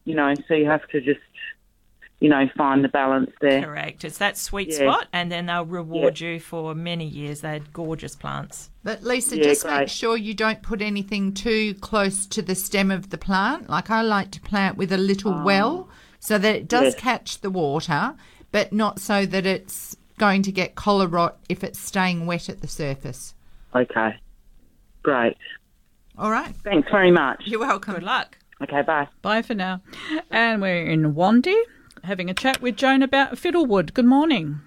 [0.05, 1.19] you know, so you have to just,
[2.23, 3.61] you know, find the balance there.
[3.61, 4.05] Correct.
[4.05, 4.77] It's that sweet Yeah.
[4.77, 7.41] spot, and then they'll reward you for many years.
[7.41, 8.69] They're gorgeous plants.
[8.81, 12.91] But Lisa, Yeah, just make sure you don't put anything too close to the stem
[12.91, 13.69] of the plant.
[13.69, 15.43] Like I like to plant with a little ah.
[15.43, 15.89] well
[16.21, 16.95] so that it does Yes.
[16.95, 18.15] catch the water,
[18.53, 22.61] but not so that it's going to get collar rot if it's staying wet at
[22.61, 23.35] the surface.
[23.75, 24.15] Okay,
[25.03, 25.35] great.
[26.17, 26.55] All right.
[26.63, 27.41] Thanks very much.
[27.47, 27.95] You're welcome.
[27.95, 28.37] Good luck.
[28.61, 29.09] Okay, bye.
[29.21, 29.81] Bye for now.
[30.31, 31.61] And we're in Wandi
[32.03, 33.93] having a chat with Joan about fiddlewood.
[33.93, 34.59] Good morning.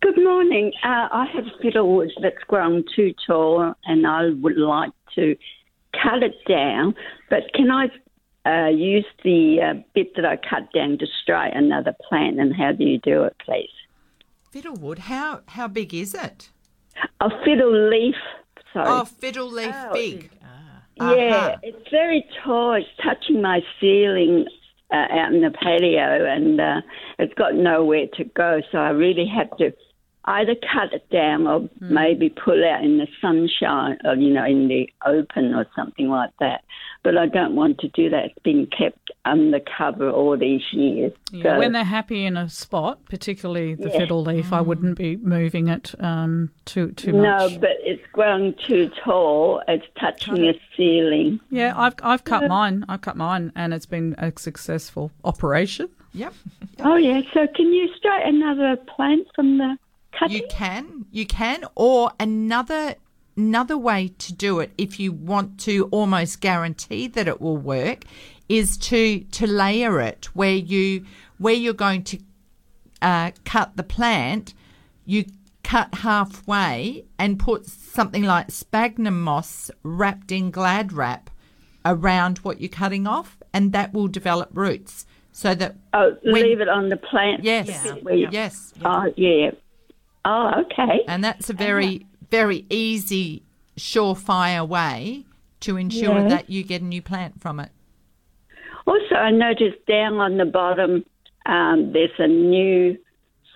[0.00, 0.72] Good morning.
[0.84, 5.36] Uh, I have fiddlewood that's grown too tall, and I would like to
[5.92, 6.94] cut it down.
[7.30, 7.88] But can I
[8.48, 12.38] uh, use the uh, bit that I cut down to straight another plant?
[12.38, 13.70] And how do you do it, please?
[14.50, 16.50] Fiddlewood, how how big is it?
[17.20, 18.14] A fiddle leaf.
[18.72, 18.86] Sorry.
[18.88, 20.30] Oh, fiddle leaf Oh, big.
[21.00, 22.72] Yeah, it's very tall.
[22.72, 24.46] It's touching my ceiling
[24.92, 26.80] uh, out in the patio, and uh,
[27.18, 28.60] it's got nowhere to go.
[28.72, 29.72] So I really have to
[30.24, 34.68] either cut it down or maybe pull out in the sunshine, or you know, in
[34.68, 36.64] the open or something like that.
[37.08, 38.26] But I don't want to do that.
[38.26, 41.10] It's been kept undercover all these years.
[41.32, 43.98] Yeah, so, when they're happy in a spot, particularly the Yeah.
[44.00, 48.90] fiddle leaf, I wouldn't be moving it um, too too no, but it's grown too
[49.02, 49.62] tall.
[49.66, 51.40] It's touching the ceiling.
[51.50, 52.84] Yeah, I've I've cut mine.
[52.90, 55.88] I've cut mine, and it's been a successful operation.
[56.12, 56.34] Yep.
[56.80, 57.22] Oh yeah.
[57.32, 59.78] So can you start another plant from the
[60.12, 60.36] cutting?
[60.36, 62.96] You can, you can, or another
[63.42, 68.04] another way to do it if you want to almost guarantee that it will work
[68.48, 71.06] is to to layer it where you
[71.38, 72.18] where you're going to
[73.00, 74.54] uh, cut the plant,
[75.06, 75.24] you
[75.62, 81.30] cut halfway and put something like sphagnum moss wrapped in glad wrap
[81.84, 85.06] around what you're cutting off, and that will develop roots.
[85.30, 87.44] So that Oh, when- leave it on the plant.
[87.44, 88.28] Yes, Yeah.
[88.32, 89.52] Yes, Oh, yeah.
[90.24, 91.04] Oh, okay.
[91.06, 93.42] and that's a very very easy,
[93.76, 95.24] surefire way
[95.60, 96.28] to ensure Yeah.
[96.28, 97.70] that you get a new plant from it.
[98.86, 101.04] Also, I noticed down on the bottom
[101.46, 102.96] um, there's a new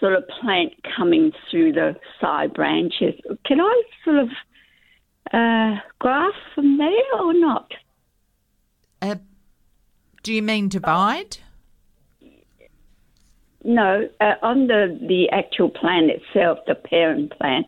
[0.00, 3.14] sort of plant coming through the side branches.
[3.44, 4.28] Can I sort of
[5.32, 7.72] uh, graft from there or not?
[9.00, 9.16] Uh,
[10.22, 11.38] do you mean divide?
[13.64, 17.66] No, uh, on the, the actual plant itself, the parent plant,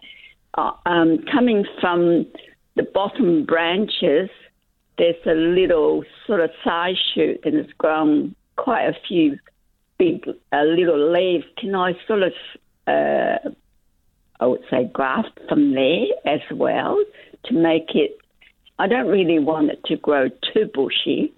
[0.57, 2.27] uh, um, coming from
[2.77, 4.31] the bottom branches,
[4.99, 9.39] there's a little sort of side shoot and it's grown quite a few
[9.99, 11.45] big uh, little leaves.
[11.59, 12.33] Can I sort of,
[12.87, 13.51] uh,
[14.41, 16.97] I would say, graft from there as well
[17.47, 18.19] to make it?
[18.79, 21.33] I don't really want it to grow too bushy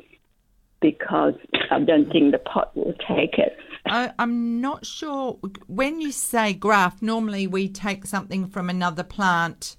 [0.81, 1.35] because
[1.71, 3.57] I don't think the pot will take it.
[3.89, 5.39] I, I'm not sure.
[5.67, 9.77] When you say graft, normally we take something from another plant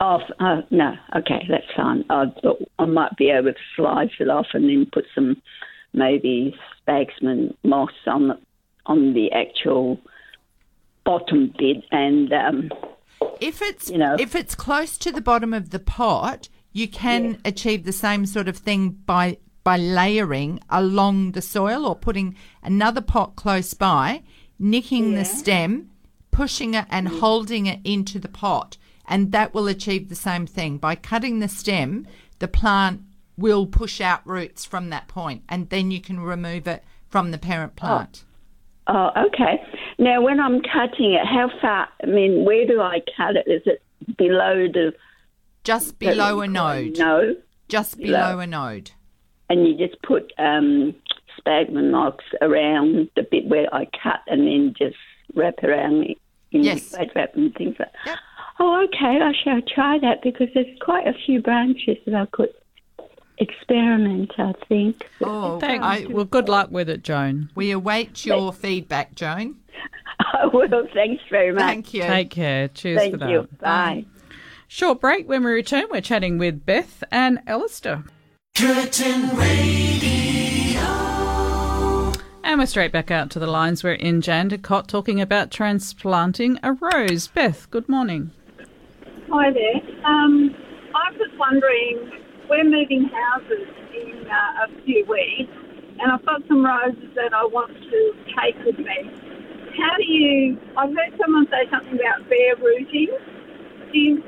[0.00, 0.94] Oh, uh, no.
[1.16, 2.04] Okay, that's fine.
[2.10, 5.40] I thought I might be able to slice it off and then put some
[5.94, 6.54] maybe
[6.86, 8.38] spagsman moss on the,
[8.84, 9.98] on the actual
[11.04, 12.70] bottom bit and um,
[13.40, 14.16] If it's You know.
[14.18, 18.48] if it's close to the bottom of the pot, you can achieve the same sort
[18.48, 24.22] of thing by by layering along the soil or putting another pot close by,
[24.60, 25.90] nicking the stem,
[26.30, 27.18] pushing it and mm.
[27.18, 28.76] holding it into the pot,
[29.06, 30.78] and that will achieve the same thing.
[30.78, 32.06] By cutting the stem,
[32.38, 33.00] the plant
[33.36, 37.38] will push out roots from that point, and then you can remove it from the
[37.38, 37.80] parent oh.
[37.80, 38.24] plant.
[38.86, 39.60] Oh, okay.
[39.98, 41.88] Now, when I'm cutting it, how far?
[42.04, 43.48] I mean, where do I cut it?
[43.48, 43.82] Is it
[44.16, 44.92] below the?
[45.64, 46.98] Just below a node.
[46.98, 47.34] No.
[47.68, 48.12] Just Below.
[48.12, 48.92] below a node.
[49.48, 50.94] And you just put um,
[51.38, 54.96] sphagnum moss around the bit where I cut, and then just
[55.34, 56.18] wrap around it
[56.52, 56.90] in Yes.
[56.96, 57.88] bed wrap and things like.
[58.06, 58.18] that.
[58.58, 59.20] Oh, okay.
[59.22, 62.48] I shall try that because there's quite a few branches that I could
[63.38, 64.32] experiment.
[64.38, 65.06] I think.
[65.22, 67.50] Oh, Thank, I- well, good luck with it, Joan.
[67.54, 69.56] We await your feedback, Joan.
[70.20, 70.68] I will.
[70.94, 71.62] Thanks very much.
[71.62, 72.02] Thank you.
[72.02, 72.68] Take care.
[72.68, 73.30] Cheers Thank for that.
[73.30, 73.48] you.
[73.60, 74.06] Bye.
[74.68, 75.28] Short break.
[75.28, 78.04] When we return, we're chatting with Beth and Alistair.
[78.56, 80.80] Curtin Radio.
[82.42, 83.84] And we're straight back out to the lines.
[83.84, 87.26] We're in Jandakot talking about transplanting a rose.
[87.26, 88.30] Beth, good morning.
[89.30, 89.74] Hi there.
[90.06, 90.56] Um,
[90.94, 92.10] I was just wondering,
[92.48, 95.52] we're moving houses in uh, a few weeks,
[96.00, 99.12] and I've got some roses that I want to take with me.
[99.76, 100.58] How do you?
[100.78, 103.18] I've heard someone say something about bare rooting.
[103.92, 104.22] Do you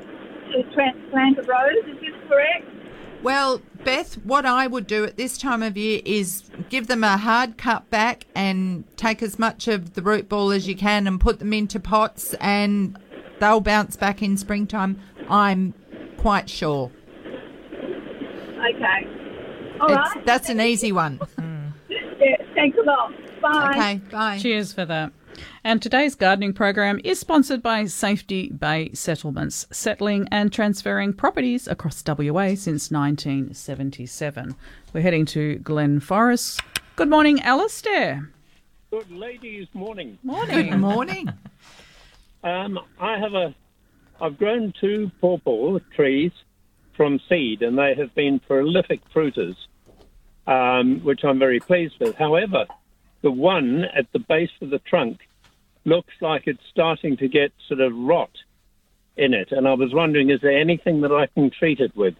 [0.51, 1.85] to transplant a rose?
[1.87, 2.78] Is this correct?
[3.21, 7.17] Well, Beth, what I would do at this time of year is give them a
[7.17, 11.19] hard cut back and take as much of the root ball as you can and
[11.19, 12.97] put them into pots and
[13.39, 14.99] they'll bounce back in springtime.
[15.29, 15.73] I'm
[16.17, 16.91] quite sure.
[17.73, 19.07] Okay.
[19.81, 20.25] All It's, right.
[20.25, 21.19] that's an easy one.
[22.21, 23.13] Yeah, thanks a lot.
[23.41, 23.69] Bye.
[23.71, 24.37] Okay, bye.
[24.39, 25.13] Cheers for that.
[25.63, 32.03] And today's gardening program is sponsored by Safety Bay Settlements, settling and transferring properties across
[32.05, 34.55] WA since 1977.
[34.93, 36.61] We're heading to Glen Forrest.
[36.95, 38.29] Good morning, Alistair.
[38.91, 40.17] Good ladies, morning.
[40.23, 40.69] Morning.
[40.69, 41.29] Good morning.
[42.43, 43.53] Um, I have a,
[44.21, 46.31] I've grown two pawpaw trees
[46.95, 49.55] from seed, and they have been prolific fruiters,
[50.47, 52.15] um, which I'm very pleased with.
[52.15, 52.65] However,
[53.21, 55.19] the one at the base of the trunk
[55.89, 58.31] looks like it's starting to get sort of rot
[59.17, 62.15] in it, and I was wondering, is there anything that I can treat it with?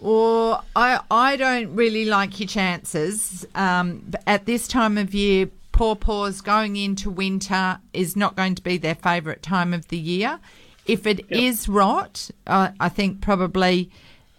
[0.00, 3.46] Or I, I don't really like your chances.
[3.54, 8.78] Um, at this time of year, pawpaws going into winter is not going to be
[8.78, 10.40] their favourite time of the year.
[10.86, 13.90] If it is rot, uh, I think probably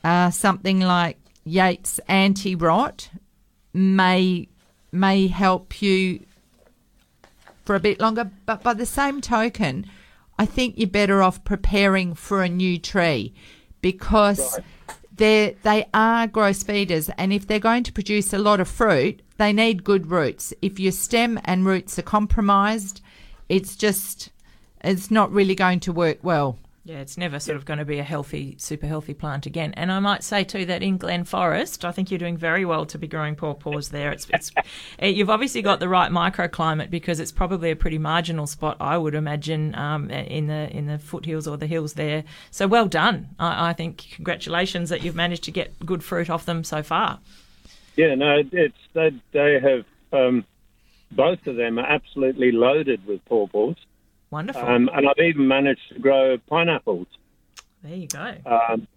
[0.03, 3.09] uh, something like Yates anti rot
[3.73, 4.47] may
[4.91, 6.19] may help you
[7.63, 8.31] for a bit longer.
[8.45, 9.85] But by the same token,
[10.37, 13.33] I think you're better off preparing for a new tree
[13.81, 14.59] because
[15.15, 19.21] they they are gross feeders, and if they're going to produce a lot of fruit,
[19.37, 20.53] they need good roots.
[20.61, 23.01] If your stem and roots are compromised,
[23.49, 24.31] it's just
[24.83, 26.57] it's not really going to work well.
[26.85, 29.73] Yeah, it's never sort of going to be a healthy, super healthy plant again.
[29.75, 32.85] And I might say too that in Glen Forrest, I think you're doing very well
[32.87, 34.11] to be growing pawpaws there.
[34.11, 34.51] It's, it's
[34.99, 38.97] eh, you've obviously got the right microclimate because it's probably a pretty marginal spot, I
[38.97, 42.25] would imagine, um, in the in the foothills or the hills there.
[42.51, 43.29] So well done.
[43.39, 47.19] I, I think congratulations that you've managed to get good fruit off them so far.
[47.95, 50.43] Yeah, no, it's they, they have um,
[51.13, 53.77] both of them are absolutely loaded with pawpaws.
[54.33, 54.63] Wonderful.
[54.63, 57.05] Um, and I've even managed to grow pineapples.
[57.83, 58.35] there you go.
[58.47, 58.87] Um,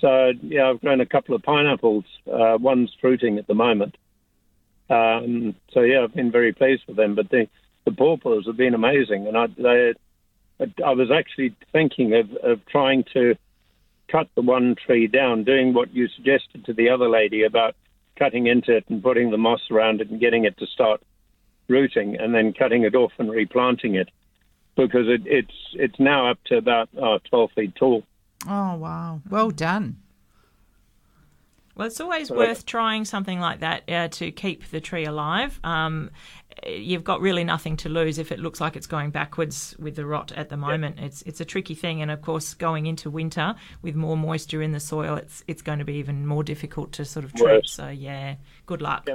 [0.00, 2.04] so yeah, I've grown a couple of pineapples.
[2.32, 3.96] Uh, one's fruiting at the moment.
[4.88, 7.16] Um, so yeah, I've been very pleased with them.
[7.16, 7.48] But the
[7.86, 9.94] the pawpaws have been amazing, and I they,
[10.84, 13.34] I was actually thinking of, of trying to
[14.06, 17.74] cut the one tree down, doing what you suggested to the other lady about
[18.16, 21.02] cutting into it and putting the moss around it and getting it to start
[21.66, 24.08] rooting, and then cutting it off and replanting it
[24.76, 28.04] because it, it's it's now up to about oh, 12 feet tall.
[28.48, 29.20] Oh wow!
[29.28, 29.96] Well done.
[31.74, 32.38] Well, it's always Right.
[32.38, 35.60] worth trying something like that uh, to keep the tree alive.
[35.62, 36.10] Um,
[36.66, 40.06] you've got really nothing to lose if it looks like it's going backwards with the
[40.06, 40.98] rot at the moment.
[40.98, 44.72] It's it's a tricky thing, and of course, going into winter with more moisture in
[44.72, 47.44] the soil, it's it's going to be even more difficult to sort of treat.
[47.56, 47.72] Worse.
[47.72, 49.06] So yeah, good luck.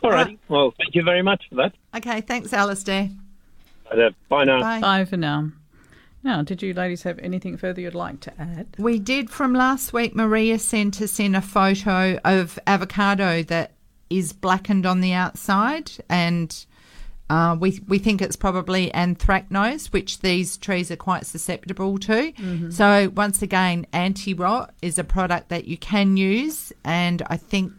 [0.00, 0.38] All righty.
[0.48, 1.72] Well, thank you very much for that.
[1.96, 3.08] Okay, thanks, Alistair.
[4.28, 4.60] Bye now.
[4.60, 4.80] Bye.
[4.80, 5.50] Bye for now.
[6.24, 8.66] Now, did you ladies have anything further you'd like to add?
[8.78, 10.14] We did from last week.
[10.16, 13.72] Maria sent us in a photo of avocado that
[14.10, 16.66] is blackened on the outside, and
[17.30, 22.32] uh, we we think it's probably anthracnose, which these trees are quite susceptible to.
[22.32, 22.72] Mhm.
[22.72, 27.72] So once again, anti rot is a product that you can use, and I think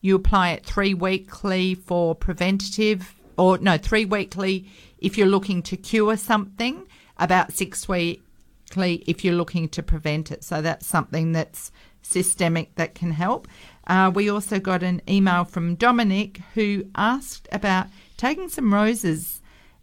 [0.00, 5.76] you apply it three weekly for preventative, or no, three weekly if you're looking to
[5.76, 6.86] cure something.
[7.16, 10.42] About six weekly if you're looking to prevent it.
[10.42, 11.70] So that's something that's
[12.02, 13.48] systemic that can help.
[13.86, 17.86] Uh, we also got an email from Dominic who asked about
[18.16, 19.40] taking some roses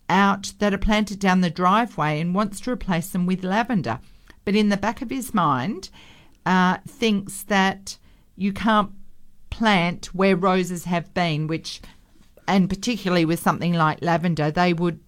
[0.09, 3.99] out that are planted down the driveway and wants to replace them with lavender.
[4.43, 5.89] But in the back of his mind,
[6.45, 7.97] uh, thinks that
[8.35, 8.91] you can't
[9.49, 11.81] plant where roses have been, which,
[12.47, 14.99] and particularly with something like lavender, they would.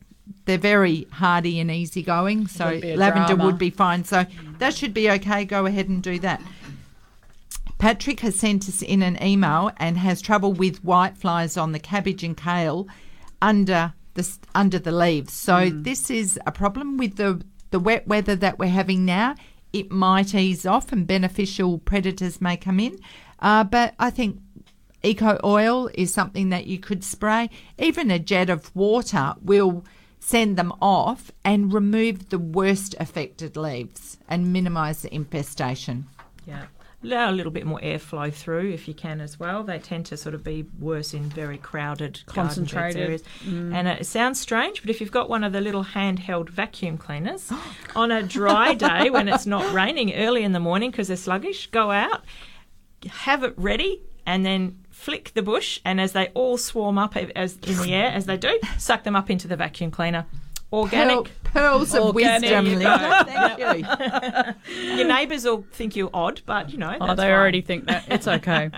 [0.46, 3.46] They're very hardy and easygoing, so Would be a lavender drama.
[3.46, 4.06] would be fine.
[4.06, 4.26] So
[4.60, 5.44] that should be okay.
[5.44, 6.42] Go ahead and do that.
[7.78, 11.80] Patrick has sent us in an email and has trouble with white flies on the
[11.80, 12.88] cabbage and kale
[13.42, 15.34] under the under the leaves.
[15.34, 17.42] So this is a problem with the
[17.72, 19.36] the wet weather that we're having now.
[19.74, 22.98] It might ease off and beneficial predators may come in,
[23.40, 24.40] uh, but I think
[25.04, 27.50] eco oil is something that you could spray.
[27.78, 29.86] Even a jet of water will
[30.20, 36.08] send them off and remove the worst affected leaves and minimise the infestation.
[36.48, 36.66] Yeah.
[37.04, 39.64] Allow a little bit more airflow through if you can as well.
[39.64, 43.02] They tend to sort of be worse in very crowded, Concentrated.
[43.02, 43.24] areas.
[43.46, 43.74] Mm.
[43.74, 47.52] And it sounds strange, but if you've got one of the little handheld vacuum cleaners
[47.96, 51.68] on a dry day when it's not raining early in the morning because they're sluggish,
[51.68, 52.24] go out,
[53.10, 55.80] have it ready, and then flick the bush.
[55.84, 59.04] And as they all swarm up eh, as in the air, as they do, suck
[59.04, 60.26] them up into the vacuum cleaner.
[60.74, 61.16] Organic.
[61.16, 62.42] Pearl- pearls of Organic.
[62.42, 63.60] wisdom, you Thank
[64.68, 64.96] you.
[64.98, 66.98] Your neighbours will think you're odd, but you know.
[67.00, 67.32] Oh, they fine.
[67.32, 68.04] already think that.
[68.08, 68.70] It's okay.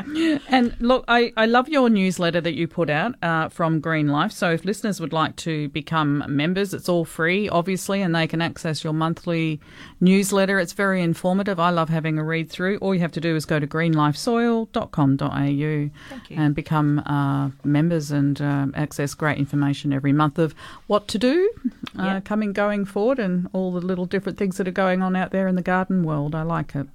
[0.49, 4.31] and look, I, I love your newsletter that you put out uh, from Green Life.
[4.33, 8.41] So if listeners would like to become members, it's all free, obviously, and they can
[8.41, 9.61] access your monthly
[10.01, 10.59] newsletter.
[10.59, 11.57] It's very informative.
[11.59, 12.77] I love having a read through.
[12.79, 15.89] All you have to do is go to greenlifesoil.com.au
[16.35, 20.53] and become uh, members and um, access great information every month of
[20.87, 21.49] what to do
[21.97, 22.25] uh, Yep.
[22.25, 25.47] coming going forward and all the little different things that are going on out there
[25.47, 26.35] in the garden world.
[26.35, 26.87] I like it.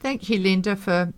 [0.00, 1.12] Thank you, Linda, for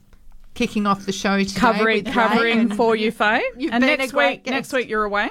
[0.54, 1.58] kicking off the show today.
[1.58, 3.42] covering covering for you, Faye.
[3.56, 4.52] You've and next week, guest.
[4.52, 5.30] next week you're away.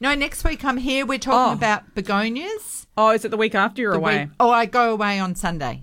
[0.00, 1.04] No, next week I'm here.
[1.04, 1.56] We're talking Oh.
[1.56, 2.86] about begonias.
[2.96, 4.24] Oh, is it the week after you're The away?
[4.24, 5.82] week- oh, I go away on Sunday.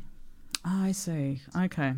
[0.66, 1.42] Oh, I see.
[1.56, 1.94] Okay,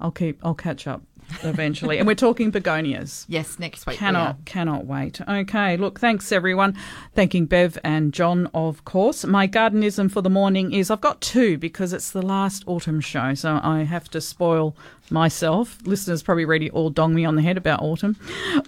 [0.00, 0.38] I'll keep.
[0.42, 1.02] I'll catch up
[1.42, 1.98] eventually.
[1.98, 3.24] and we're talking begonias.
[3.28, 3.96] Yes, next week.
[3.96, 4.36] Cannot are.
[4.44, 5.20] cannot wait.
[5.20, 6.76] Okay, look, thanks everyone.
[7.14, 9.24] Thanking Bev and John, of course.
[9.24, 13.34] My gardenism for the morning is I've got two because it's the last autumn show,
[13.34, 14.76] so I have to spoil
[15.10, 15.78] myself.
[15.84, 18.16] Listeners probably already all dong me on the head about autumn.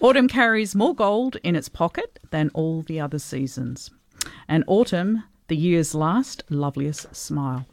[0.01, 3.90] Autumn carries more gold in its pocket than all the other seasons.
[4.48, 7.66] And autumn, the year's last loveliest smile.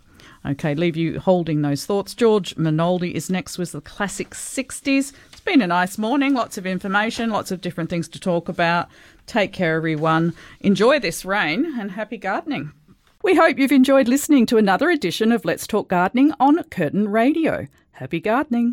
[0.45, 2.15] Okay, leave you holding those thoughts.
[2.15, 5.13] George Minoldi is next with the classic 60s.
[5.31, 8.89] It's been a nice morning, lots of information, lots of different things to talk about.
[9.27, 10.33] Take care, everyone.
[10.59, 12.71] Enjoy this rain and happy gardening.
[13.23, 17.67] We hope you've enjoyed listening to another edition of Let's Talk Gardening on Curtin Radio.
[17.91, 18.69] Happy gardening.